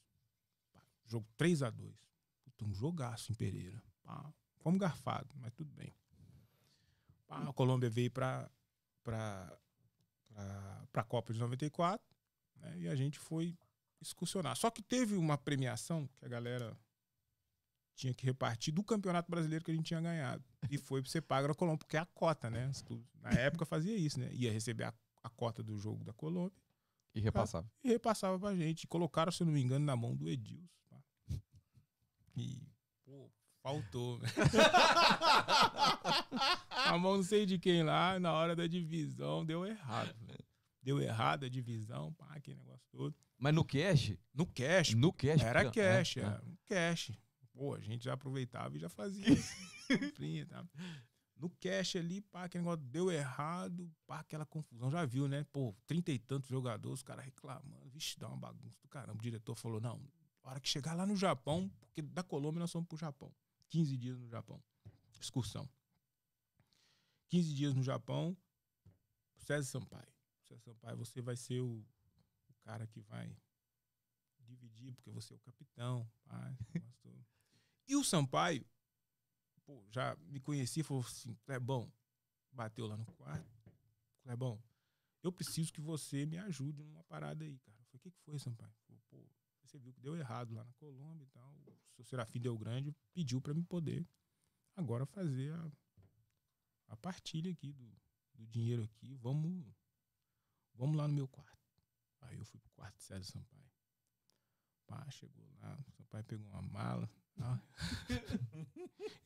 [0.72, 1.94] Pá, jogo 3 a 2
[2.46, 3.84] Puta, um jogaço em Pereira.
[4.02, 5.94] Pá, fomos garfados, mas tudo bem.
[7.28, 8.50] Pá, a Colômbia veio para
[9.04, 9.60] para
[10.94, 12.06] a Copa de 94
[12.58, 13.58] né, e a gente foi
[14.00, 14.56] excursionar.
[14.56, 16.78] Só que teve uma premiação que a galera
[17.94, 20.46] tinha que repartir do Campeonato Brasileiro que a gente tinha ganhado.
[20.70, 22.72] E foi pra você pagar a Colômbia, porque é a cota, né?
[23.22, 24.32] Na época fazia isso, né?
[24.34, 24.94] Ia receber a,
[25.24, 26.69] a cota do jogo da Colômbia
[27.16, 27.70] E repassava.
[27.84, 28.88] e repassava pra gente.
[28.88, 30.68] Colocaram, se eu não me engano, na mão do Edilson.
[30.90, 31.02] tá?
[32.38, 32.62] E,
[33.06, 33.30] pô,
[33.62, 34.20] faltou.
[34.20, 34.28] né?
[36.86, 40.16] a mão não sei de quem lá, na hora da divisão, deu errado.
[40.28, 40.36] né?
[40.82, 43.16] Deu errado a divisão, pá, aquele negócio todo.
[43.38, 45.42] Mas no cash, No cash, no cash.
[45.42, 47.12] era cash, é, era um cash.
[47.54, 49.54] Pô, a gente já aproveitava e já fazia isso.
[50.48, 50.66] Tá?
[51.40, 54.92] No cash ali, pá, aquele negócio deu errado, pá, aquela confusão.
[54.92, 55.46] Já viu, né?
[55.46, 57.90] Pô, trinta e tantos jogadores, os caras reclamando.
[57.90, 59.18] Vixe, dá uma bagunça do caramba.
[59.18, 60.06] O diretor falou, não,
[60.44, 63.34] hora que chegar lá no Japão, porque da Colômbia nós fomos pro Japão.
[63.70, 64.62] 15 dias no Japão.
[65.20, 65.70] Excursão.
[67.30, 68.36] 15 dias no Japão.
[69.38, 70.14] César Sampaio.
[70.48, 71.86] César Sampaio, você vai ser o,
[72.50, 73.34] o cara que vai
[74.42, 76.10] dividir, porque você é o capitão.
[77.88, 78.66] E o Sampaio,
[79.70, 81.94] pô, já me conhecia, falou assim, Clebão,
[82.52, 83.48] bateu lá no quarto.
[84.24, 84.60] Clebão,
[85.22, 87.78] eu preciso que você me ajude numa parada aí, cara.
[87.78, 88.74] Eu falei, o que, que foi, Sampaio?
[88.88, 89.30] Falou, pô,
[89.62, 91.54] você viu que deu errado lá na Colômbia e tal.
[91.68, 94.08] O seu Serafim deu grande, pediu para me poder
[94.76, 95.72] agora fazer a,
[96.88, 97.96] a partilha aqui do,
[98.34, 99.14] do dinheiro aqui.
[99.18, 99.64] Vamos,
[100.74, 101.60] vamos lá no meu quarto.
[102.22, 103.70] Aí eu fui pro quarto de César Sampaio.
[104.88, 107.08] Pá, chegou lá, o Sampaio pegou uma mala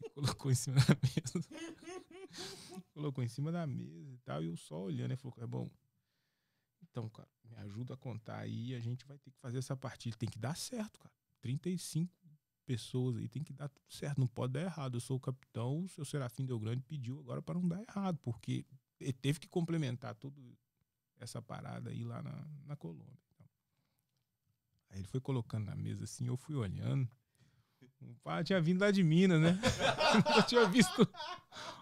[0.03, 1.47] e colocou em cima da mesa.
[2.93, 4.43] colocou em cima da mesa e tal.
[4.43, 5.69] E eu só olhando, ele falou, é bom.
[6.81, 8.75] Então, cara, me ajuda a contar aí.
[8.75, 10.15] A gente vai ter que fazer essa partilha.
[10.15, 11.13] Tem que dar certo, cara.
[11.41, 12.13] 35
[12.65, 14.19] pessoas aí, tem que dar tudo certo.
[14.19, 14.95] Não pode dar errado.
[14.95, 18.17] Eu sou o capitão, o seu Serafim Deu Grande pediu agora para não dar errado,
[18.19, 18.65] porque
[18.99, 20.39] ele teve que complementar toda
[21.19, 23.19] essa parada aí lá na, na Colômbia.
[23.33, 23.47] Então,
[24.89, 27.09] aí ele foi colocando na mesa assim, eu fui olhando.
[28.11, 29.59] O pai tinha vindo lá de Minas, né?
[30.13, 31.09] eu nunca tinha visto.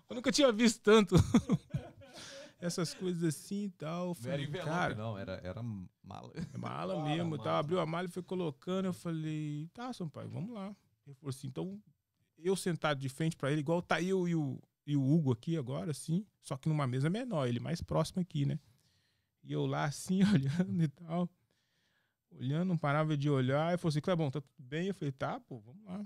[0.10, 1.16] Eu nunca tinha visto tanto.
[2.60, 4.10] Essas coisas assim e tal.
[4.10, 5.64] Eu Não era falei, cara, não, era, era
[6.04, 6.32] mala.
[6.54, 7.44] é mala mesmo, mala.
[7.44, 7.58] tá?
[7.60, 8.86] Abriu a mala e foi colocando.
[8.86, 10.76] Eu falei, tá, Sampaio, vamos lá.
[11.08, 11.82] Ele falou assim, então,
[12.38, 15.58] eu sentado de frente pra ele, igual tá eu e o, e o Hugo aqui
[15.58, 18.60] agora, assim, só que numa mesa menor, ele mais próximo aqui, né?
[19.44, 21.28] E eu lá, assim, olhando e tal.
[22.32, 23.70] Olhando, não parava de olhar.
[23.70, 24.88] Ele falou assim, Clebão, tá tudo bem?
[24.88, 26.06] Eu falei, tá, pô, vamos lá.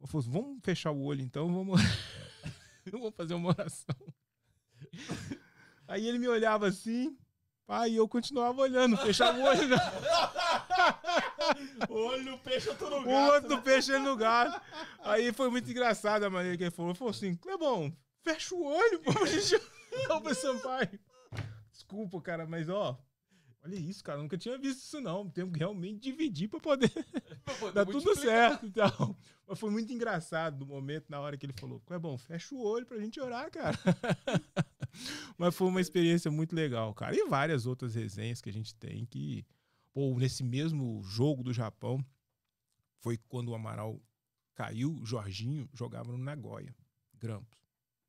[0.00, 1.80] Eu falei, vamos fechar o olho então, vamos.
[2.90, 3.96] vamos fazer uma oração.
[5.86, 7.16] Aí ele me olhava assim,
[7.66, 9.68] pá, e eu continuava olhando, fechava o olho.
[9.68, 9.76] né?
[11.88, 14.60] O olho no peixe, eu tô no O outro do peixe no gato.
[15.00, 16.90] Aí foi muito engraçado a maneira que ele falou.
[16.90, 19.60] Ele falou assim, Clebão, fecha o olho, pô, gente
[20.22, 20.98] pro Sampaio.
[21.70, 22.98] Desculpa, cara, mas ó,
[23.64, 25.28] olha isso, cara, nunca tinha visto isso não.
[25.28, 26.92] Temos que realmente dividir pra poder
[27.74, 29.16] dar tudo certo e tal.
[29.46, 32.86] Mas foi muito engraçado no momento, na hora que ele falou, Clebão, fecha o olho
[32.86, 33.78] pra gente orar, cara.
[35.36, 37.16] Mas foi uma experiência muito legal, cara.
[37.16, 39.44] E várias outras resenhas que a gente tem que
[39.94, 42.04] Pô, nesse mesmo jogo do Japão,
[42.98, 44.02] foi quando o Amaral
[44.52, 46.74] caiu, o Jorginho jogava no Nagoya,
[47.16, 47.60] Grampos.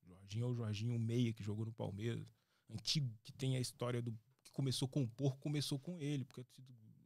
[0.04, 2.28] Jorginho é o Jorginho Meia que jogou no Palmeiras,
[2.72, 4.18] antigo, que tem a história do
[4.56, 6.44] começou com o porco, começou com ele, porque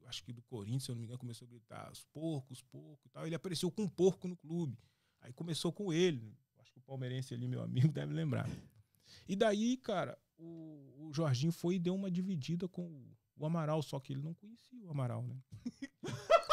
[0.06, 2.64] acho que do Corinthians, se eu não me engano, começou a gritar os porcos, os
[2.64, 3.26] porcos e tal.
[3.26, 4.78] Ele apareceu com um porco no clube.
[5.22, 6.36] Aí começou com ele.
[6.60, 8.48] Acho que o palmeirense ali, meu amigo, deve lembrar.
[9.28, 13.82] E daí, cara, o, o Jorginho foi e deu uma dividida com o, o Amaral,
[13.82, 15.36] só que ele não conhecia o Amaral, né?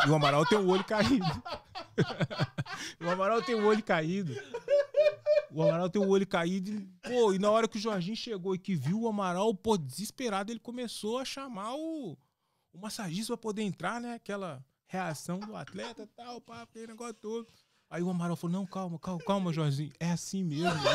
[0.06, 1.26] E o Amaral tem o olho caído.
[3.00, 4.34] o Amaral tem o olho caído.
[5.56, 6.68] O Amaral tem o olho caído.
[6.70, 9.78] E, pô, e na hora que o Jorginho chegou e que viu o Amaral, pô,
[9.78, 12.18] desesperado, ele começou a chamar o,
[12.74, 14.12] o massagista pra poder entrar, né?
[14.12, 17.48] Aquela reação do atleta e tal, pá, aquele negócio todo.
[17.88, 19.94] Aí o Amaral falou: não, calma, calma, calma, Jorginho.
[19.98, 20.68] É assim mesmo.
[20.84, 20.90] né?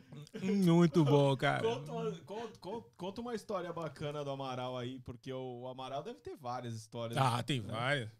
[0.42, 1.62] Muito bom, cara.
[1.62, 6.20] Conta uma, conta- conta- conta uma história bacana do Amaral aí, porque o Amaral deve
[6.20, 7.16] ter várias histórias.
[7.18, 8.10] Ah, tem várias.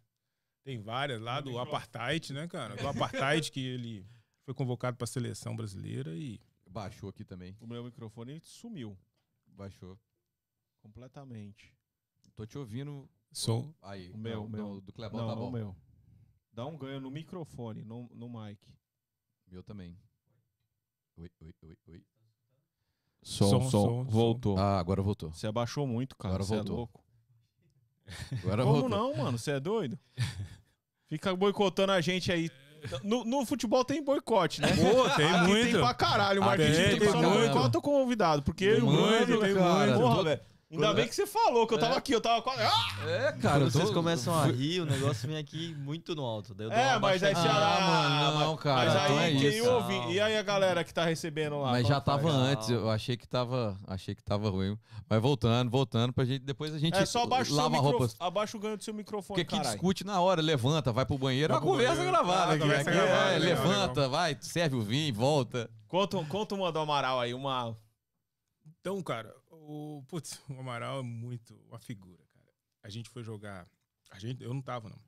[0.65, 2.75] Tem várias lá do Apartheid, né, cara?
[2.77, 4.07] Do Apartheid que ele
[4.45, 6.41] foi convocado pra seleção brasileira e.
[6.69, 7.57] Baixou aqui também.
[7.61, 8.99] O meu microfone sumiu
[9.47, 9.99] Baixou.
[10.83, 11.73] completamente.
[12.35, 13.09] Tô te ouvindo.
[13.33, 13.73] Som.
[13.83, 14.11] Aí.
[14.13, 14.61] O meu, não, o meu.
[14.63, 15.49] não, do Clebão Não, tá bom.
[15.49, 15.77] o meu.
[16.53, 18.59] Dá um ganho no microfone, no, no mic.
[19.47, 19.97] Meu também.
[21.19, 22.03] Oi, oi, oi, oi.
[23.23, 23.71] Som, Som, som.
[23.71, 24.59] som, Voltou.
[24.59, 25.33] Ah, agora voltou.
[25.33, 26.35] Você abaixou muito, cara.
[26.35, 26.77] Agora Você é voltou.
[26.77, 27.05] louco.
[28.43, 28.89] Agora Como voltou.
[28.89, 29.39] não, mano?
[29.39, 29.99] Você é doido?
[31.09, 32.51] Fica boicotando a gente aí
[33.03, 34.69] No, no futebol tem boicote, né?
[34.69, 35.73] Pô, tem Aqui muito.
[35.73, 36.41] Tem pra caralho.
[36.41, 37.53] O Marquinhos tem, tem, tem só não muito.
[37.53, 38.43] boicota o convidado.
[38.43, 39.87] Porque eu e o Muito, Bruno, tem cara.
[39.93, 40.01] muito.
[40.01, 40.41] Porra, velho.
[40.69, 42.61] Ainda bem que você falou, que eu tava aqui, eu tava quase.
[42.61, 43.09] Ah!
[43.09, 43.61] É, cara.
[43.61, 46.53] Quando tô- vocês começam a rir, o negócio vem aqui muito no alto.
[46.55, 49.19] Daí eu dou É, mas aí você Ah, ah, mano, não, mas- cara, Mas então
[49.19, 49.95] aí é quem ouve.
[50.13, 51.71] E aí a galera que tá recebendo lá?
[51.71, 54.77] Mas já tava antes, eu achei que tava, achei que tava ruim.
[55.09, 57.93] Mas voltando, voltando pra gente, depois a gente É só abaixa o seu lava roupa.
[58.01, 58.17] microfone.
[58.29, 59.71] Abaixa o ganho do seu microfone, Porque aqui caralho.
[59.79, 62.11] discute na hora, levanta, vai pro banheiro, é Vai conversa banheiro.
[62.17, 62.59] gravada Ah, aqui.
[62.63, 65.71] conversa aqui gravada, é, legal, levanta, vai, serve o vinho, volta.
[65.87, 67.77] Conta, conta uma do Amaral aí, uma.
[68.81, 69.33] Então, cara,
[69.67, 72.53] o, putz, o Amaral é muito uma figura, cara.
[72.83, 73.69] A gente foi jogar.
[74.11, 75.01] A gente, eu não tava, não.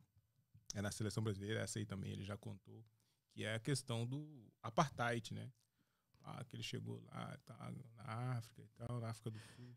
[0.75, 2.85] É na seleção brasileira, essa aí também ele já contou,
[3.31, 5.51] que é a questão do apartheid, né?
[6.21, 8.05] Ah, que ele chegou lá, tá, na
[8.37, 9.77] África e tal, na África do Sul.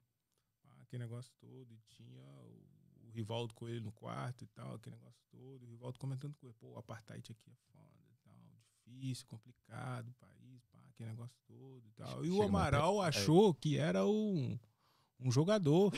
[0.65, 4.75] Ah, aquele negócio todo, e tinha o, o Rivaldo com ele no quarto e tal,
[4.75, 5.63] aquele negócio todo.
[5.63, 8.33] O Rivaldo comentando com ele, pô, o apartheid aqui é foda e tal,
[8.83, 12.25] difícil, complicado, o país, pá, aquele negócio todo e tal.
[12.25, 13.07] E o Chega mais Amaral perto.
[13.07, 14.59] achou que era um,
[15.23, 15.93] um jogador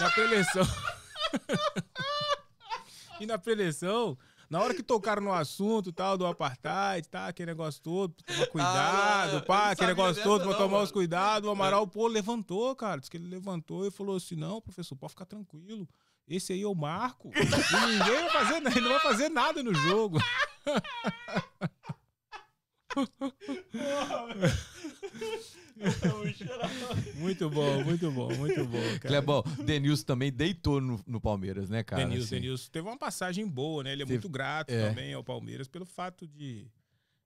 [0.00, 0.62] na preleção.
[3.20, 4.18] e na preleção,
[4.48, 9.32] na hora que tocaram no assunto tal do apartheid, tá, aquele negócio todo, tomar cuidado,
[9.34, 10.92] eu pá, aquele negócio todo, pra não, tomar os mano.
[10.92, 14.96] cuidados, o Amaral, pô, levantou, cara, disse que ele levantou e falou assim, não, professor,
[14.96, 15.88] pode ficar tranquilo,
[16.26, 20.18] esse aí eu marco, e ninguém vai fazer, ele não vai fazer nada no jogo.
[27.16, 29.00] Muito bom, muito bom, muito bom, cara.
[29.00, 32.04] Clebão, Denilson também deitou no, no Palmeiras, né, cara?
[32.04, 32.34] Denilson, assim.
[32.36, 33.92] Denilson teve uma passagem boa, né?
[33.92, 34.88] Ele é Teve- muito grato é.
[34.88, 36.70] também ao Palmeiras pelo fato de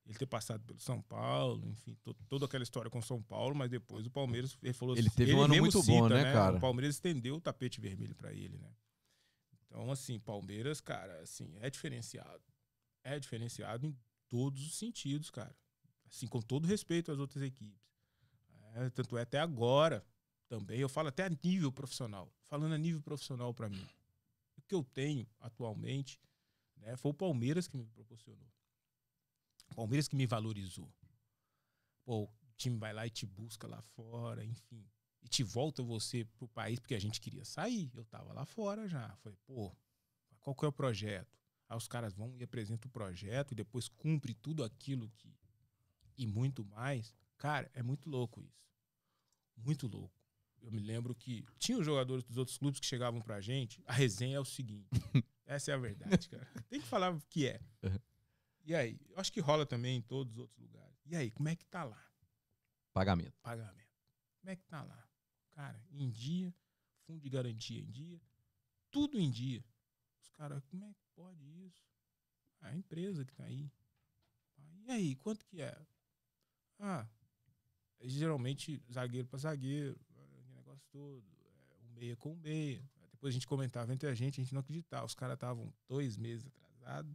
[0.07, 3.55] ele ter passado pelo São Paulo, enfim, to- toda aquela história com o São Paulo,
[3.55, 6.57] mas depois o Palmeiras, ele falou Ele teve um ano muito bom, né, cara?
[6.57, 8.71] O Palmeiras estendeu o tapete vermelho pra ele, né?
[9.67, 12.43] Então, assim, Palmeiras, cara, assim, é diferenciado.
[13.03, 13.97] É diferenciado em
[14.29, 15.55] todos os sentidos, cara.
[16.07, 17.84] Assim, com todo respeito às outras equipes.
[18.75, 20.05] É, tanto é até agora
[20.49, 22.31] também, eu falo até a nível profissional.
[22.43, 23.87] Falando a nível profissional pra mim.
[24.57, 26.21] O que eu tenho atualmente
[26.77, 28.49] né, foi o Palmeiras que me proporcionou.
[29.71, 30.93] O Palmeiras que me valorizou.
[32.05, 34.87] Pô, o time vai lá e te busca lá fora, enfim.
[35.23, 37.91] E te volta você pro país, porque a gente queria sair.
[37.95, 39.17] Eu tava lá fora já.
[39.17, 39.75] Falei, pô,
[40.41, 41.39] qual que é o projeto?
[41.69, 45.35] Aí os caras vão e apresentam o projeto e depois cumpre tudo aquilo que.
[46.17, 47.15] E muito mais.
[47.37, 48.65] Cara, é muito louco isso.
[49.57, 50.15] Muito louco.
[50.61, 53.83] Eu me lembro que tinha os jogadores dos outros clubes que chegavam pra gente.
[53.87, 54.89] A resenha é o seguinte.
[55.45, 56.49] essa é a verdade, cara.
[56.69, 57.61] Tem que falar o que é.
[58.65, 58.99] E aí?
[59.11, 60.97] Eu acho que rola também em todos os outros lugares.
[61.05, 62.03] E aí, como é que tá lá?
[62.95, 63.39] Pagamento.
[63.43, 63.85] pagamento.
[64.41, 65.09] Como é que tá lá?
[65.51, 66.55] Cara, em dia,
[67.07, 68.21] fundo de garantia em dia,
[68.91, 69.63] tudo em dia.
[70.21, 71.85] Os caras, como é que pode isso?
[72.61, 73.71] Ah, a empresa que tá aí.
[74.57, 75.77] Ah, e aí, quanto que é?
[76.79, 77.07] Ah,
[78.09, 79.99] geralmente zagueiro para zagueiro,
[80.55, 82.83] negócio todo, é, um meia com um meia.
[83.11, 85.07] Depois a gente comentava entre a gente, a gente não acreditava.
[85.07, 87.15] Os caras estavam dois meses atrasados,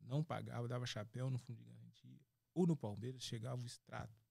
[0.00, 2.20] não pagava, dava chapéu no fundo de garantia.
[2.54, 4.22] Ou no Palmeiras chegava o extrato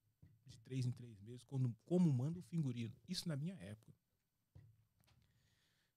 [0.45, 2.95] de três em três meses, quando, como manda o figurino.
[3.07, 3.93] Isso na minha época.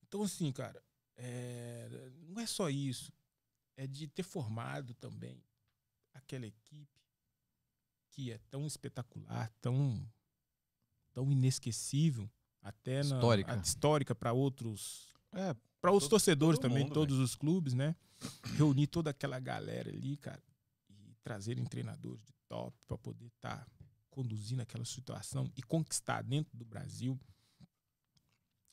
[0.07, 0.83] Então, assim, cara,
[1.17, 1.89] é,
[2.29, 3.13] não é só isso.
[3.77, 5.43] É de ter formado também
[6.13, 6.94] aquela equipe
[8.15, 10.07] que é tão espetacular, tão,
[11.13, 12.31] tão inesquecível,
[12.63, 13.57] até na, Histórica.
[13.57, 17.97] histórica para outros É, para Todo- torcedores todo também, mundo, todos os clubes, né?
[18.57, 20.43] Reunir toda aquela galera ali, cara,
[20.89, 23.67] e trazerem treinadores de top para poder estar
[24.11, 27.19] conduzindo aquela situação e conquistar dentro do Brasil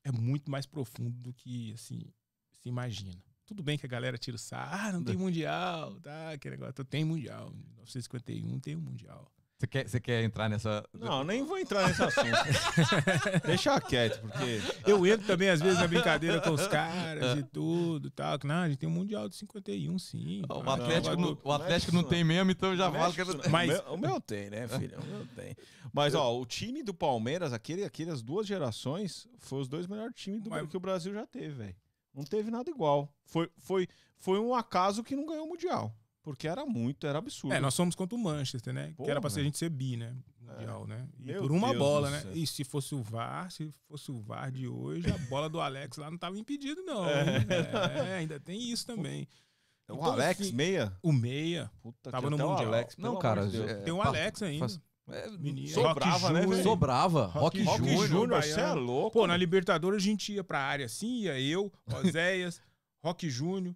[0.04, 2.14] é muito mais profundo do que assim
[2.52, 3.22] se imagina.
[3.52, 6.38] Tudo bem que a galera tira o sarro, ah, não tem mundial, tá?
[6.40, 7.48] Que negócio, tem mundial.
[7.50, 9.30] Em 1951 tem um mundial.
[9.60, 10.88] Você quer, você quer entrar nessa.
[10.94, 12.26] não, nem vou entrar nesse assunto.
[13.46, 14.62] Deixa quieto, porque.
[14.90, 18.40] Eu entro também, às vezes, na brincadeira com os caras e tudo e tal.
[18.40, 20.44] que, Não, a gente tem um Mundial de 51, sim.
[20.50, 23.50] O pá, Atlético, não, o Atlético não tem mesmo, então já fala que.
[23.50, 24.98] Mas- o, meu, o meu tem, né, filho?
[24.98, 25.54] O meu tem.
[25.92, 30.42] Mas, ó, o time do Palmeiras, aquele, aquelas duas gerações, foi os dois melhores times
[30.42, 31.76] do, Mas- que o Brasil já teve, velho.
[32.14, 33.14] Não teve nada igual.
[33.26, 35.96] Foi, foi, foi um acaso que não ganhou o Mundial.
[36.24, 37.54] Porque era muito, era absurdo.
[37.54, 38.94] É, nós somos contra o Manchester, né?
[38.96, 39.06] Porra.
[39.06, 40.16] que era pra ser a gente ser bi, né?
[40.40, 41.08] Mundial, né?
[41.20, 42.20] E Meu por uma Deus bola, né?
[42.20, 42.32] céu.
[42.34, 45.98] E se fosse o VAR, se fosse o VAR de hoje, a bola do Alex
[45.98, 47.08] lá não tava impedido, não.
[47.08, 47.38] É.
[48.10, 49.28] É, ainda tem isso também.
[49.90, 50.96] o então, Alex, assim, meia.
[51.02, 51.72] O meia.
[51.82, 52.68] Puta, tava no o Mundial.
[52.68, 53.48] Alex, Não, cara.
[53.48, 54.60] de é, Tem o pa- Alex ainda.
[54.60, 54.80] faz-
[55.12, 56.64] é, Menino, sobrava, Rock né, Júnior.
[56.64, 57.26] Sobrava.
[57.26, 58.08] Rock, Rock Júnior.
[58.08, 58.44] Júnior.
[58.44, 59.12] você é louco.
[59.20, 62.62] Pô, na Libertadores a gente ia pra área assim, ia eu, Oséias,
[63.04, 63.76] Rock Júnior,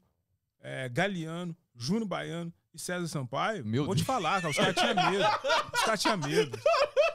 [0.61, 4.07] é, Galeano, Júnior Baiano e César Sampaio, Meu vou te Deus.
[4.07, 5.25] falar, cara, os caras tinham medo.
[5.73, 6.59] Os caras tinham medo.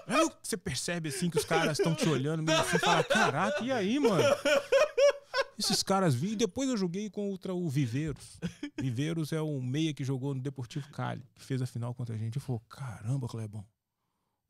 [0.07, 3.63] Aí você percebe assim que os caras estão te olhando meio assim e fala: caraca,
[3.63, 4.23] e aí, mano?
[5.59, 6.33] Esses caras vi.
[6.33, 8.41] E depois eu joguei contra o Viveiros.
[8.79, 12.19] Viveiros é o meia que jogou no Deportivo Cali, que fez a final contra a
[12.19, 12.37] gente.
[12.37, 13.65] Eu falei: caramba, Clebão,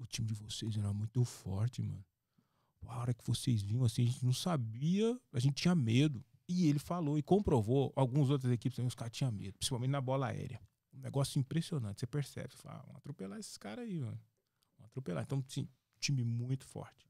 [0.01, 2.05] o time de vocês era muito forte, mano.
[2.87, 6.25] A hora que vocês vinham assim, a gente não sabia, a gente tinha medo.
[6.49, 10.01] E ele falou e comprovou, algumas outras equipes também, os caras tinham medo, principalmente na
[10.01, 10.61] bola aérea.
[10.93, 12.53] Um negócio impressionante, você percebe.
[12.53, 14.21] Você fala, ah, vamos atropelar esses caras aí, mano.
[14.77, 15.23] Vamos atropelar.
[15.23, 15.69] Então, sim,
[16.01, 17.09] time muito forte.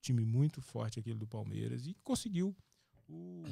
[0.00, 2.56] Time muito forte aquele do Palmeiras e conseguiu
[3.08, 3.42] o,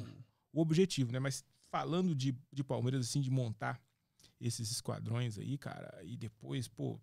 [0.53, 1.19] o objetivo, né?
[1.19, 3.81] Mas falando de, de Palmeiras, assim, de montar
[4.39, 6.99] esses esquadrões aí, cara, e depois, pô,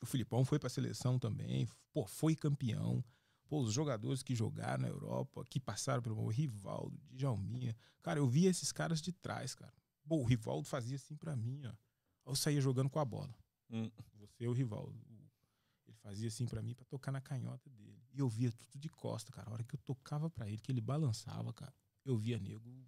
[0.00, 3.04] o Filipão foi pra seleção também, pô, foi campeão.
[3.48, 7.76] Pô, os jogadores que jogaram na Europa, que passaram pelo Rivaldo, Djalminha.
[8.02, 9.72] Cara, eu via esses caras de trás, cara.
[10.04, 11.72] Pô, o Rivaldo fazia assim pra mim, ó.
[12.30, 13.34] Eu saía jogando com a bola.
[13.70, 13.88] Hum.
[14.18, 15.00] Você é o Rivaldo.
[15.86, 18.02] Ele fazia assim pra mim pra tocar na canhota dele.
[18.12, 19.48] E eu via tudo de costa, cara.
[19.48, 21.72] A hora que eu tocava pra ele, que ele balançava, cara,
[22.04, 22.86] eu via nego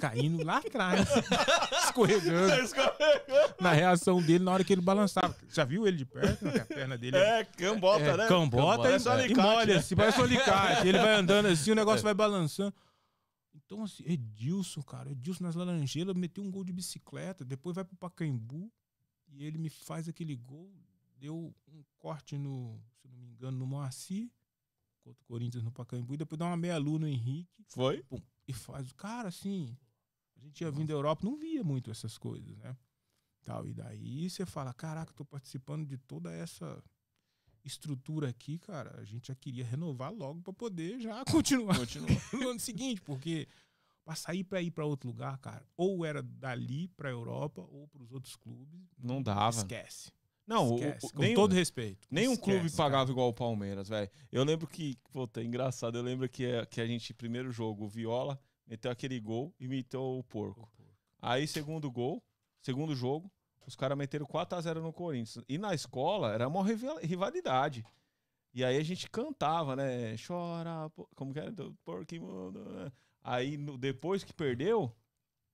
[0.00, 1.08] caindo lá atrás,
[1.84, 2.52] escorregando
[3.60, 5.34] na reação dele na hora que ele balançava.
[5.48, 6.44] Já viu ele de perto?
[6.44, 6.60] né?
[6.60, 8.28] A perna dele É, cambota, é, né?
[8.28, 9.80] Cambota, Parece e, um e alicate, molha né?
[9.80, 10.88] assim, parece um alicate.
[10.88, 12.74] Ele vai andando assim, o negócio vai balançando.
[13.54, 17.96] Então, assim, Edilson, cara, Edilson nas Laranjeiras meteu um gol de bicicleta, depois vai pro
[17.96, 18.70] Pacaembu
[19.28, 20.70] e ele me faz aquele gol,
[21.18, 24.28] deu um corte no, se não me engano, no Moacir,
[25.00, 28.02] contra o Corinthians no Pacaembu, e depois dá uma meia-lua no Henrique Foi?
[28.02, 28.92] pum, e faz.
[28.92, 29.76] Cara, assim,
[30.36, 32.76] a gente tinha vindo da Europa, não via muito essas coisas, né?
[33.42, 36.82] Tal, e daí você fala, caraca, tô participando de toda essa
[37.64, 39.00] estrutura aqui, cara.
[39.00, 42.08] A gente já queria renovar logo para poder já continuar Continua.
[42.32, 43.48] no ano seguinte, porque
[44.04, 48.02] para sair para ir para outro lugar, cara, ou era dali para Europa ou para
[48.02, 49.56] os outros clubes, Não dava.
[49.56, 50.12] esquece.
[50.46, 51.06] Não, o, esquece.
[51.06, 52.06] o, com nem, todo respeito.
[52.10, 52.76] nenhum esquece, clube cara.
[52.76, 54.10] pagava igual o Palmeiras, velho.
[54.30, 55.96] Eu lembro que, puta, é engraçado.
[55.98, 59.68] Eu lembro que, é- que a gente, primeiro jogo, o Viola meteu aquele gol e
[59.68, 60.68] meteu o porco.
[61.20, 62.22] Aí, segundo gol,
[62.60, 63.30] segundo jogo,
[63.66, 65.44] os caras meteram 4x0 no Corinthians.
[65.48, 67.84] E na escola era uma rival- rivalidade.
[68.52, 70.14] E aí a gente cantava, né?
[70.26, 71.52] Chora, como que era?
[71.84, 72.92] Porco imundo, né?
[73.22, 74.92] Aí no- depois que perdeu,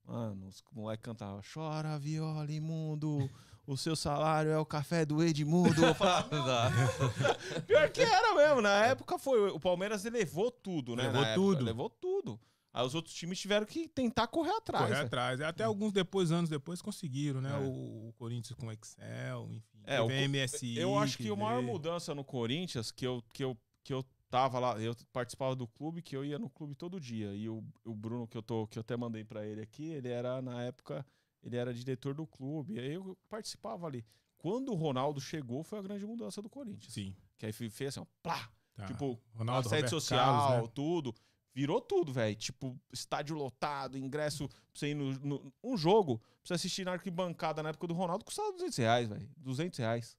[0.05, 3.31] mano, os moleques cantavam: Chora, viola imundo,
[3.69, 5.85] o seu salário é o café do Edmundo.
[5.85, 6.29] Eu falava,
[7.67, 8.61] Pior que era mesmo.
[8.63, 9.51] Na época foi.
[9.51, 11.05] O Palmeiras levou tudo, né?
[11.05, 11.65] Levou Na época, tudo.
[11.65, 12.41] levou tudo.
[12.73, 14.85] Aí os outros times tiveram que tentar correr atrás.
[14.85, 15.07] Correr velho.
[15.07, 15.41] atrás.
[15.41, 17.51] Até alguns depois, anos depois, conseguiram, né?
[17.53, 17.59] É.
[17.59, 19.83] O, o Corinthians com Excel, enfim.
[19.85, 20.79] É, o- MSI.
[20.79, 24.59] Eu acho que a maior mudança no Corinthians, que eu, que eu, que eu tava
[24.59, 27.35] lá, eu participava do clube, que eu ia no clube todo dia.
[27.35, 30.09] E o, o Bruno, que eu, tô, que eu até mandei pra ele aqui, ele
[30.09, 31.05] era, na época,
[31.43, 32.79] ele era diretor do clube.
[32.79, 34.05] Aí eu participava ali.
[34.37, 36.93] Quando o Ronaldo chegou, foi a grande mudança do Corinthians.
[36.93, 37.15] Sim.
[37.37, 38.87] Que aí fez assim, ó, plá, Tá.
[38.87, 40.73] tipo, Ronaldo, a sede Roberto social, Carlos, né?
[40.75, 41.15] tudo.
[41.55, 42.37] Virou tudo, velho.
[42.37, 46.93] Tipo, estádio lotado, ingresso pra você ir no, no- Um jogo, pra você assistir na
[46.93, 49.29] arquibancada na época do Ronaldo, custava 200 reais, velho.
[49.37, 50.17] 200 reais.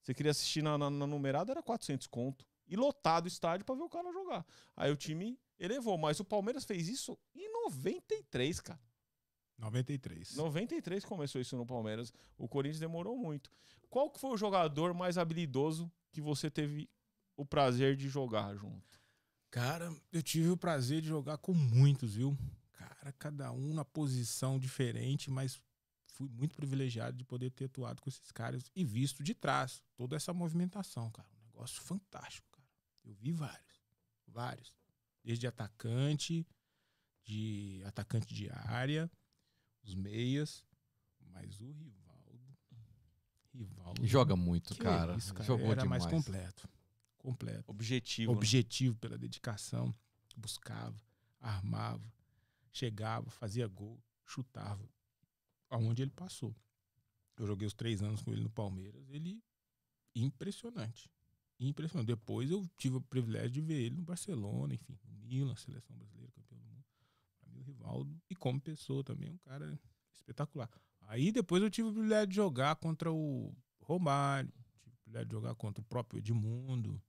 [0.00, 2.46] Você queria assistir na, na, na numerada, era 400 conto.
[2.66, 4.46] E lotado o estádio pra ver o cara jogar.
[4.74, 5.98] Aí o time elevou.
[5.98, 8.80] Mas o Palmeiras fez isso em 93, cara.
[9.58, 10.34] 93.
[10.36, 12.12] 93 começou isso no Palmeiras.
[12.36, 13.50] O Corinthians demorou muito.
[13.88, 16.88] Qual que foi o jogador mais habilidoso que você teve
[17.36, 19.00] o prazer de jogar junto?
[19.50, 22.36] Cara, eu tive o prazer de jogar com muitos, viu?
[22.72, 25.60] Cara, cada um na posição diferente, mas
[26.06, 30.16] fui muito privilegiado de poder ter atuado com esses caras e visto de trás toda
[30.16, 31.28] essa movimentação, cara.
[31.34, 32.68] Um negócio fantástico, cara.
[33.04, 33.82] Eu vi vários,
[34.26, 34.72] vários.
[35.22, 36.46] Desde atacante,
[37.24, 39.10] de atacante de área,
[39.82, 40.64] os meias,
[41.30, 42.56] mas o Rivaldo.
[43.54, 44.06] Rivaldo.
[44.06, 45.16] Joga muito, cara.
[45.16, 45.44] isso, cara.
[45.44, 46.04] Jogou Era demais.
[46.04, 46.68] mais completo.
[47.18, 48.32] Completo Objetivo.
[48.32, 48.36] né?
[48.36, 49.94] objetivo pela dedicação,
[50.36, 51.00] buscava,
[51.38, 52.12] armava,
[52.72, 54.88] chegava, fazia gol, chutava.
[55.70, 56.54] Aonde ele passou.
[57.36, 59.42] Eu joguei os três anos com ele no Palmeiras, ele
[60.14, 61.10] impressionante.
[61.58, 62.06] Impressionante.
[62.08, 66.30] Depois eu tive o privilégio de ver ele no Barcelona, enfim, no Milan, seleção brasileira,
[66.32, 66.81] campeão do mundo.
[67.62, 69.78] O Rivaldo, e como pessoa também, um cara
[70.12, 70.68] espetacular.
[71.02, 74.52] Aí depois eu tive o privilégio de jogar contra o Romário,
[74.82, 77.00] tive o privilégio de jogar contra o próprio Edmundo.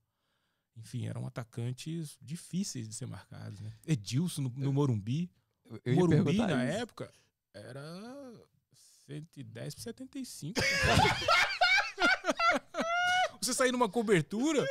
[0.75, 3.71] Enfim, eram atacantes difíceis de ser marcados, né?
[3.85, 5.31] Edilson no, no Morumbi.
[5.65, 6.81] Eu- eu Morumbi, na isso.
[6.81, 7.13] época,
[7.53, 8.33] era
[9.05, 10.59] 110 por 75.
[13.41, 14.65] você sair numa cobertura.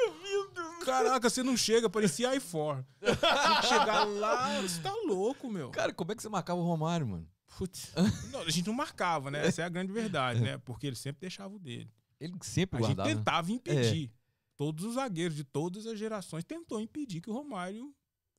[0.84, 2.84] Caraca, você não chega, parecia i4.
[3.00, 3.14] Tem
[3.60, 5.70] que chegar lá, você tá louco, meu.
[5.70, 7.28] Cara, como é que você marcava o Romário, mano?
[7.58, 7.92] Putz,
[8.30, 9.46] não, a gente não marcava, né?
[9.46, 10.58] Essa é a grande verdade, né?
[10.58, 11.90] Porque ele sempre deixava o dele.
[12.18, 13.16] Ele sempre A gente guardava.
[13.18, 14.10] tentava impedir.
[14.56, 17.94] Todos os zagueiros de todas as gerações tentou impedir que o Romário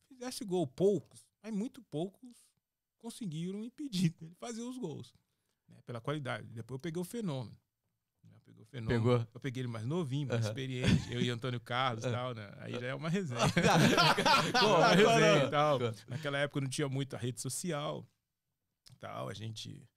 [0.07, 0.65] fizesse gol.
[0.65, 2.29] Poucos, mas muito poucos
[2.97, 5.13] conseguiram impedir ele fazer os gols.
[5.67, 6.47] né, pela qualidade.
[6.47, 7.55] Depois eu peguei o fenômeno.
[8.63, 9.03] Eu peguei o fenômeno.
[9.03, 9.27] Pegou?
[9.33, 10.49] Eu peguei ele mais novinho, mais Aham.
[10.49, 11.13] experiente.
[11.13, 12.51] Eu e Antônio Carlos e tal, né?
[12.59, 13.39] Aí já é uma resenha.
[14.59, 15.79] Pô, uma resenha e tal.
[16.07, 18.07] Naquela época não tinha muita rede social.
[18.99, 19.87] Tal, a gente.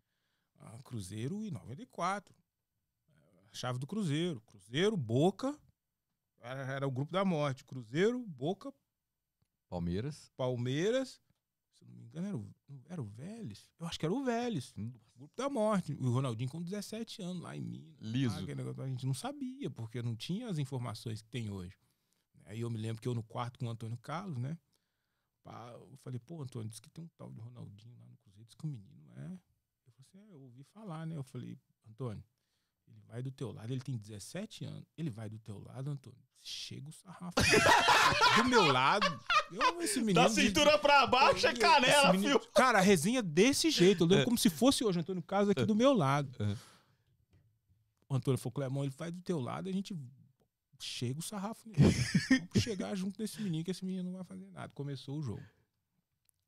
[0.59, 2.35] ah, Cruzeiro e 94.
[3.53, 4.41] A chave do Cruzeiro.
[4.43, 5.57] Cruzeiro, Boca.
[6.41, 7.65] Era, era o grupo da morte.
[7.65, 8.73] Cruzeiro, Boca,
[9.69, 10.31] Palmeiras.
[10.37, 11.21] Palmeiras.
[11.79, 12.55] Se não me engano, era o,
[12.89, 13.71] era o Vélez.
[13.79, 14.75] Eu acho que era o Vélez.
[15.17, 15.95] Grupo da morte.
[15.95, 17.97] O Ronaldinho com 17 anos lá em Minas.
[18.01, 18.35] Liso.
[18.37, 21.77] Ah, aquele negócio, a gente não sabia, porque não tinha as informações que tem hoje.
[22.45, 24.59] Aí eu me lembro que eu no quarto com o Antônio Carlos, né?
[25.45, 28.57] Eu falei, pô, Antônio, disse que tem um tal de Ronaldinho lá no Cruzeiro, disse
[28.57, 29.33] que o menino é.
[29.87, 31.17] Eu falei assim, é, eu ouvi falar, né?
[31.17, 31.57] Eu falei,
[31.89, 32.25] Antônio,
[32.89, 34.85] ele vai do teu lado, ele tem 17 anos.
[34.97, 36.19] Ele vai do teu lado, Antônio.
[36.43, 37.35] Chega o sarrafo.
[38.37, 39.07] do meu lado.
[39.51, 40.15] Eu, esse menino.
[40.23, 42.53] Da de- cintura pra baixo é canela, menino- filho.
[42.53, 44.05] Cara, a resenha desse jeito.
[44.05, 44.25] Eu lembro É.
[44.25, 46.31] como se fosse hoje, Antônio Carlos aqui do meu lado.
[46.41, 46.57] É.
[48.09, 49.97] O Antônio falou, Clemão, ele vai do teu lado, a gente
[50.79, 51.79] chega o sarrafo nele.
[52.55, 54.69] Vamos chegar junto desse menino, que esse menino não vai fazer nada.
[54.75, 55.43] Começou o jogo.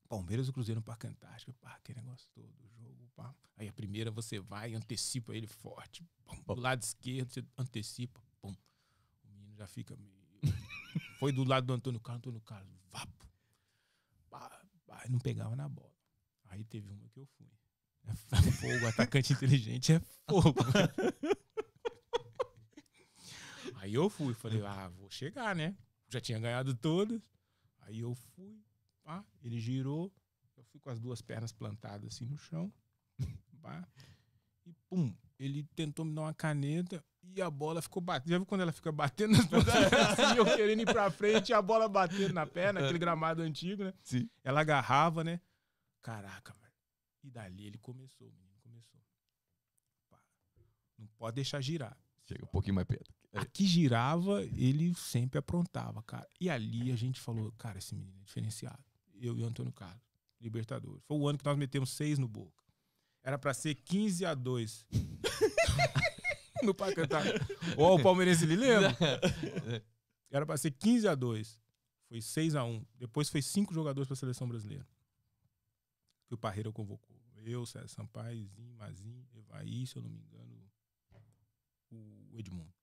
[0.09, 1.53] Palmeiras e Cruzeiro no Parque Antártico.
[1.55, 3.08] Pá, aquele negócio todo, o jogo.
[3.19, 3.35] Pá.
[3.57, 6.07] Aí a primeira você vai, antecipa ele forte.
[6.25, 6.55] pum.
[6.55, 8.23] Do lado esquerdo você antecipa.
[8.41, 8.55] Pum.
[9.25, 10.17] O menino já fica meio...
[11.19, 13.29] Foi do lado do Antônio Carlos, Antônio Carlos, vapo.
[14.31, 15.93] Pá, pá, não pegava na bola.
[16.45, 17.51] Aí teve uma que eu fui.
[18.05, 18.15] É
[18.53, 20.55] fogo, atacante inteligente é fogo.
[23.75, 25.77] Aí eu fui, falei, ah, vou chegar, né?
[26.09, 27.21] Já tinha ganhado todas.
[27.81, 28.63] Aí eu fui,
[29.03, 30.15] pá, ele girou,
[30.57, 32.73] eu fui com as duas pernas plantadas assim no chão,
[33.61, 33.87] pá,
[34.67, 38.31] e pum, ele tentou me dar uma caneta e a bola ficou batendo.
[38.31, 39.47] Já viu quando ela fica batendo nas
[40.19, 43.85] assim, eu querendo ir pra frente e a bola batendo na perna, aquele gramado antigo,
[43.85, 43.93] né?
[44.03, 44.29] Sim.
[44.43, 45.41] Ela agarrava, né?
[46.03, 46.75] Caraca, velho.
[47.23, 49.01] E dali ele começou, menino começou.
[50.09, 50.19] Pá,
[50.99, 51.97] não pode deixar girar.
[52.25, 53.13] Chega um pouquinho mais perto.
[53.33, 56.27] A que girava, ele sempre aprontava, cara.
[56.41, 58.83] E ali a gente falou, cara, esse menino é diferenciado.
[59.15, 60.03] Eu e o Antônio Carlos,
[60.41, 61.03] Libertadores.
[61.05, 62.65] Foi o ano que nós metemos seis no Boca.
[63.23, 64.87] Era pra ser 15 a 2.
[66.63, 67.47] no Parque Antártico.
[67.77, 68.97] Ó, o palmeirense ele lembra?
[70.31, 71.61] Era pra ser 15 a 2.
[72.09, 72.85] Foi 6 a 1.
[72.97, 74.87] Depois foi cinco jogadores pra seleção brasileira.
[76.27, 77.17] Que o Parreira convocou.
[77.45, 80.71] Eu, César Sampaio, Zinho, Mazinho, Evaí, se eu não me engano,
[81.91, 82.75] o Edmundo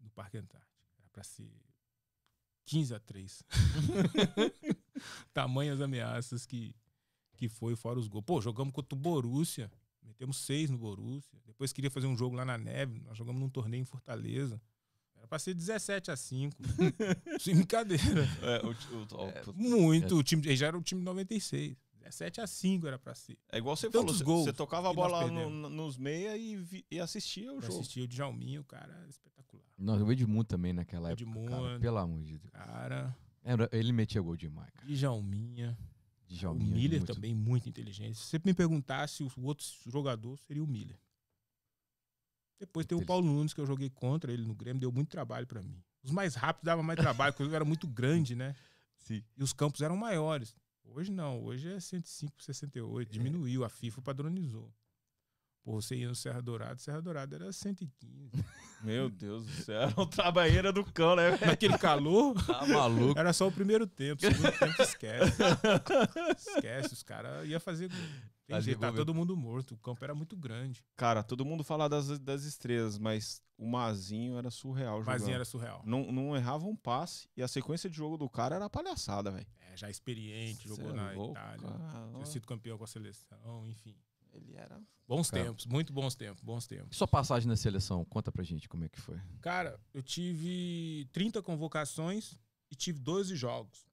[0.00, 0.72] no Parque Antártico.
[0.98, 1.50] Era pra ser
[2.66, 3.42] 15 a 3.
[5.32, 6.74] Tamanhas ameaças que,
[7.38, 8.24] que foi fora os gols.
[8.26, 9.70] Pô, jogamos contra o Borussia.
[10.02, 11.38] Metemos seis no Borussia.
[11.46, 13.00] Depois queria fazer um jogo lá na neve.
[13.06, 14.60] Nós jogamos num torneio em Fortaleza.
[15.16, 16.56] Era pra ser 17 a 5.
[17.40, 18.26] Sem brincadeira.
[18.42, 20.16] É, o- o- o- Muito.
[20.16, 21.76] O time, já era o time de 96.
[22.00, 23.36] 17 a 5 era pra ser.
[23.52, 26.56] é igual você Tantos falou, você- gols você tocava a bola no- nos meia e,
[26.56, 27.74] vi- e assistia o Eu jogo.
[27.74, 29.62] assisti o Djalminho, cara, espetacular.
[29.76, 31.30] Não, o Edmundo também naquela época.
[31.30, 31.80] Cara, Edmundo.
[31.80, 32.50] pelo amor de Deus.
[32.52, 34.86] Cara, Era- ele metia gol demais, cara.
[34.86, 35.76] Djalminha.
[36.28, 38.16] Djalminha, o Miller muito- também muito inteligente.
[38.18, 40.98] Se você me perguntasse, o outro jogador seria o Miller.
[42.58, 43.04] Depois tem o.
[43.06, 45.82] Paulo Nunes, que eu joguei contra ele no Grêmio, deu muito trabalho pra mim.
[46.02, 48.54] Os mais rápidos davam mais trabalho, porque era muito grande, né?
[48.98, 49.22] Sim.
[49.36, 50.54] E os campos eram maiores.
[50.84, 53.10] Hoje não, hoje é 105 por 68.
[53.10, 54.72] Diminuiu, a FIFA padronizou.
[55.68, 58.30] Pô, você ia no Serra Dourado, Serra Dourado era 115.
[58.82, 61.32] Meu Deus do céu, era uma trabalheira do cão, né?
[61.44, 63.18] Naquele calor, Tá maluco.
[63.18, 64.24] era só o primeiro tempo.
[64.26, 65.42] O segundo tempo esquece.
[66.38, 67.90] Esquece, os caras iam fazer.
[68.46, 69.74] Tem jeito, tá todo mundo morto.
[69.74, 70.82] O campo era muito grande.
[70.96, 75.20] Cara, todo mundo fala das, das estrelas, mas o Mazinho era surreal O jogando.
[75.20, 75.82] Mazinho era surreal.
[75.84, 79.46] Não, não errava um passe e a sequência de jogo do cara era palhaçada, velho.
[79.60, 81.68] É, já experiente, jogou Cê é na louco, Itália.
[81.68, 82.10] cara.
[82.14, 83.94] Tinha sido campeão com a seleção, enfim.
[84.32, 84.80] Ele era.
[85.06, 85.44] Bons Cara.
[85.44, 86.96] tempos, muito bons tempos, bons tempos.
[86.96, 89.18] Sua passagem na seleção, conta pra gente como é que foi.
[89.40, 92.34] Cara, eu tive 30 convocações
[92.70, 93.86] e tive 12 jogos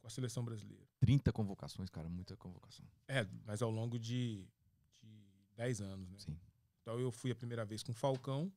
[0.00, 0.86] com a seleção brasileira.
[1.00, 2.84] 30 convocações, cara, muita convocação.
[3.06, 4.46] É, mas ao longo de,
[5.02, 5.24] de
[5.56, 6.18] 10 anos, né?
[6.18, 6.38] Sim.
[6.82, 8.52] Então eu fui a primeira vez com o Falcão.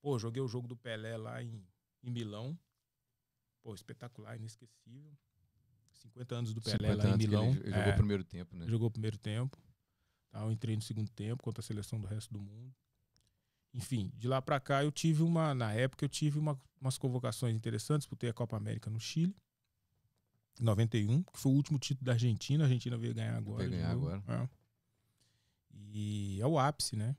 [0.00, 1.62] Pô, joguei o jogo do Pelé lá em,
[2.02, 2.58] em Milão.
[3.62, 5.12] Pô, espetacular, inesquecível.
[5.92, 7.50] 50 anos do Pelé 50 lá em Milão.
[7.50, 7.92] ele, ele jogou É.
[7.92, 8.66] o primeiro tempo, né?
[8.66, 9.58] Jogou o primeiro tempo.
[10.30, 12.74] Tá, eu entrei no segundo tempo contra a seleção do resto do mundo.
[13.74, 15.54] Enfim, de lá pra cá eu tive uma.
[15.54, 19.34] Na época eu tive uma- umas convocações interessantes, disputei a Copa América no Chile.
[20.60, 22.64] em 91, que foi o último título da Argentina.
[22.64, 23.58] A Argentina veio ganhar agora.
[23.58, 24.22] Veio ganhar agora.
[24.28, 24.48] É.
[25.92, 27.16] E é o ápice, né?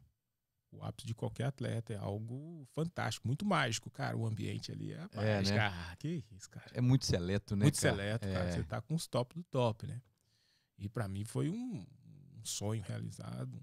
[0.71, 1.93] O ápice de qualquer atleta.
[1.93, 4.15] É algo fantástico, muito mágico, cara.
[4.15, 5.59] O ambiente ali é, É, né?
[5.59, 6.69] Ah, que isso, cara.
[6.73, 7.65] É muito seleto, né?
[7.65, 7.95] muito cara?
[7.95, 8.33] seleto, É.
[8.33, 8.51] cara.
[8.51, 10.01] Você tá com os top do top, né?
[10.77, 11.85] E pra mim foi um,
[12.41, 13.61] um sonho realizado,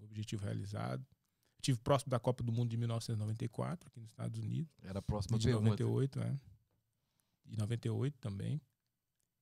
[0.00, 1.04] um objetivo realizado.
[1.60, 4.72] Tive próximo da Copa do Mundo de 1994, aqui nos Estados Unidos.
[4.82, 5.70] Era E de pergunta.
[5.70, 6.40] 98, né?
[7.44, 8.60] E 98 também.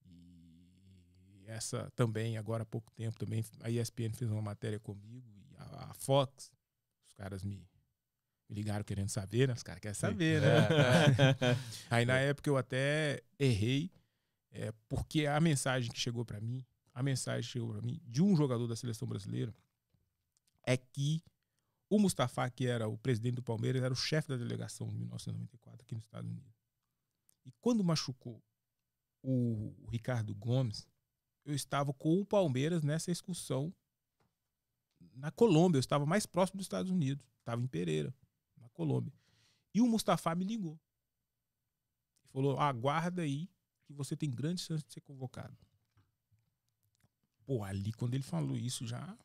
[0.04, 5.56] E essa também, agora há pouco tempo, também a ESPN fez uma matéria comigo e
[5.56, 6.52] a, a Fox,
[7.08, 7.66] os caras me,
[8.48, 9.54] me ligaram querendo saber, né?
[9.54, 10.68] Os caras querem saber, né?
[11.88, 13.90] Aí na época eu até errei,
[14.52, 16.64] é, porque a mensagem que chegou pra mim,
[17.00, 19.56] a mensagem chegou para mim de um jogador da seleção brasileira
[20.62, 21.24] é que
[21.88, 25.82] o Mustafa, que era o presidente do Palmeiras, era o chefe da delegação em 1994
[25.82, 26.52] aqui nos Estados Unidos.
[27.46, 28.44] E quando machucou
[29.22, 30.86] o, Ricardo Gomes,
[31.42, 33.74] eu estava com o Palmeiras nessa excursão
[35.14, 35.78] na Colômbia.
[35.78, 37.26] Eu estava mais próximo dos Estados Unidos.
[37.38, 38.14] Estava em Pereira,
[38.58, 39.14] na Colômbia.
[39.74, 40.78] E o Mustafa me ligou.
[42.28, 43.48] Falou: aguarda aí,
[43.86, 45.56] que você tem grande chance de ser convocado.
[47.50, 49.18] Pô, ali quando ele falou isso já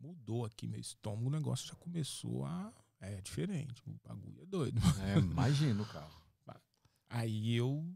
[0.00, 2.74] mudou aqui meu estômago, o negócio já começou a.
[2.98, 4.80] É diferente, o bagulho é doido.
[5.00, 6.10] É, imagino, cara.
[7.08, 7.88] Aí eu,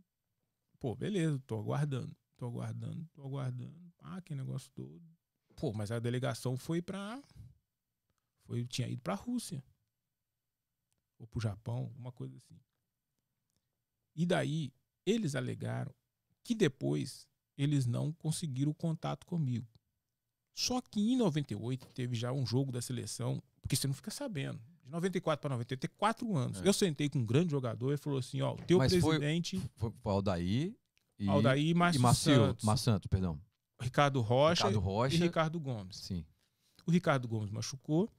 [0.78, 3.92] pô, beleza, tô aguardando, tô aguardando, tô aguardando.
[3.98, 5.02] Ah, que negócio todo.
[5.56, 7.20] Pô, mas a delegação foi pra.
[8.44, 9.64] Foi, tinha ido pra Rússia.
[11.18, 12.60] Ou pro Japão, alguma coisa assim.
[14.14, 14.72] E daí,
[15.04, 15.92] eles alegaram
[16.44, 17.27] que depois
[17.58, 19.66] eles não conseguiram contato comigo.
[20.54, 24.58] Só que em 98 teve já um jogo da seleção, porque você não fica sabendo.
[24.84, 26.62] De 94 para 98, tem quatro anos.
[26.62, 26.66] É.
[26.68, 29.60] Eu sentei com um grande jogador e falou assim: ó, o teu Mas foi- presidente,
[29.76, 30.74] Foi pro Aldair
[31.18, 33.38] e, Aldair e Márcio e Marcio, Santos, Mar Santos, perdão.
[33.80, 35.14] Ricardo Rocha Ricardo Rocha.
[35.16, 35.96] e Ricardo Gomes.
[35.98, 36.24] Sim.
[36.86, 38.10] O Ricardo Gomes machucou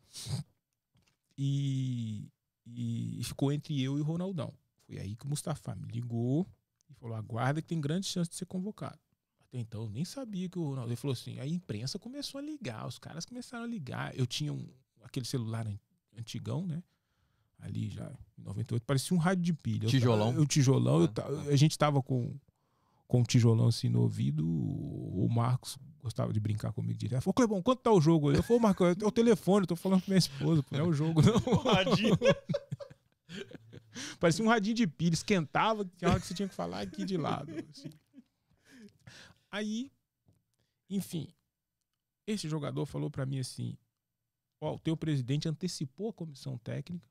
[1.38, 2.30] e,
[2.68, 4.54] e ficou entre eu e o Ronaldão.
[4.86, 6.48] Foi aí que o Mustafa me ligou
[6.90, 9.00] e falou: aguarda que tem grande chance de ser convocado.
[9.50, 10.90] Até então eu nem sabia que o Ronaldo.
[10.90, 14.18] Ele falou assim: a imprensa começou a ligar, os caras começaram a ligar.
[14.18, 14.68] Eu tinha um,
[15.04, 15.80] aquele celular an-
[16.18, 16.84] antigão, né?
[17.60, 19.86] Ali já, em 98, parecia um rádio de pilha.
[19.86, 20.30] Eu Tijolão.
[20.40, 21.30] O tijolão, eu Ah, ta- tá.
[21.52, 22.34] a gente tava com,
[23.08, 24.48] com o tijolão assim no ouvido.
[24.48, 27.16] O Marcos gostava de brincar comigo direto.
[27.16, 28.32] Ele falou, Clebão, quanto tá o jogo?
[28.32, 30.94] Eu falei, Marcos, é o telefone, eu tô falando com minha esposa, não é o
[30.94, 31.34] jogo, não.
[31.74, 32.18] Radinho.
[34.20, 37.18] Parecia um radinho de pilha, esquentava, tinha hora que você tinha que falar aqui de
[37.18, 37.52] lado.
[37.52, 37.90] assim.
[39.52, 39.92] Aí,
[40.90, 41.34] enfim,
[42.28, 43.78] esse jogador falou pra mim assim:
[44.62, 47.10] Ó, o teu presidente antecipou a comissão técnica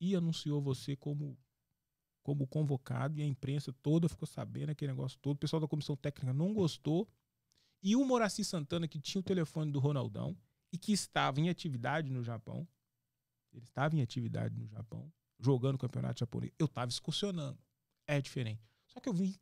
[0.00, 1.38] e anunciou você como,
[2.22, 5.36] como convocado, e a imprensa toda ficou sabendo aquele negócio todo.
[5.36, 7.08] O pessoal da comissão técnica não gostou.
[7.82, 10.36] E o Moraci Santana, que tinha o telefone do Ronaldão
[10.72, 12.66] e que estava em atividade no Japão,
[13.52, 16.52] ele estava em atividade no Japão, jogando o campeonato japonês.
[16.58, 17.58] Eu estava excursionando.
[18.06, 18.62] É diferente.
[18.86, 19.34] Só que eu vim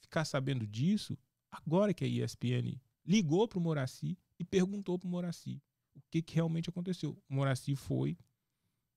[0.00, 1.16] ficar sabendo disso
[1.50, 5.62] agora que a ESPN ligou pro Moraci e perguntou pro Moraci
[5.94, 7.20] o que, que realmente aconteceu.
[7.28, 8.16] O Moraci foi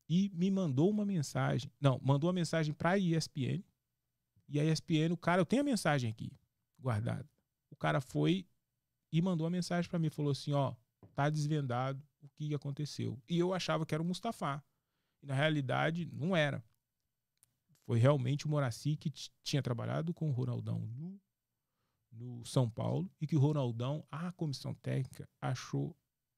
[0.08, 1.72] e me mandou uma mensagem.
[1.80, 3.64] Não, mandou uma mensagem pra ESPN.
[4.48, 6.32] E a ESPN, o cara, eu tenho a mensagem aqui
[6.78, 7.30] guardada.
[7.70, 8.46] O cara foi
[9.12, 10.76] e mandou uma mensagem pra mim, falou assim, ó,
[11.16, 13.22] tá desvendado o que aconteceu.
[13.30, 14.64] E eu achava que era o Mustafa.
[15.22, 16.64] E na realidade, não era.
[17.86, 19.10] Foi realmente o Moraci que
[19.44, 21.20] tinha trabalhado com o Ronaldão no,
[22.12, 25.96] no São Paulo e que o Ronaldão, a comissão técnica, achou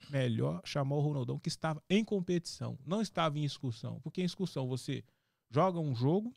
[0.10, 4.00] melhor chamar o Ronaldão que estava em competição, não estava em excursão.
[4.02, 5.04] Porque em excursão você
[5.50, 6.34] joga um jogo,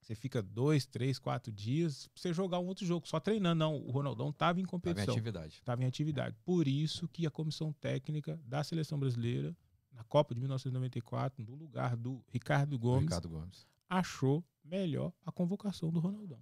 [0.00, 3.58] você fica dois, três, quatro dias, pra você jogar um outro jogo, só treinando.
[3.58, 5.54] Não, o Ronaldão estava em Tava em competição atividade.
[5.54, 6.36] estava em atividade.
[6.44, 9.56] Por isso que a comissão técnica da seleção brasileira,
[9.90, 13.66] na Copa de 1994, no lugar do Ricardo Gomes, Ricardo Gomes.
[13.88, 16.40] achou melhor a convocação do Ronaldão.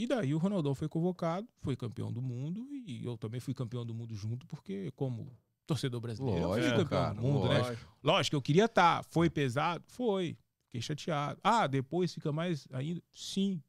[0.00, 3.84] E daí o Ronaldão foi convocado, foi campeão do mundo e eu também fui campeão
[3.84, 5.30] do mundo junto, porque como
[5.66, 7.58] torcedor brasileiro, eu fui Lógico, campeão cara, do mundo, né?
[7.58, 7.98] lógico.
[8.02, 9.04] Lógico, eu queria estar.
[9.04, 9.84] Foi pesado?
[9.88, 10.38] Foi.
[10.62, 11.38] Fiquei chateado.
[11.44, 13.02] Ah, depois fica mais ainda?
[13.12, 13.62] Sim.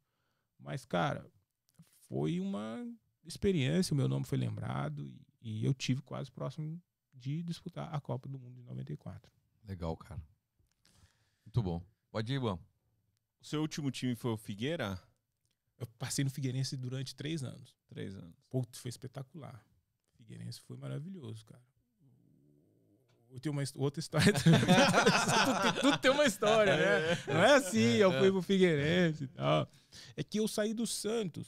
[0.58, 1.30] Mas, cara,
[2.08, 2.82] foi uma
[3.26, 3.94] experiência.
[3.94, 6.82] O meu nome foi lembrado e, e eu tive quase próximo
[7.14, 9.30] de disputar a Copa do Mundo de 94.
[9.68, 10.24] Legal, cara.
[11.46, 11.84] Muito bom.
[12.10, 12.58] Pode ir, Ivan.
[13.42, 14.98] O seu último time foi o Figueira?
[15.82, 17.76] Eu passei no Figueirense durante três anos.
[17.90, 18.36] Três anos.
[18.52, 19.60] Putz, foi espetacular.
[20.16, 21.62] Figueirense foi maravilhoso, cara.
[23.32, 24.60] Eu tenho uma outra história também.
[24.62, 27.24] tudo, tem- tudo tem uma história, né?
[27.28, 29.68] Não é assim, eu fui pro Figueirense e tal.
[30.16, 31.48] É que eu saí do Santos.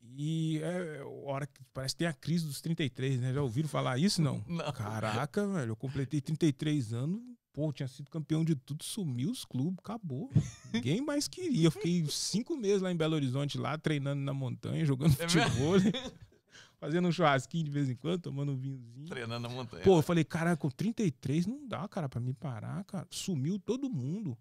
[0.00, 3.34] E é, a hora que parece que tem a crise dos 33, né?
[3.34, 4.22] Já ouviram falar isso?
[4.22, 4.42] Não.
[4.48, 4.72] Não.
[4.72, 7.20] Caraca, velho, eu completei 33 anos.
[7.58, 10.30] Pô, tinha sido campeão de tudo, sumiu os clubes, acabou.
[10.72, 11.66] Ninguém mais queria.
[11.66, 15.72] Eu fiquei cinco meses lá em Belo Horizonte, lá treinando na montanha, jogando É futebol,
[16.78, 19.08] fazendo um churrasquinho de vez em quando, tomando um vinhozinho.
[19.08, 19.82] Treinando na montanha.
[19.82, 23.08] Pô, eu falei, cara, com 33 não dá, cara, pra me parar, cara.
[23.10, 24.38] Sumiu todo mundo.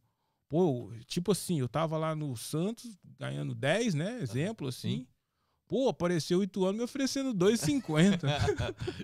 [0.48, 4.22] Pô, tipo assim, eu tava lá no Santos ganhando 10, né?
[4.22, 4.98] Exemplo, assim.
[4.98, 5.08] sim.
[5.68, 8.20] Pô, apareceu 8 anos me oferecendo 2,50.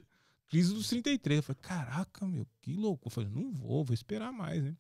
[0.54, 1.38] Crise dos 33.
[1.38, 3.08] Eu falei, caraca, meu, que louco.
[3.08, 4.78] Eu falei, não vou, vou esperar mais, né?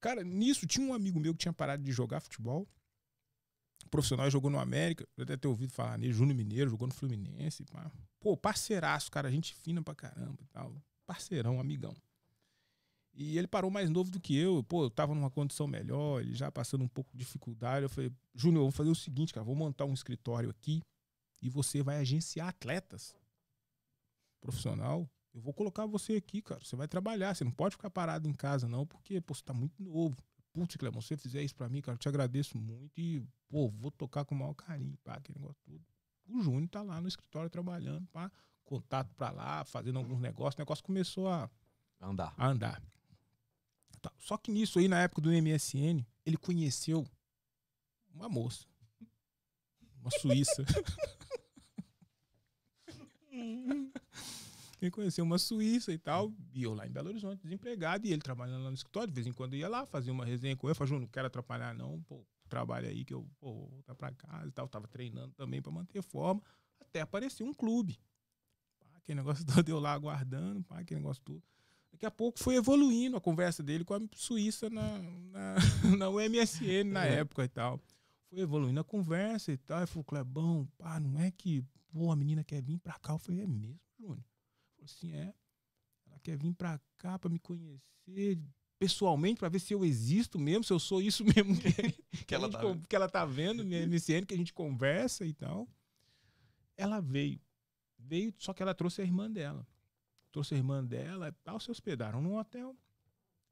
[0.00, 2.66] Cara, nisso tinha um amigo meu que tinha parado de jogar futebol.
[3.92, 5.06] Profissional jogou no América.
[5.16, 7.64] Eu até ter ouvido falar nele, Júnior Mineiro, jogou no Fluminense.
[7.66, 7.92] Pá.
[8.18, 10.74] Pô, parceiraço, cara, gente fina pra caramba e tal.
[11.06, 11.94] Parceirão, amigão.
[13.14, 14.64] E ele parou mais novo do que eu.
[14.64, 17.84] Pô, eu tava numa condição melhor, ele já passando um pouco de dificuldade.
[17.84, 20.82] Eu falei, Júnior, vamos fazer o seguinte, cara, vou montar um escritório aqui
[21.40, 23.14] e você vai agenciar atletas
[24.42, 25.08] profissional.
[25.32, 26.62] Eu vou colocar você aqui, cara.
[26.62, 27.34] Você vai trabalhar.
[27.34, 30.14] Você não pode ficar parado em casa, não, porque, pô, você tá muito novo.
[30.52, 33.70] Putz, Clemão, se você fizer isso pra mim, cara, eu te agradeço muito e, pô,
[33.70, 35.82] vou tocar com o maior carinho, pá, aquele negócio tudo.
[36.28, 38.30] O Júnior tá lá no escritório trabalhando, pá,
[38.62, 40.56] contato pra lá, fazendo alguns negócios.
[40.56, 41.50] O negócio começou a,
[41.98, 42.34] Andar.
[42.36, 42.82] a andar.
[44.02, 44.12] Tá.
[44.18, 47.06] Só que nisso aí, na época do MSN, ele conheceu
[48.14, 48.66] uma moça.
[50.00, 50.64] Uma suíça.
[54.84, 56.32] ele conheceu uma suíça e tal.
[56.54, 58.06] E eu lá em Belo Horizonte, desempregado.
[58.06, 59.08] E ele trabalhando lá no escritório.
[59.08, 60.76] De vez em quando ia lá, fazia uma resenha com ele.
[60.80, 62.00] Júnior, não quero atrapalhar não.
[62.02, 64.68] Pô, trabalha aí que eu pô, vou voltar pra casa e tal.
[64.68, 66.42] Tava treinando também pra manter forma.
[66.80, 67.98] Até apareceu um clube.
[68.80, 70.62] Pá, aquele negócio todo eu lá aguardando.
[70.64, 71.42] Pá, aquele negócio todo.
[71.92, 75.54] Daqui a pouco foi evoluindo a conversa dele com a Suíça na, na,
[75.98, 77.16] na UMSN na É.
[77.16, 77.78] época e tal.
[78.30, 79.78] Foi evoluindo a conversa e tal.
[79.78, 83.12] Ele falou, Clebão, pá, não é que pô, a menina quer vir pra cá?
[83.12, 84.24] Eu falei, é mesmo, Júnior?
[84.82, 85.34] Falou assim, é.
[86.06, 88.38] Ela quer vir pra cá pra me conhecer
[88.78, 91.70] pessoalmente, pra ver se eu existo mesmo, se eu sou isso mesmo que,
[92.26, 95.24] que, ela gente tá con- que ela tá vendo, minha MCN, que a gente conversa
[95.24, 95.68] e tal.
[96.76, 97.40] Ela veio.
[97.98, 99.66] Veio, só que ela trouxe a irmã dela
[100.32, 102.74] trouxe a irmã dela e tal, se hospedaram num hotel.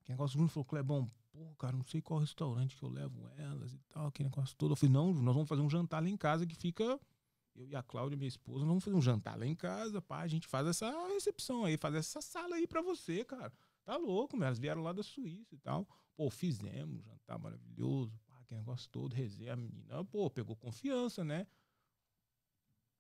[0.02, 3.28] Que negócio, o Júnior falou, Clebão, pô, cara, não sei qual restaurante que eu levo
[3.36, 4.72] elas e tal, aquele negócio todo.
[4.72, 6.98] Eu falei, não, nós vamos fazer um jantar lá em casa que fica.
[7.60, 10.26] Eu e a Cláudia, minha esposa, vamos fazer um jantar lá em casa, pá, a
[10.26, 13.52] gente faz essa recepção aí, faz essa sala aí pra você, cara.
[13.84, 15.86] Tá louco, meu, elas vieram lá da Suíça e tal.
[16.16, 21.22] Pô, fizemos um jantar maravilhoso, pá, aquele negócio todo, resenha, a menina, pô, pegou confiança,
[21.22, 21.46] né?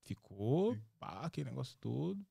[0.02, 2.22] Ficou, pá, aquele negócio todo.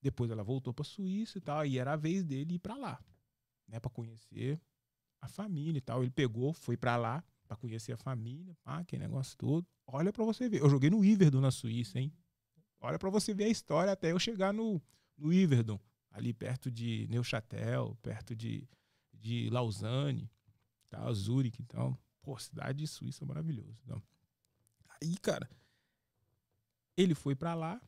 [0.00, 1.66] Depois ela voltou pra Suíça e tal.
[1.66, 3.02] E era a vez dele ir pra lá,
[3.66, 3.80] né?
[3.80, 4.60] Pra conhecer
[5.20, 6.02] a família e tal.
[6.02, 9.66] Ele pegou, foi pra lá pra conhecer a família, pá, aquele negócio todo.
[9.86, 10.60] Olha pra você ver.
[10.60, 12.12] Eu joguei no Iverdon na Suíça, hein?
[12.78, 14.80] Olha pra você ver a história até eu chegar no,
[15.16, 15.80] no Iverdon,
[16.10, 18.68] ali perto de Neuchâtel, perto de,
[19.12, 20.30] de Lausanne,
[20.90, 21.10] tá?
[21.12, 21.98] Zurique e tal.
[22.22, 23.76] Pô, cidade suíça maravilhosa.
[23.82, 24.02] Então.
[25.02, 25.48] Aí, cara,
[26.96, 27.80] ele foi pra lá,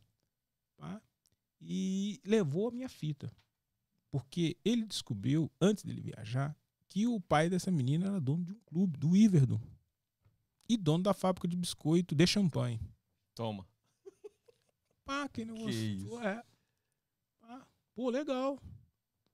[0.76, 1.00] pá,
[1.60, 3.30] e levou a minha fita.
[4.10, 6.56] Porque ele descobriu, antes dele viajar,
[6.90, 9.60] que o pai dessa menina era dono de um clube, do Iverdon.
[10.68, 12.80] E dono da fábrica de biscoito de champanhe.
[13.34, 13.66] Toma.
[15.04, 15.70] Pá, que negócio.
[15.70, 16.20] isso?
[16.20, 16.42] É.
[17.40, 18.60] Pá, pô, legal.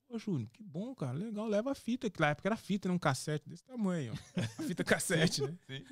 [0.07, 1.13] Pô, Júnior, que bom, cara.
[1.17, 1.47] Legal.
[1.47, 2.93] Leva a fita, que na época era fita, né?
[2.95, 4.13] Um cassete desse tamanho.
[4.13, 4.63] ó.
[4.63, 5.53] Fita cassete, né?
[5.67, 5.83] Sim.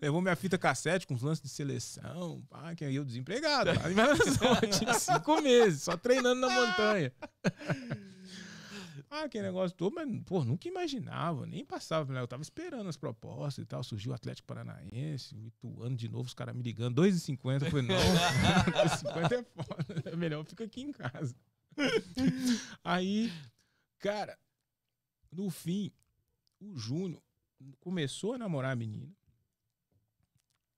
[0.00, 2.42] Levou minha fita cassete com os lances de seleção.
[2.48, 3.70] Pá, que aí eu desempregado.
[3.78, 7.12] Lá em Belo Horizonte, cinco meses, só treinando na montanha.
[9.12, 12.20] Ah, aquele negócio todo, mas, pô, nunca imaginava, nem passava, né?
[12.20, 13.82] Eu tava esperando as propostas e tal.
[13.82, 17.64] Surgiu o Atlético Paranaense, o Ituano de novo, os caras me ligando, 2,50.
[17.64, 21.34] Eu falei, não, 2,50 é foda, é melhor fica aqui em casa.
[22.84, 23.32] Aí,
[23.98, 24.38] cara,
[25.32, 25.90] no fim,
[26.60, 27.20] o Júnior
[27.80, 29.12] começou a namorar a menina.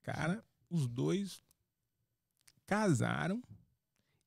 [0.02, 1.44] Cara, os dois
[2.66, 3.42] casaram.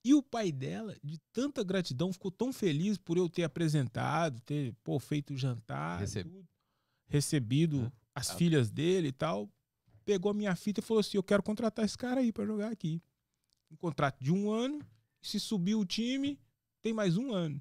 [0.06, 4.72] E o pai dela, de tanta gratidão, ficou tão feliz por eu ter apresentado, ter
[4.84, 6.48] pô, feito o jantar, Receb- tudo,
[7.07, 7.91] recebido É.
[8.14, 8.36] as Ah.
[8.36, 9.49] filhas dele e tal.
[10.06, 12.72] Pegou a minha fita e falou assim: Eu quero contratar esse cara aí pra jogar
[12.72, 13.02] aqui.
[13.72, 14.80] Um contrato de um ano.
[15.19, 16.40] Se subir o time,
[16.84, 17.60] tem mais um ano.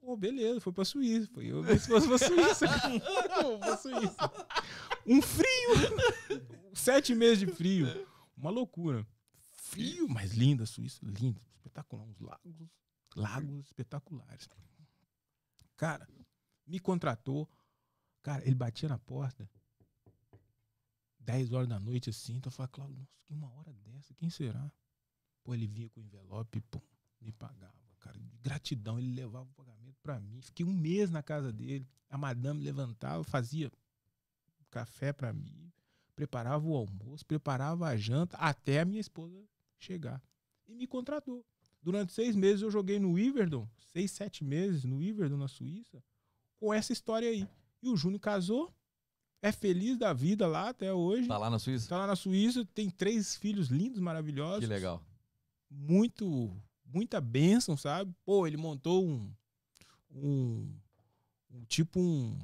[0.00, 1.28] Pô, beleza, foi pra Suíça.
[1.32, 2.66] Foi eu se fosse pra Suíça.
[3.40, 4.32] Pô, pra Suíça.
[5.06, 6.42] Um frio.
[6.74, 7.86] Sete meses de frio.
[8.36, 9.06] Uma loucura.
[9.52, 10.98] Frio, mas linda a Suíça.
[11.04, 11.40] Linda.
[11.76, 12.06] Espetacular.
[12.06, 12.68] Uns lagos.
[13.14, 14.48] Lagos espetaculares.
[15.76, 16.08] Cara,
[16.66, 17.48] me contratou.
[18.22, 19.48] Cara, ele batia na porta.
[21.20, 22.36] 10 horas da noite assim.
[22.36, 24.70] Então eu falei, Cláudio, nossa, que uma hora dessa, quem será?
[25.42, 26.80] Pô, ele vinha com o envelope, pum,
[27.20, 28.18] me pagava, cara.
[28.18, 30.40] De gratidão, ele levava o pagamento pra mim.
[30.40, 31.86] Fiquei um mês na casa dele.
[32.08, 33.70] A madame levantava, fazia
[34.70, 35.72] café pra mim,
[36.14, 39.44] preparava o almoço, preparava a janta, até a minha esposa
[39.78, 40.22] chegar.
[40.66, 41.44] E me contratou.
[41.86, 46.02] Durante seis meses eu joguei no Iverdon, seis, sete meses no Iverdon, na Suíça,
[46.58, 47.48] com essa história aí.
[47.80, 48.74] E o Júnior casou,
[49.40, 51.28] é feliz da vida lá até hoje.
[51.28, 51.88] Tá lá na Suíça?
[51.88, 54.58] Tá lá na Suíça, tem três filhos lindos, maravilhosos.
[54.58, 55.00] Que legal.
[55.70, 58.12] Muito, muita bênção, sabe?
[58.24, 59.32] Pô, ele montou um,
[60.10, 60.76] um,
[61.52, 62.36] um tipo um,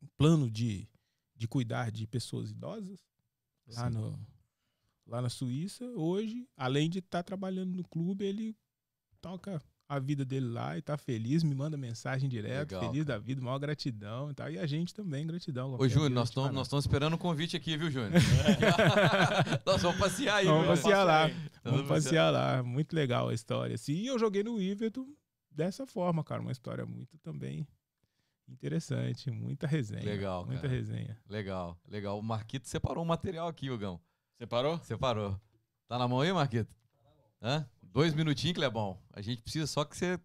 [0.00, 0.88] um plano de,
[1.34, 3.00] de cuidar de pessoas idosas
[3.66, 3.98] lá, Sim.
[3.98, 4.26] no,
[5.08, 5.84] lá na Suíça.
[5.96, 8.56] Hoje, além de estar trabalhando no clube, ele
[9.20, 13.18] toca a vida dele lá e tá feliz, me manda mensagem direto, Legal, feliz da
[13.18, 14.50] vida, maior gratidão e tal.
[14.50, 15.74] E a gente também, gratidão.
[15.78, 18.12] Ô, Júnior, nós estamos esperando um convite aqui, viu, Júnior?
[19.64, 21.30] nós vamos passear aí, Vamos passear lá.
[21.64, 22.62] Vamos passear lá.
[22.62, 23.74] Muito legal a história.
[23.74, 25.06] Assim, e eu joguei no Everton
[25.50, 26.42] dessa forma, cara.
[26.42, 27.66] Uma história muito também
[28.46, 29.30] interessante.
[29.30, 30.04] Muita resenha.
[30.04, 30.74] Legal, Muita cara.
[30.74, 31.18] resenha.
[31.26, 32.18] Legal, legal.
[32.18, 33.98] O Marquito separou um material aqui, Hugão.
[34.38, 34.78] Separou?
[34.84, 35.40] Separou.
[35.88, 36.74] Tá na mão aí, Marquito?
[37.42, 37.68] Hã?
[37.82, 39.00] Dois minutinhos, Clebão.
[39.12, 40.18] A gente precisa só que você,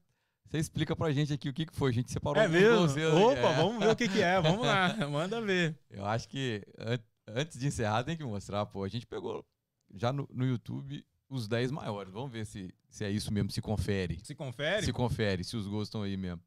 [0.45, 1.89] você explica pra gente aqui o que, que foi.
[1.91, 3.17] A gente separou É alguns mesmo?
[3.19, 3.55] Opa, É.
[3.55, 4.39] vamos ver o que, que é.
[4.41, 4.93] Vamos lá.
[5.09, 5.77] Manda ver.
[5.89, 8.83] Eu acho que an- antes de encerrar tem que mostrar, pô.
[8.83, 9.45] A gente pegou
[9.93, 12.11] já no, no YouTube os 10 maiores.
[12.13, 14.19] Vamos ver se, se é isso mesmo, se confere.
[14.23, 14.85] Se confere?
[14.85, 16.41] Se confere, se os gols estão aí mesmo.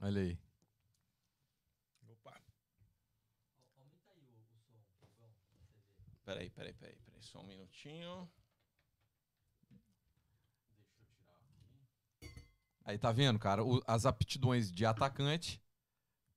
[0.00, 0.38] Olha aí.
[2.08, 2.40] Opa.
[6.30, 7.20] Peraí, peraí, peraí, peraí.
[7.22, 8.30] Só um minutinho.
[12.84, 13.64] Aí tá vendo, cara?
[13.64, 15.60] O- as aptidões de atacante.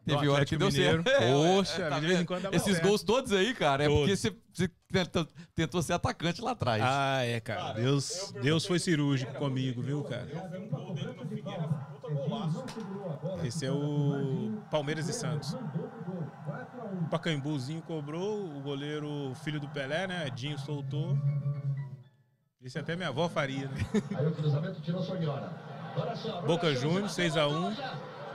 [0.03, 1.07] Teve hora que deu certo.
[1.07, 2.87] É, Poxa, tá de vez em quando dava Esses certo.
[2.87, 4.19] gols todos aí, cara, é porque Todos.
[4.19, 6.83] você, você tentou, tentou ser atacante lá atrás.
[6.83, 7.73] Ah, é, cara.
[7.73, 10.27] Deus, Deus foi cirúrgico comigo, viu, cara?
[13.45, 15.55] Esse é o Palmeiras e Santos.
[16.83, 20.27] O Pacaembuzinho cobrou, o goleiro filho do Pelé, né?
[20.27, 21.17] Edinho soltou.
[22.61, 23.85] Esse até minha avó faria, né?
[24.15, 25.51] Aí o cruzamento tirou Sonhora.
[25.95, 26.41] Olha só.
[26.41, 27.77] Boca Juniors, 6x1.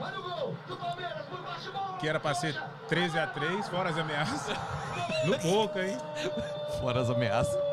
[0.01, 1.97] Olha o gol do Palmeiras por baixo, gol.
[1.97, 2.53] Que era pra ser
[2.89, 4.55] 13x3, fora as ameaças.
[5.25, 5.97] No Boca, hein?
[6.79, 7.68] Fora as ameaças.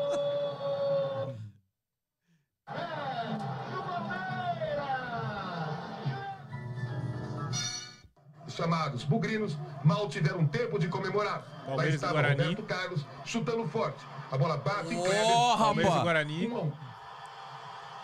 [8.57, 11.45] Chamados bugrinos mal tiveram tempo de comemorar.
[11.59, 12.41] Lá Palmeiras estava Guarani.
[12.41, 14.03] Roberto Carlos chutando forte.
[14.31, 15.25] A bola bate em Kleber.
[15.57, 16.03] Palmeiras e rapaz!
[16.03, 16.47] Guarani.
[16.47, 16.71] Um.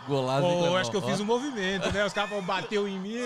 [0.07, 0.77] Golaço, eu Clebão?
[0.77, 2.05] acho que eu fiz um movimento, né?
[2.05, 3.17] Os caras falaram, bateu em mim.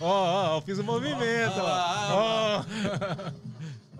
[0.00, 0.06] Ó,
[0.50, 2.64] ó, eu fiz um movimento, ó.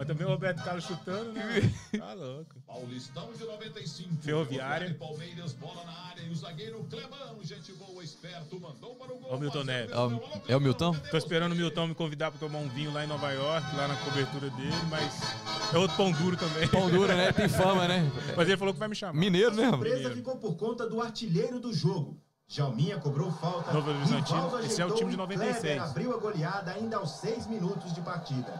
[0.02, 1.72] Mas também o Roberto Carlos chutando, né?
[1.96, 2.56] Tá louco.
[2.66, 4.16] Paulistão de 95.
[4.20, 4.92] Ferroviária.
[4.98, 6.22] Palmeiras, bola na área.
[6.22, 9.28] E o zagueiro Clebão, gente boa, esperto, mandou para o gol.
[9.30, 9.92] Ó o Milton Neves.
[9.92, 10.92] É o- é o Milton?
[11.10, 13.86] Tô esperando o Milton me convidar pra tomar um vinho lá em Nova York, lá
[13.86, 15.20] na cobertura dele, mas
[15.72, 16.66] é outro pão duro também.
[16.68, 17.32] Pão duro, né?
[17.32, 18.10] Tem fama, né?
[18.36, 19.12] Mas ele falou que vai me chamar.
[19.12, 19.66] Mineiro, né?
[19.66, 22.20] A surpresa ficou por conta do artilheiro do jogo.
[22.48, 23.72] Jalminha cobrou falta.
[23.72, 24.58] Novo Horizontino.
[24.60, 25.60] Esse é o time de e 96.
[25.60, 28.52] Kleber abriu a goleada ainda aos seis minutos de partida.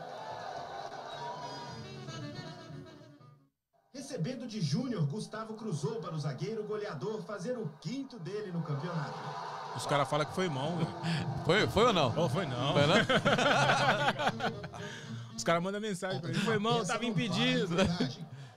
[3.92, 9.18] Recebendo de Júnior, Gustavo cruzou para o zagueiro goleador fazer o quinto dele no campeonato.
[9.76, 10.88] Os caras falam que foi mão, velho.
[11.44, 12.14] Foi, foi ou não?
[12.16, 12.72] Oh, foi não.
[12.72, 13.04] Foi, né?
[15.36, 16.38] Os caras mandam mensagem pra ele.
[16.38, 17.76] Foi mão, tava impedido.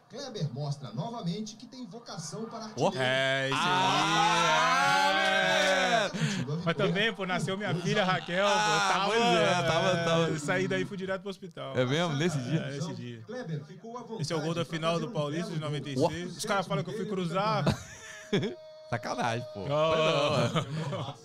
[0.10, 2.96] Kleber mostra novamente que tem vocação para artilheiro.
[2.98, 6.06] É, isso Ah, aí.
[6.06, 6.10] é.
[6.10, 10.40] Continua Mas também, pô, nasceu minha filha Raquel, pô, Ah, tava, pois é, tava- tava-
[10.40, 11.76] Saí daí e fui direto pro hospital.
[11.76, 12.14] É mesmo?
[12.16, 12.62] Nesse É, dia?
[12.68, 13.22] nesse dia.
[13.26, 15.82] Kleber ficou à vontade Esse é o gol da final do Paulista de belo gol.
[15.82, 16.38] 96.
[16.38, 17.66] Os caras falam que eu fui cruzar.
[18.90, 19.62] Sacanagem, pô.
[19.62, 19.68] Oh.
[19.68, 21.16] Não,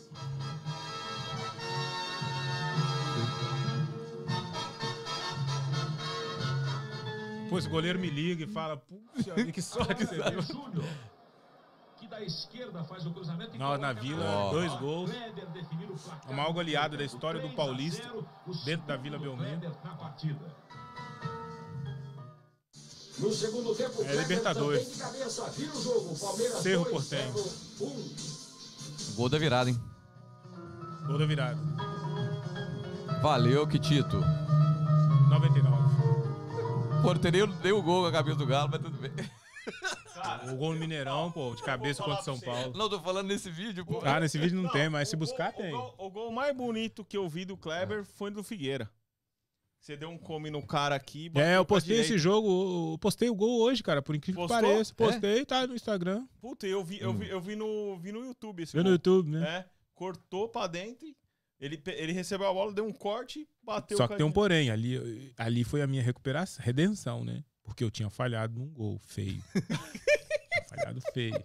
[7.51, 7.53] é.
[7.53, 10.43] Pô, esse goleiro me liga e fala, puxa, que sorte que você deu.
[10.43, 10.85] Júnior,
[11.99, 13.59] que da esquerda faz o cruzamento.
[13.59, 14.51] Na, Vila, Ó.
[14.53, 15.11] dois gols.
[15.53, 16.31] Definiu o.
[16.31, 18.13] A maior goleada da história do 3 a 0, Paulista,
[18.47, 19.61] o dentro da Vila Belmiro.
[23.19, 24.99] No segundo tempo, Kleber Libertadores.
[24.99, 26.17] o
[26.63, 27.33] Cerro 2, Porteño.
[27.35, 27.45] Cerro
[27.81, 29.15] 1.
[29.17, 29.79] Gol da virada, hein?
[31.07, 31.59] Gol da virada.
[33.21, 34.21] Valeu, Kitito.
[35.29, 35.70] 99.
[37.03, 39.11] Não teria deu o gol com a cabeça do Galo, mas tudo bem.
[40.53, 42.73] O gol no Mineirão, pô, de cabeça contra São Paulo.
[42.77, 44.01] Não, tô falando nesse vídeo, pô.
[44.05, 45.75] Ah, nesse vídeo não tem, mas se buscar gol- tem.
[45.75, 48.91] O gol, o gol mais bonito que eu vi do Kleber foi do Figueira.
[49.81, 51.31] Você deu um come no cara aqui.
[51.35, 54.59] É, eu postei esse jogo, eu postei o gol hoje, cara, por incrível Postou?
[54.61, 54.93] que pareça.
[54.93, 54.95] É?
[54.95, 58.63] Postei, tá no Instagram, Puta, eu vi, eu vi, eu vi, no, vi no YouTube
[58.63, 58.91] esse viu no.
[58.91, 59.49] YouTube, né?
[59.49, 59.65] É,
[59.95, 61.07] cortou pra dentro.
[61.07, 61.17] e
[61.61, 65.35] Ele, ele recebeu a bola, deu um corte, bateu Só que tem um porém, ali,
[65.37, 67.45] ali foi a minha recuperação, redenção, né?
[67.63, 69.43] Porque eu tinha falhado num gol feio.
[69.55, 71.45] Tinha falhado feio.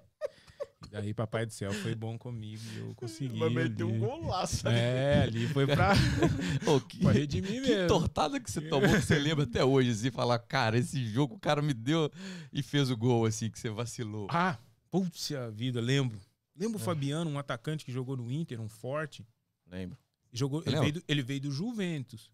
[0.86, 3.38] E daí papai do céu foi bom comigo e eu consegui.
[3.38, 3.98] Mas meteu ali.
[3.98, 4.68] um golaço.
[4.68, 5.94] É, ali foi pra,
[6.66, 7.88] Ô, que, pra redimir que mesmo.
[7.88, 11.40] tortada que você tomou que você lembra até hoje, assim, falar, cara, esse jogo o
[11.40, 12.10] cara me deu
[12.52, 14.28] e fez o gol, assim, que você vacilou.
[14.32, 14.58] Ah,
[14.90, 16.20] puxa vida, lembro.
[16.56, 19.26] Lembro o Fabiano, um atacante que jogou no Inter, um forte.
[19.70, 19.98] Lembro.
[20.38, 22.32] Jogou, ele, veio do, ele veio do Juventus.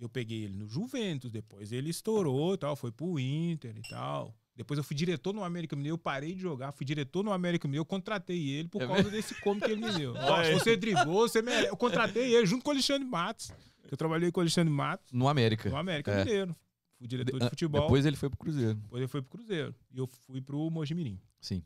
[0.00, 4.34] Eu peguei ele no Juventus, depois ele estourou e tal, foi pro Inter e tal.
[4.54, 7.66] Depois eu fui diretor no América Mineiro, eu parei de jogar, fui diretor no América
[7.66, 10.12] Mineiro, eu contratei ele por É causa desse come que ele me deu.
[10.14, 11.68] Nossa, você driblou, você merece.
[11.68, 13.52] Eu contratei ele junto com o Alexandre Matos.
[13.90, 15.68] Eu trabalhei com o Alexandre Matos No América.
[15.70, 16.24] no América É.
[16.24, 16.56] Mineiro.
[16.98, 17.82] Fui diretor De- de futebol.
[17.82, 18.74] Depois ele foi pro Cruzeiro.
[18.74, 19.74] Depois ele foi pro Cruzeiro.
[19.92, 21.62] E eu fui pro Mojimirim, Sim.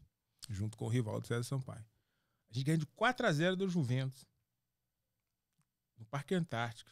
[0.49, 1.85] junto com o Rivaldo César Sampaio.
[2.51, 4.25] A gente ganhou de 4x0 do Juventus.
[5.97, 6.91] No Parque Antártico.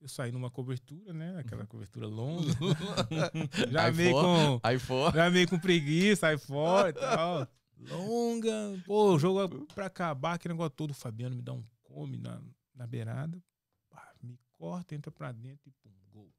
[0.00, 1.36] Eu saí numa cobertura, né?
[1.38, 2.52] Aquela cobertura longa.
[3.70, 4.60] Já meio fora.
[4.78, 5.12] com.
[5.12, 7.48] Já meio com preguiça, aí fora e tal.
[7.76, 8.80] Longa.
[8.86, 10.92] Pô, o jogo é pra acabar, aquele negócio todo.
[10.92, 12.40] O Fabiano me dá um come na,
[12.74, 13.42] na beirada.
[13.90, 16.32] Pá, me corta, entra pra dentro e pum, gol.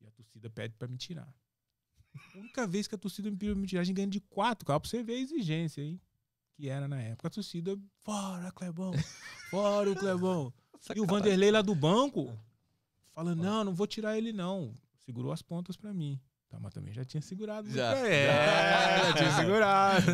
[0.00, 1.32] E a torcida pede pra me tirar.
[2.34, 4.20] A única vez que a torcida me pediu pra me tirar, a gente ganha de
[4.20, 6.00] quatro, cara, pra você ver a exigência, hein?
[6.56, 7.28] Que era na época.
[7.28, 8.92] A torcida, fora, Clebão.
[9.50, 10.52] Fora o Clebão.
[10.94, 12.32] E o Vanderlei lá do banco,
[13.12, 14.72] falando, não, não vou tirar ele, não.
[15.04, 16.18] Segurou as pontas pra mim.
[16.48, 17.68] Tá, mas também já tinha segurado.
[17.70, 18.14] Já, ele.
[18.14, 20.06] É, já tinha segurado.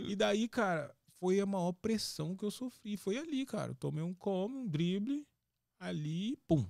[0.00, 2.96] e daí, cara, foi a maior pressão que eu sofri.
[2.96, 3.72] Foi ali, cara.
[3.72, 5.26] Eu tomei um come, um drible,
[5.80, 6.64] ali, pum.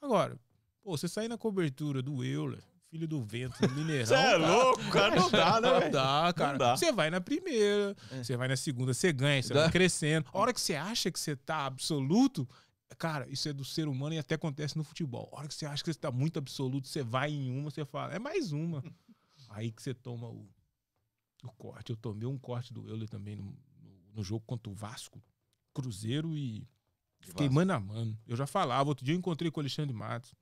[0.00, 0.38] Agora,
[0.82, 2.62] pô, você sair na cobertura do Euler,
[2.96, 4.06] filho do vento, do Mineirão.
[4.06, 5.14] Você é louco, cara.
[5.16, 6.76] Não dá, né, não dá, cara.
[6.76, 8.24] Você vai na primeira, É.
[8.24, 10.26] você vai na segunda, você ganha, você vai crescendo.
[10.32, 12.48] A hora que você acha que você tá absoluto,
[12.98, 15.28] cara, isso é do ser humano e até acontece no futebol.
[15.32, 17.84] A hora que você acha que você tá muito absoluto, você vai em uma, você
[17.84, 18.82] fala, é mais uma.
[19.50, 20.48] Aí que você toma o,
[21.44, 21.90] o corte.
[21.90, 23.56] Eu tomei um corte do Euler também no, no-
[24.14, 25.22] no jogo contra o Vasco,
[25.74, 26.66] Cruzeiro e
[27.20, 28.18] fiquei mano a mano.
[28.26, 30.34] Eu já falava, outro dia eu encontrei com o Alexandre Matos.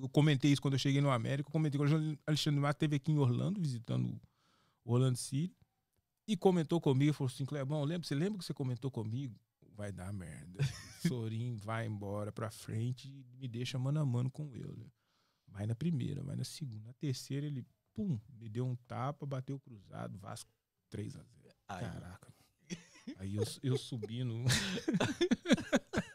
[0.00, 1.48] Eu comentei isso quando eu cheguei no América.
[1.48, 4.20] Eu comentei com o Alexandre- Matos, esteve aqui em Orlando, visitando
[4.84, 5.54] o Orlando City.
[6.26, 9.38] E comentou comigo, falou assim, Clebão, lembra, você lembra que você comentou comigo?
[9.76, 10.58] Vai dar merda.
[11.06, 14.90] Sorin vai embora pra frente e me deixa mano a mano com o Euler.
[15.48, 16.86] Vai na primeira, vai na segunda.
[16.88, 20.50] Na terceira ele, pum, me deu um tapa, bateu cruzado, Vasco
[20.88, 21.80] 3 a 0 Aí.
[21.84, 22.34] Caraca.
[23.18, 24.34] Aí eu, eu subindo.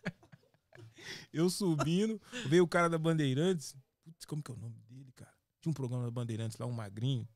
[1.32, 3.76] eu subindo, veio o cara da Bandeirantes.
[4.04, 5.34] Putz, como que é o nome dele, cara?
[5.62, 7.28] Tinha um programa da Bandeirantes lá, um magrinho.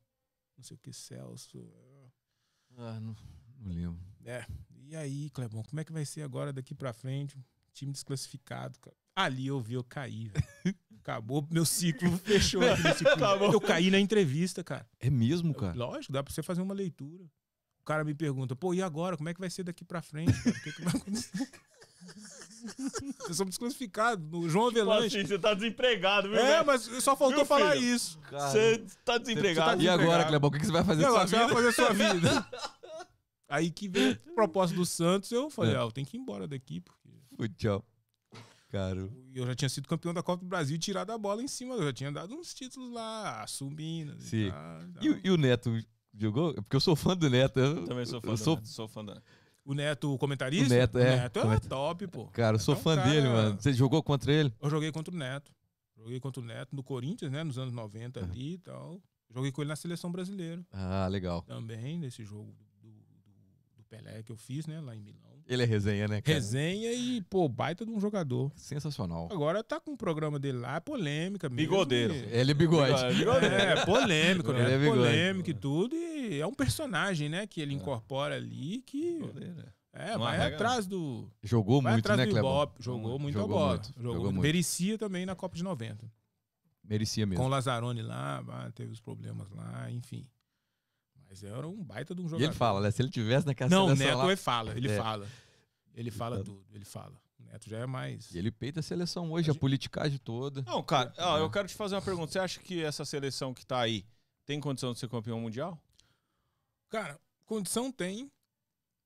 [0.58, 1.72] Não sei o que, Celso.
[2.78, 3.16] Ah, não,
[3.60, 4.00] não lembro.
[4.26, 4.46] É.
[4.86, 7.38] E aí, Clebão, como é que vai ser agora daqui pra frente?
[7.74, 8.96] Time desclassificado, cara.
[9.16, 10.46] Ali eu vi, eu caí, velho.
[11.00, 12.62] Acabou, meu ciclo fechou
[13.18, 13.54] clube.
[13.54, 14.88] Eu caí na entrevista, cara.
[15.00, 15.74] É mesmo, cara?
[15.76, 17.26] Lógico, dá pra você fazer uma leitura.
[17.82, 19.18] O cara me pergunta, pô, e agora?
[19.18, 20.32] Como é que vai ser daqui pra frente?
[20.32, 20.58] Cara?
[20.58, 21.52] O que, que vai acontecer?
[23.28, 24.26] Eu sou desclassificado.
[24.26, 25.18] No João Tipo Avelanche.
[25.18, 26.38] assim, você tá desempregado, viu?
[26.40, 26.66] É, velho?
[26.66, 27.84] mas só faltou Viu, falar filho?
[27.96, 28.20] isso.
[28.32, 29.82] Você tá desempregado.
[29.82, 30.26] E agora.
[30.26, 31.54] Clebão, o que você vai fazer com agora, sua você vai vida?
[31.56, 31.94] fazer a sua
[32.40, 32.48] vida.
[33.50, 35.78] Aí que veio a proposta do Santos, eu falei, É.
[35.78, 37.86] ah, eu tenho que ir embora daqui, porque Pô, Tchau.
[38.70, 41.48] Cara, eu já tinha sido campeão da Copa do Brasil e tirado a bola em
[41.48, 41.76] cima.
[41.76, 44.20] Eu já tinha dado uns títulos lá, subindo.
[44.20, 44.48] Sim.
[44.48, 45.80] E, tal, e e o Neto
[46.18, 46.56] jogou?
[46.56, 47.60] Porque eu sou fã do Neto.
[47.60, 49.24] Eu, Também sou fã eu do sou, Neto, sou fã do Neto.
[49.66, 50.74] O Neto, o comentarista?
[50.74, 51.02] O Neto, é.
[51.14, 52.26] O Neto é Comenta- top, pô.
[52.28, 53.56] Cara, eu sou É fã cara- dele, mano.
[53.62, 54.54] Você jogou contra ele?
[54.62, 55.54] Eu joguei contra o Neto.
[55.98, 57.44] Joguei contra o Neto no Corinthians, né?
[57.44, 59.02] Nos anos 90 ali e tal.
[59.34, 61.42] Joguei com ele na seleção brasileira Ah, legal.
[61.44, 63.04] também, nesse jogo do, do-
[63.78, 64.82] do Pelé que eu fiz, né?
[64.82, 65.33] Lá em Milão.
[65.48, 66.36] Ele é resenha, né, cara?
[66.38, 68.52] Resenha e, pô, baita de um jogador.
[68.56, 69.28] Sensacional.
[69.32, 71.58] Agora tá com o programa dele lá, é polêmica mesmo.
[71.70, 72.14] Bigodeiro.
[72.14, 73.16] e- Ele é bigode.
[73.16, 73.56] Bigodeiro.
[73.56, 74.64] É, polêmico, né?
[74.64, 74.98] Ele é bigode.
[74.98, 75.96] polêmico e tudo.
[75.96, 77.46] E é um personagem, né?
[77.46, 79.20] Que ele incorpora ali que.
[79.96, 81.30] É, arrega, atrás do.
[81.44, 82.52] Jogou Vai muito, atrás né, Clebão?
[82.52, 82.84] Ibope.
[82.84, 83.70] Jogou muito a Jogou bola.
[83.74, 84.42] muito, Jogou, jogou muito.
[84.44, 86.12] Merecia também na Copa de 90.
[86.84, 87.42] Merecia mesmo.
[87.42, 88.44] Com o Lazzaroni lá,
[88.74, 90.26] teve os problemas lá, enfim.
[91.34, 92.46] Mas era um baita de um E jogador.
[92.46, 92.92] ele fala, né?
[92.92, 94.98] Se ele tivesse naquela Não, o Neto lá, ele fala, ele É.
[94.98, 95.28] fala.
[95.96, 96.54] Ele fala Então.
[96.54, 97.20] tudo, ele fala.
[97.40, 98.30] O Neto já é mais.
[98.36, 100.62] E ele peita a seleção hoje, a politicagem toda.
[100.62, 101.42] Não, cara, ó, É.
[101.42, 102.32] eu quero te fazer uma pergunta.
[102.32, 104.06] Você acha que essa seleção que tá aí
[104.46, 105.82] Tem condição de ser campeão mundial?
[106.90, 108.30] Cara, condição tem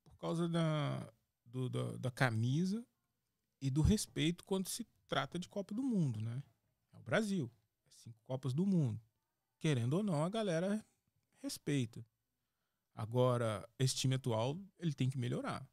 [0.03, 1.07] por causa da,
[1.45, 2.83] do- da, da camisa
[3.61, 6.41] e do respeito quando se trata de Copa do Mundo, né?
[6.91, 7.49] É o Brasil.
[7.85, 8.99] É cinco Copas do Mundo.
[9.59, 10.83] Querendo ou não, a galera
[11.41, 12.03] respeita.
[12.97, 15.69] Agora, esse time atual, ele tem que melhorar.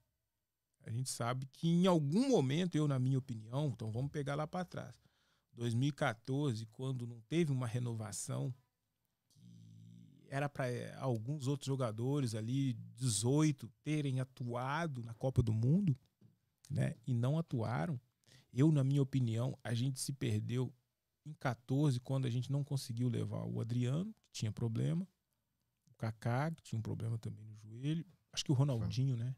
[0.83, 4.47] A gente sabe que em algum momento, eu, na minha opinião, então vamos pegar lá
[4.47, 4.95] para trás.
[5.55, 8.55] 2014, quando não teve uma renovação,
[9.33, 10.67] que era para
[10.99, 15.97] alguns outros jogadores ali, 18, terem atuado na Copa do Mundo,
[16.69, 16.95] né?
[17.07, 17.99] E não atuaram.
[18.53, 20.71] Eu, na minha opinião, a gente se perdeu
[21.25, 25.09] em 14 quando a gente não conseguiu levar o Adriano, que tinha problema,
[26.13, 29.35] Kaká, que tinha um problema também no joelho, acho que o Ronaldinho, né?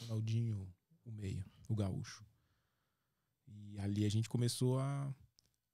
[0.00, 0.72] Ronaldinho,
[1.04, 2.24] o meia, o gaúcho.
[3.46, 5.14] E ali a gente começou a,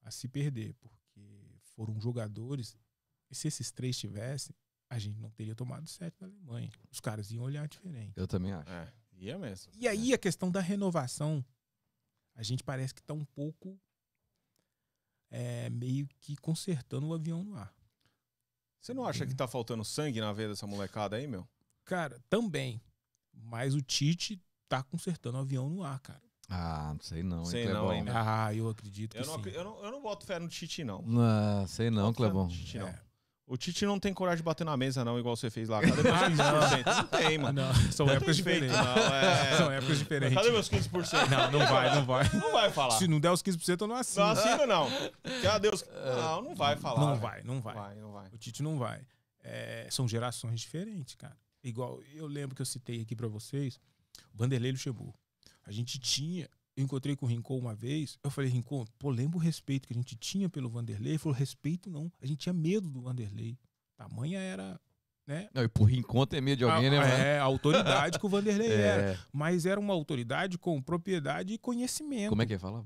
[0.02, 2.76] a se perder, porque foram jogadores,
[3.30, 4.54] e se esses três tivessem,
[4.88, 6.70] a gente não teria tomado sete na Alemanha.
[6.90, 8.12] Os caras iam olhar diferente.
[8.16, 8.70] Eu também acho.
[8.70, 9.72] É, ia mesmo.
[9.76, 11.44] E aí a questão da renovação,
[12.34, 13.80] a gente parece que tá um pouco
[15.30, 17.74] é, meio que consertando o avião no ar.
[18.84, 21.48] Você não acha que tá faltando sangue na veia dessa molecada aí, meu?
[21.86, 22.78] Cara, também.
[23.32, 24.38] Mas o Tite
[24.68, 26.20] tá consertando o avião no ar, cara.
[26.50, 28.12] Ah, não sei não, hein, Sei não, hein, meu.
[28.14, 29.48] Ah, eu acredito que Eu não, sim.
[29.48, 31.02] eu, não, eu não boto fé no Tite, não.
[31.18, 32.46] Ah, sei não, Boto Clebão.
[32.46, 32.88] Tite, não.
[32.88, 33.00] É.
[33.46, 35.80] O Tite não tem coragem de bater na mesa, não, igual você fez lá.
[35.84, 36.84] Cadê meus 15%?
[36.96, 37.62] Não tem, Ah, mano.
[37.62, 38.86] não, são Não épocas tem feito, diferentes.
[38.96, 39.56] Não, é...
[39.58, 40.34] São épocas diferentes.
[40.36, 41.28] Cadê meus 15%?
[41.28, 42.30] Não, não vai, não vai.
[42.32, 42.92] Não vai falar.
[42.92, 44.66] Se não der os 15%, eu não Não assino.
[44.66, 44.88] não.
[45.42, 45.84] Cadê os...
[46.16, 47.00] Não, não vai falar.
[47.00, 47.74] Não vai, não vai.
[47.74, 48.28] Vai, não vai.
[48.32, 49.02] O Tite não vai.
[49.42, 51.36] É, são gerações diferentes, cara.
[51.62, 53.78] Igual, eu lembro que eu citei aqui pra vocês,
[54.32, 55.14] Vanderlei Luxemburgo.
[55.66, 59.36] A gente tinha, eu encontrei com o Rincon uma vez, eu falei, Rincon, pô, lembra
[59.36, 61.12] o respeito que a gente tinha pelo Vanderlei?
[61.12, 63.56] Ele falou, respeito não, a gente tinha medo do Vanderlei.
[63.96, 64.80] Tamanha era,
[65.26, 65.48] né?
[65.54, 67.12] Não, e por encontro é medo de alguém, a, né, mano?
[67.12, 69.02] É, a autoridade que o Vanderlei era.
[69.12, 69.18] É.
[69.32, 72.30] Mas era uma autoridade com propriedade e conhecimento.
[72.30, 72.84] Como é que é falar?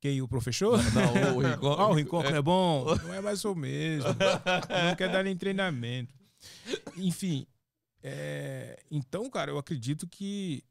[0.00, 0.80] Quem, o professor?
[0.92, 1.72] Não, o Rincon.
[1.72, 2.84] Ah, o Rincon não é bom.
[3.04, 4.08] Não é mais o mesmo.
[4.08, 6.12] Não quer dar nem treinamento.
[6.96, 7.46] Enfim,
[8.02, 10.64] é, então, cara, eu acredito que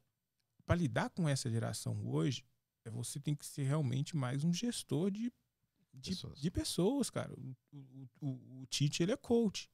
[0.70, 2.46] para lidar com essa geração hoje,
[2.86, 5.34] é, você tem que ser realmente mais um gestor de,
[5.92, 6.40] de, Pessoas.
[6.40, 7.34] de pessoas, cara.
[7.34, 9.68] O, o, o- o Tite, ele é coach.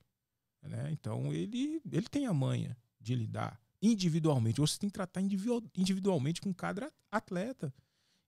[0.61, 0.89] Né?
[0.93, 4.61] Então, ele, ele tem a manha de lidar individualmente.
[4.61, 7.73] Você tem que tratar individual- individualmente com cada atleta.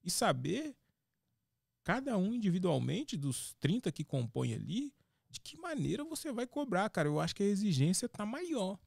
[0.04, 0.76] E saber,
[1.82, 4.92] cada um individualmente, dos 30 que compõem ali,
[5.30, 7.08] de que maneira você vai cobrar, cara.
[7.08, 8.78] Eu acho que a exigência tá maior.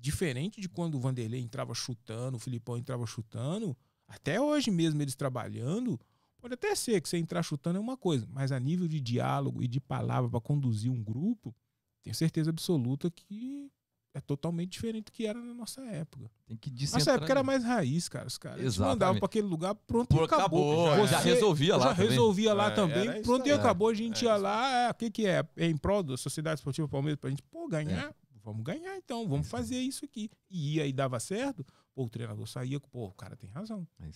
[0.00, 3.76] Diferente de quando o Vanderlei entrava chutando, o Filipão entrava chutando,
[4.08, 6.00] até hoje mesmo eles trabalhando,
[6.40, 9.62] pode até ser que você entrar chutando é uma coisa, mas a nível de diálogo
[9.62, 11.54] e de palavra para conduzir um grupo,
[12.02, 13.70] tenho certeza absoluta que
[14.14, 16.28] é totalmente diferente do que era na nossa época.
[16.46, 18.26] Tem que Nossa época era mais raiz, cara.
[18.26, 18.94] Os caras eles Exatamente.
[18.94, 20.86] mandavam para aquele lugar, pronto, Pô, e acabou.
[20.88, 22.08] acabou, já Você- resolvia lá Já também.
[22.10, 23.88] resolvia lá É, também, isso pronto, e acabou.
[23.88, 24.42] A gente É ia isso.
[24.42, 25.46] lá, é, o que que é?
[25.56, 28.12] É em prol da Sociedade Esportiva Palmeiras pra gente, pô, ganhar.
[28.42, 30.30] Vamos ganhar então, vamos fazer isso aqui.
[30.48, 31.64] E ia e dava certo,
[31.94, 33.86] pô, o treinador saía, pô, o cara tem razão.
[33.98, 34.12] É aí.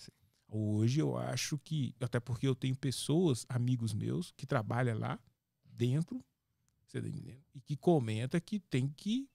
[0.47, 5.19] Hoje eu acho que, até porque eu tenho pessoas, amigos meus, que trabalham lá
[5.63, 6.23] dentro,
[6.85, 7.41] você tá entendendo?
[7.53, 9.27] E que comenta que tem que,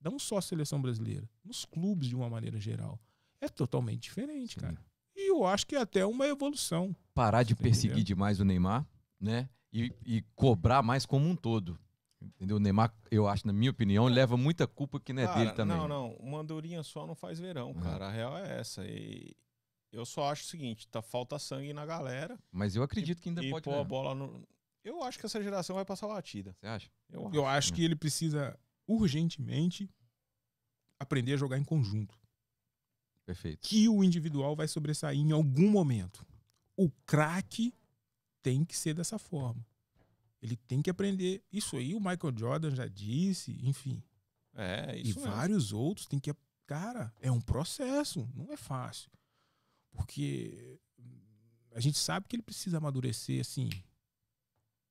[0.00, 2.98] não só a seleção brasileira, nos clubes de uma maneira geral.
[3.40, 4.60] É totalmente diferente, Sim.
[4.60, 4.84] cara.
[5.14, 6.96] E eu acho que é até uma evolução.
[7.14, 8.06] Parar de Tá perseguir entendendo?
[8.06, 8.86] demais o Neymar,
[9.20, 9.48] né?
[9.72, 11.78] E, e cobrar mais como um todo.
[12.36, 12.56] Entendeu?
[12.56, 15.52] O Neymar, eu acho, na minha opinião, leva muita culpa que não é Cara, dele
[15.52, 15.76] também.
[15.76, 16.12] Não, não.
[16.16, 17.82] Uma andorinha só não faz verão, É.
[17.82, 18.06] cara.
[18.08, 18.84] A real é essa.
[18.86, 19.34] E
[19.92, 22.38] eu só acho o seguinte: tá falta sangue na galera.
[22.50, 24.46] Mas eu acredito que ainda e pode pôr a bola no.
[24.84, 26.54] Eu acho que essa geração vai passar batida.
[26.58, 26.90] Você acha?
[27.10, 27.36] Eu acho.
[27.36, 29.88] Eu acho que ele precisa urgentemente
[30.98, 32.18] aprender a jogar em conjunto.
[33.24, 33.60] Perfeito.
[33.62, 36.26] que o individual vai sobressair em algum momento.
[36.76, 37.72] O craque
[38.42, 39.64] tem que ser dessa forma.
[40.42, 41.42] Ele tem que aprender.
[41.52, 44.02] Isso aí o Michael Jordan já disse, enfim.
[44.54, 45.34] É, e isso mesmo.
[45.34, 46.34] vários outros tem que.
[46.66, 49.10] Cara, é um processo, não é fácil.
[49.90, 50.80] Porque
[51.72, 53.68] a gente sabe que ele precisa amadurecer assim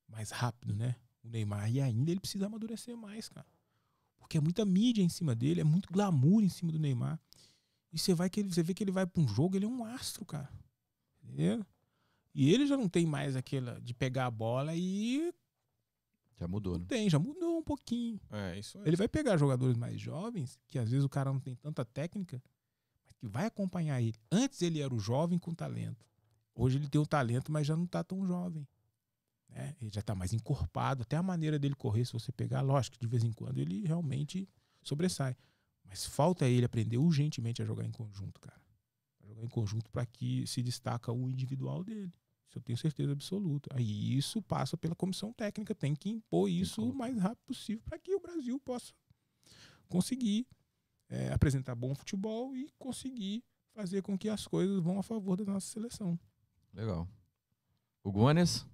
[0.08, 0.96] mais rápido, né?
[1.22, 1.70] O Neymar.
[1.70, 3.46] E ainda ele precisa amadurecer mais, cara.
[4.18, 7.20] Porque é muita mídia em cima dele, é muito glamour em cima do Neymar.
[7.92, 9.68] E você vai que ele, você vê que ele vai para um jogo, ele é
[9.68, 10.50] um astro, cara.
[11.22, 11.64] Entendeu?
[12.34, 15.34] E ele já não tem mais aquela de pegar a bola e
[16.38, 16.84] Já mudou, né?
[16.88, 18.20] tem, já mudou um pouquinho.
[18.30, 18.88] É, isso mesmo.
[18.88, 22.42] Ele vai pegar jogadores mais jovens, que às vezes o cara não tem tanta técnica,
[23.04, 24.18] mas que vai acompanhar ele.
[24.30, 26.04] Antes ele era o jovem com talento.
[26.54, 28.66] Hoje ele tem o talento, mas já não tá tão jovem.
[29.48, 29.74] né?
[29.80, 33.06] Ele já tá mais encorpado, até a maneira dele correr, se você pegar, lógico, de
[33.06, 34.48] vez em quando ele realmente
[34.82, 35.36] sobressai.
[35.84, 38.60] Mas falta ele aprender urgentemente a jogar em conjunto, cara.
[39.22, 42.12] A jogar em conjunto para que se destaca o individual dele.
[42.52, 43.70] Isso eu tenho certeza absoluta.
[43.74, 47.98] Aí isso passa pela comissão técnica, tem que impor isso o mais rápido possível para
[47.98, 48.92] que o Brasil possa
[49.88, 50.46] conseguir
[51.08, 53.42] é, apresentar bom futebol e conseguir
[53.74, 56.18] fazer com que as coisas vão a favor da nossa seleção.
[56.74, 57.08] Legal.
[58.04, 58.66] O Gones.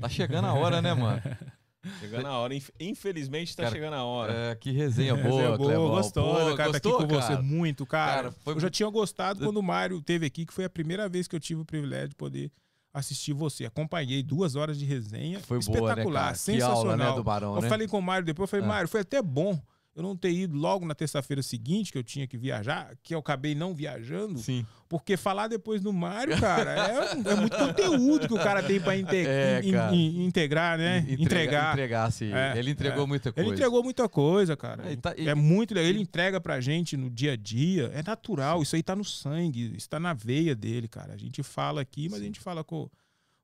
[0.00, 1.22] Tá chegando a hora, né, mano?
[2.00, 2.52] Chegando a hora.
[2.52, 4.32] Inf- Infelizmente tá Cara, chegando a hora.
[4.32, 5.88] É, que resenha boa, Resenha boa, Clebão.
[5.90, 7.42] gostosa, Pô, cara, tá aqui gostou, com você cara?
[7.42, 8.12] muito, cara.
[8.16, 11.08] Cara, foi eu já tinha gostado quando o Mário teve aqui, que foi a primeira
[11.08, 12.50] vez que eu tive o privilégio de poder
[12.98, 13.66] assistir você.
[13.66, 15.40] Acompanhei duas horas de resenha.
[15.40, 16.32] Foi boa, né, espetacular, cara?
[16.32, 16.76] Que sensacional.
[16.78, 17.68] aula, né, do Barão, eu né?
[17.68, 18.68] falei com o Mário depois, eu falei, Ah.
[18.68, 19.60] Mário, foi até bom
[19.96, 23.18] eu não ter ido logo na terça-feira seguinte, que eu tinha que viajar, que eu
[23.18, 24.64] acabei não viajando, Sim.
[24.90, 28.94] porque falar depois do Mário, cara, é, é muito conteúdo que o cara tem pra
[28.94, 29.96] inte- É, in- cara.
[29.96, 30.98] in- integrar, né?
[30.98, 31.72] Entrega- Entregar.
[31.72, 32.30] Entregar, sim.
[32.30, 33.06] É, Ele entregou é.
[33.06, 33.48] muita coisa.
[33.48, 34.92] Ele entregou muita coisa, cara.
[34.92, 35.88] É, tá- e- é muito legal.
[35.88, 37.90] Ele entrega pra gente no dia a dia.
[37.94, 38.62] É natural.
[38.62, 39.74] Isso aí tá no sangue.
[39.76, 41.14] Isso tá na veia dele, cara.
[41.14, 42.90] A gente fala aqui, mas a gente fala com,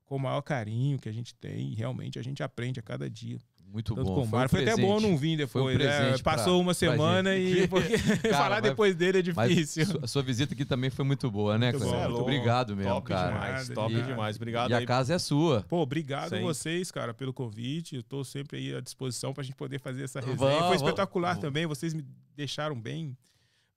[0.05, 1.71] com o maior carinho que a gente tem.
[1.71, 3.39] E realmente a gente aprende a cada dia.
[3.67, 4.15] Muito Tanto bom.
[4.15, 4.49] com o Foi, um.
[4.49, 5.77] Foi até bom não vir Foi um depois.
[5.79, 5.97] né?
[5.99, 7.59] presente pra- Passou uma pra semana gente.
[7.63, 7.97] e porque
[8.29, 9.85] falar mas- depois dele é Mas difícil.
[9.87, 13.31] sua, sua visita aqui também foi muito boa, né, Muito Muito obrigado mesmo, top cara.
[13.33, 14.35] demais, top e- demais.
[14.35, 14.85] Obrigado E a aí.
[14.85, 15.63] casa é sua.
[15.63, 16.37] Pô, obrigado Sim.
[16.37, 17.95] a vocês, cara, pelo convite.
[17.95, 20.37] Eu tô sempre aí à disposição pra gente poder fazer essa resenha.
[20.67, 21.65] Foi espetacular também.
[21.65, 23.17] Vocês me deixaram bem,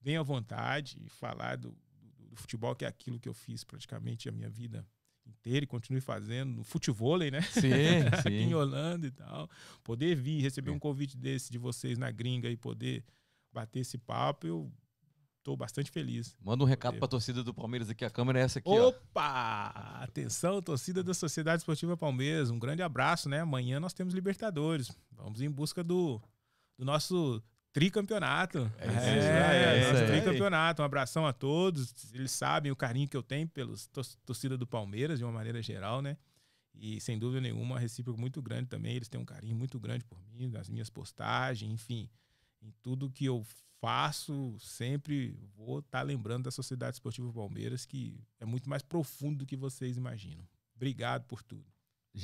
[0.03, 1.75] bem à vontade e falar do-
[2.19, 4.85] do futebol, que é aquilo que eu fiz praticamente a minha vida
[5.27, 7.43] inteira e continuo fazendo no futevôlei, né?
[7.43, 7.71] Sim,
[8.13, 8.55] Aqui em sim.
[8.55, 9.49] Holanda e tal.
[9.83, 13.05] Poder vir, receber um convite desse de vocês na gringa e poder
[13.53, 14.73] bater esse papo, eu
[15.43, 16.37] tô bastante feliz.
[16.43, 18.05] Manda um recado pra torcida do Palmeiras aqui.
[18.05, 18.89] A câmera é essa aqui, ó.
[18.89, 19.69] Opa!
[20.03, 22.51] Atenção, torcida da Sociedade Esportiva Palmeiras.
[22.51, 23.41] Um grande abraço, né?
[23.41, 24.91] Amanhã nós temos Libertadores.
[25.13, 26.21] Vamos em busca do,
[26.77, 27.41] do nosso
[27.77, 28.73] tricampeonato.
[28.79, 30.07] É isso é, é aí.
[30.07, 30.81] tricampeonato.
[30.81, 31.93] Um abração a todos.
[32.15, 35.61] Eles sabem o carinho que eu tenho pelos tor torcida do Palmeiras, de uma maneira
[35.61, 36.17] geral, né?
[36.75, 38.97] E sem dúvida nenhuma, a recíproca muito grande também.
[38.97, 42.09] Eles têm um carinho muito grande por mim, nas minhas postagens, enfim.
[42.63, 43.45] Em tudo que eu
[43.79, 49.47] faço, sempre vou estar lembrando da Sociedade Esportiva Palmeiras, que é muito mais profundo do
[49.47, 50.49] que vocês imaginam.
[50.75, 51.76] Obrigado por tudo.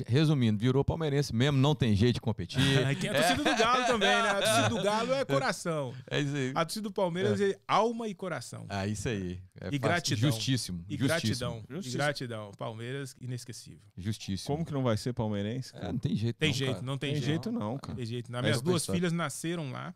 [0.06, 2.58] Resumindo, virou palmeirense mesmo, não tem jeito de competir.
[2.92, 4.28] E tem a torcida do Galo também, né?
[4.30, 5.94] A torcida do Galo é coração.
[6.10, 6.52] É isso aí.
[6.54, 8.64] A torcida do Palmeiras é, alma e coração.
[8.70, 9.32] Ah, isso aí.
[9.60, 9.80] É E fácil.
[9.80, 10.30] gratidão.
[10.30, 10.84] Justíssimo.
[10.88, 11.06] E justíssimo.
[11.08, 11.64] gratidão.
[11.68, 12.02] E Justíssimo.
[12.02, 12.50] gratidão.
[12.56, 13.82] Palmeiras, inesquecível.
[13.98, 14.46] Justíssimo.
[14.54, 15.70] Como que não vai ser palmeirense?
[15.76, 15.92] É, cara?
[15.92, 16.36] não tem jeito.
[16.38, 16.86] Tem não, jeito, cara.
[16.86, 17.44] não tem, Tem jeito.
[17.50, 17.94] jeito não, cara.
[17.96, 18.34] Tem jeito.
[18.34, 19.94] É minhas duas filhas nasceram lá,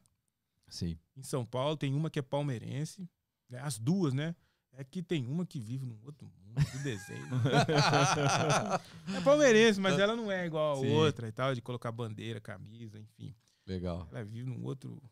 [0.69, 0.99] Sim.
[1.17, 1.77] em São Paulo.
[1.77, 3.09] Tem uma que é palmeirense.
[3.49, 3.61] né?
[3.63, 4.35] As duas, né?
[4.79, 7.27] É que tem uma que vive num outro mundo do desenho.
[9.17, 10.93] é palmeirense, mas ela não é igual a Sim.
[10.93, 13.35] outra e tal, de colocar bandeira, camisa, enfim.
[13.67, 14.07] Legal.
[14.13, 15.03] Ela vive num outro,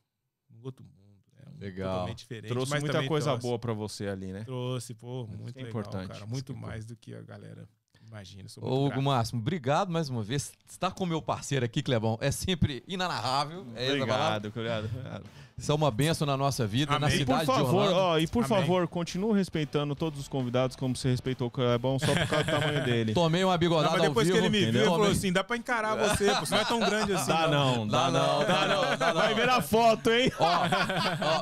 [0.51, 1.23] num outro mundo.
[1.39, 1.93] É um Legal.
[1.93, 2.49] Totalmente diferente.
[2.49, 3.47] Trouxe mas muita coisa trouxe.
[3.47, 4.45] boa pra você ali, né?
[4.45, 6.27] Trouxe, pô, muito é legal, importante, cara.
[6.27, 7.67] Muito é mais do que a galera
[8.15, 8.49] imagina.
[8.49, 9.03] Sou Ô, Hugo.
[9.03, 10.53] Máximo, obrigado mais uma vez.
[10.69, 13.67] Estar com meu parceiro aqui, Clebão, é sempre inanarrável.
[13.75, 14.49] É palavra.
[14.49, 15.25] Obrigado, obrigado.
[15.57, 17.11] Isso é uma benção na nossa vida, na Amém.
[17.11, 17.95] Por cidade de favor, Orlando.
[17.97, 18.49] ó, e por Amém.
[18.49, 22.51] favor, continue respeitando todos os convidados como você respeitou o Clebão só por causa do
[22.51, 23.15] tamanho dele.
[23.15, 24.39] Tomei uma Não, bigodada mas ao depois vivo.
[24.41, 26.65] que ele me viu, ele falou assim: dá pra encarar você, pô, você não é
[26.65, 27.29] tão grande assim.
[27.31, 28.97] Dá não, dá não, dá não.
[28.97, 29.21] dá não.
[29.21, 30.33] Vai ver a foto, hein?
[30.41, 30.45] Ó,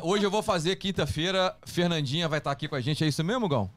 [0.02, 1.56] ó, hoje eu vou fazer quinta-feira.
[1.64, 3.02] Fernandinha vai estar aqui com a gente.
[3.02, 3.70] É isso mesmo, Gão?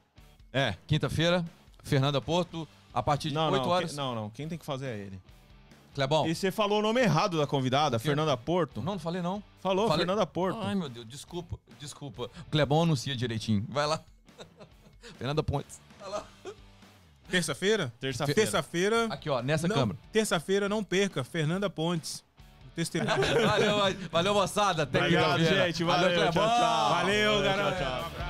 [0.51, 0.75] É.
[0.85, 1.45] Quinta-feira,
[1.81, 3.89] Fernanda Porto, a partir de Não, 8 não, horas.
[3.91, 4.29] quem- não, não.
[4.31, 5.19] Quem tem que fazer é ele.
[5.93, 6.27] Clebão.
[6.27, 7.97] E você falou o nome errado da convidada?
[7.99, 8.81] Fernanda Porto.
[8.81, 9.41] Não, não falei não.
[9.61, 10.59] Falou, Falei- Fernanda Porto.
[10.61, 12.23] Ai, meu Deus, desculpa, desculpa.
[12.23, 13.65] O Clebão anuncia direitinho.
[13.69, 14.01] Vai lá.
[15.17, 15.79] Fernanda Pontes.
[17.29, 17.91] Terça-feira?
[17.99, 18.41] Terça-feira.
[18.41, 19.05] Terça-feira.
[19.09, 19.97] Aqui, ó, nessa não, câmera.
[20.11, 21.23] Terça-feira, não perca.
[21.23, 22.23] Fernanda Pontes.
[22.75, 23.15] Testemunho.
[23.47, 23.77] Valeu,
[24.11, 24.83] valeu, moçada.
[24.83, 25.65] Até Obrigado, quinta-feira.
[25.67, 25.83] gente.
[25.83, 26.47] Valeu, tchau, Clebão.
[26.49, 26.89] tchau.
[26.89, 27.77] Valeu, Valeu, garoto.
[27.77, 28.24] tchau, tchau.